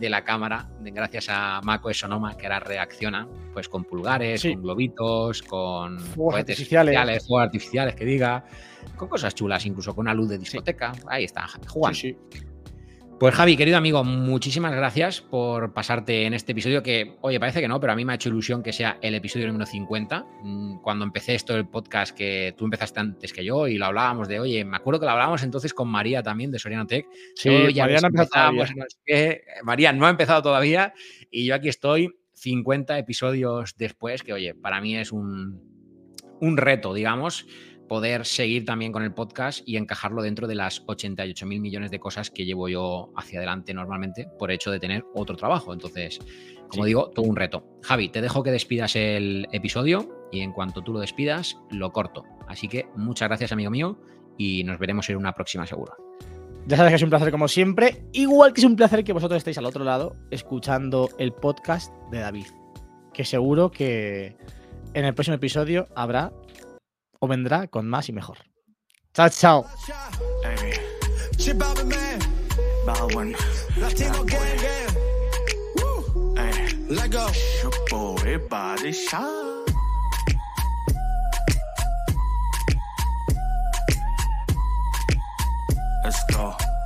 la 0.00 0.22
cámara, 0.22 0.68
gracias 0.80 1.26
a 1.28 1.60
Mako 1.64 1.92
Sonoma, 1.92 2.36
que 2.36 2.46
ahora 2.46 2.60
reacciona 2.60 3.26
pues 3.52 3.68
con 3.68 3.82
pulgares, 3.82 4.42
con 4.42 4.62
globitos, 4.62 5.42
con 5.42 5.98
fuegos 5.98 6.36
artificiales. 6.36 7.26
fuegos 7.26 7.44
artificiales, 7.44 7.96
que 7.96 8.04
diga, 8.04 8.44
con 8.96 9.08
cosas 9.08 9.34
chulas, 9.34 9.66
incluso 9.66 9.94
con 9.94 10.04
una 10.04 10.14
luz 10.14 10.28
de 10.28 10.38
discoteca. 10.38 10.92
Ahí 11.08 11.24
está, 11.24 11.48
jugando. 11.66 11.98
Sí, 11.98 12.16
pues 13.18 13.34
Javi, 13.34 13.56
querido 13.56 13.76
amigo, 13.76 14.04
muchísimas 14.04 14.72
gracias 14.72 15.20
por 15.20 15.72
pasarte 15.72 16.24
en 16.24 16.34
este 16.34 16.52
episodio 16.52 16.84
que, 16.84 17.16
oye, 17.20 17.40
parece 17.40 17.60
que 17.60 17.66
no, 17.66 17.80
pero 17.80 17.92
a 17.92 17.96
mí 17.96 18.04
me 18.04 18.12
ha 18.12 18.14
hecho 18.14 18.28
ilusión 18.28 18.62
que 18.62 18.72
sea 18.72 18.98
el 19.02 19.14
episodio 19.16 19.48
número 19.48 19.66
50. 19.66 20.24
Mm, 20.42 20.78
cuando 20.82 21.04
empecé 21.04 21.34
esto 21.34 21.54
del 21.54 21.66
podcast, 21.66 22.16
que 22.16 22.54
tú 22.56 22.64
empezaste 22.64 23.00
antes 23.00 23.32
que 23.32 23.44
yo 23.44 23.66
y 23.66 23.76
lo 23.76 23.86
hablábamos 23.86 24.28
de, 24.28 24.38
oye, 24.38 24.64
me 24.64 24.76
acuerdo 24.76 25.00
que 25.00 25.06
lo 25.06 25.12
hablábamos 25.12 25.42
entonces 25.42 25.74
con 25.74 25.88
María 25.88 26.22
también 26.22 26.52
de 26.52 26.60
Soriano 26.60 26.86
Tech. 26.86 27.06
Sí, 27.34 27.50
María 27.50 28.00
no 28.00 28.06
ha 28.06 28.10
empezado 28.10 28.52
María 29.64 29.92
no 29.92 30.06
ha 30.06 30.10
empezado 30.10 30.42
todavía 30.42 30.94
y 31.28 31.46
yo 31.46 31.56
aquí 31.56 31.68
estoy 31.68 32.14
50 32.34 32.98
episodios 32.98 33.74
después, 33.76 34.22
que 34.22 34.32
oye, 34.32 34.54
para 34.54 34.80
mí 34.80 34.96
es 34.96 35.10
un, 35.10 35.60
un 36.40 36.56
reto, 36.56 36.94
digamos 36.94 37.46
poder 37.88 38.24
seguir 38.26 38.64
también 38.64 38.92
con 38.92 39.02
el 39.02 39.12
podcast 39.12 39.66
y 39.66 39.76
encajarlo 39.76 40.22
dentro 40.22 40.46
de 40.46 40.54
las 40.54 40.82
88 40.86 41.46
mil 41.46 41.60
millones 41.60 41.90
de 41.90 41.98
cosas 41.98 42.30
que 42.30 42.44
llevo 42.44 42.68
yo 42.68 43.10
hacia 43.16 43.38
adelante 43.38 43.74
normalmente 43.74 44.28
por 44.38 44.50
hecho 44.50 44.70
de 44.70 44.78
tener 44.78 45.04
otro 45.14 45.36
trabajo. 45.36 45.72
Entonces, 45.72 46.20
como 46.68 46.84
digo, 46.84 47.10
todo 47.10 47.26
un 47.26 47.36
reto. 47.36 47.64
Javi, 47.82 48.10
te 48.10 48.20
dejo 48.20 48.42
que 48.42 48.50
despidas 48.50 48.94
el 48.94 49.48
episodio 49.52 50.28
y 50.30 50.40
en 50.40 50.52
cuanto 50.52 50.82
tú 50.82 50.92
lo 50.92 51.00
despidas, 51.00 51.58
lo 51.70 51.90
corto. 51.90 52.24
Así 52.46 52.68
que 52.68 52.86
muchas 52.94 53.28
gracias, 53.28 53.52
amigo 53.52 53.70
mío, 53.70 53.98
y 54.36 54.62
nos 54.64 54.78
veremos 54.78 55.08
en 55.08 55.16
una 55.16 55.32
próxima 55.32 55.66
seguro. 55.66 55.94
Ya 56.66 56.76
sabes 56.76 56.90
que 56.90 56.96
es 56.96 57.02
un 57.02 57.08
placer 57.08 57.30
como 57.30 57.48
siempre, 57.48 58.04
igual 58.12 58.52
que 58.52 58.60
es 58.60 58.66
un 58.66 58.76
placer 58.76 59.02
que 59.02 59.14
vosotros 59.14 59.38
estéis 59.38 59.56
al 59.56 59.64
otro 59.64 59.84
lado 59.84 60.16
escuchando 60.30 61.08
el 61.18 61.32
podcast 61.32 61.92
de 62.10 62.18
David, 62.18 62.46
que 63.14 63.24
seguro 63.24 63.70
que 63.70 64.36
en 64.92 65.04
el 65.06 65.14
próximo 65.14 65.36
episodio 65.36 65.88
habrá 65.96 66.30
o 67.18 67.28
vendrá 67.28 67.66
con 67.68 67.88
más 67.88 68.08
y 68.08 68.12
mejor. 68.12 68.38
Chao, 69.14 69.28
chao. 69.28 69.66
Let's 86.04 86.24
go. 86.32 86.77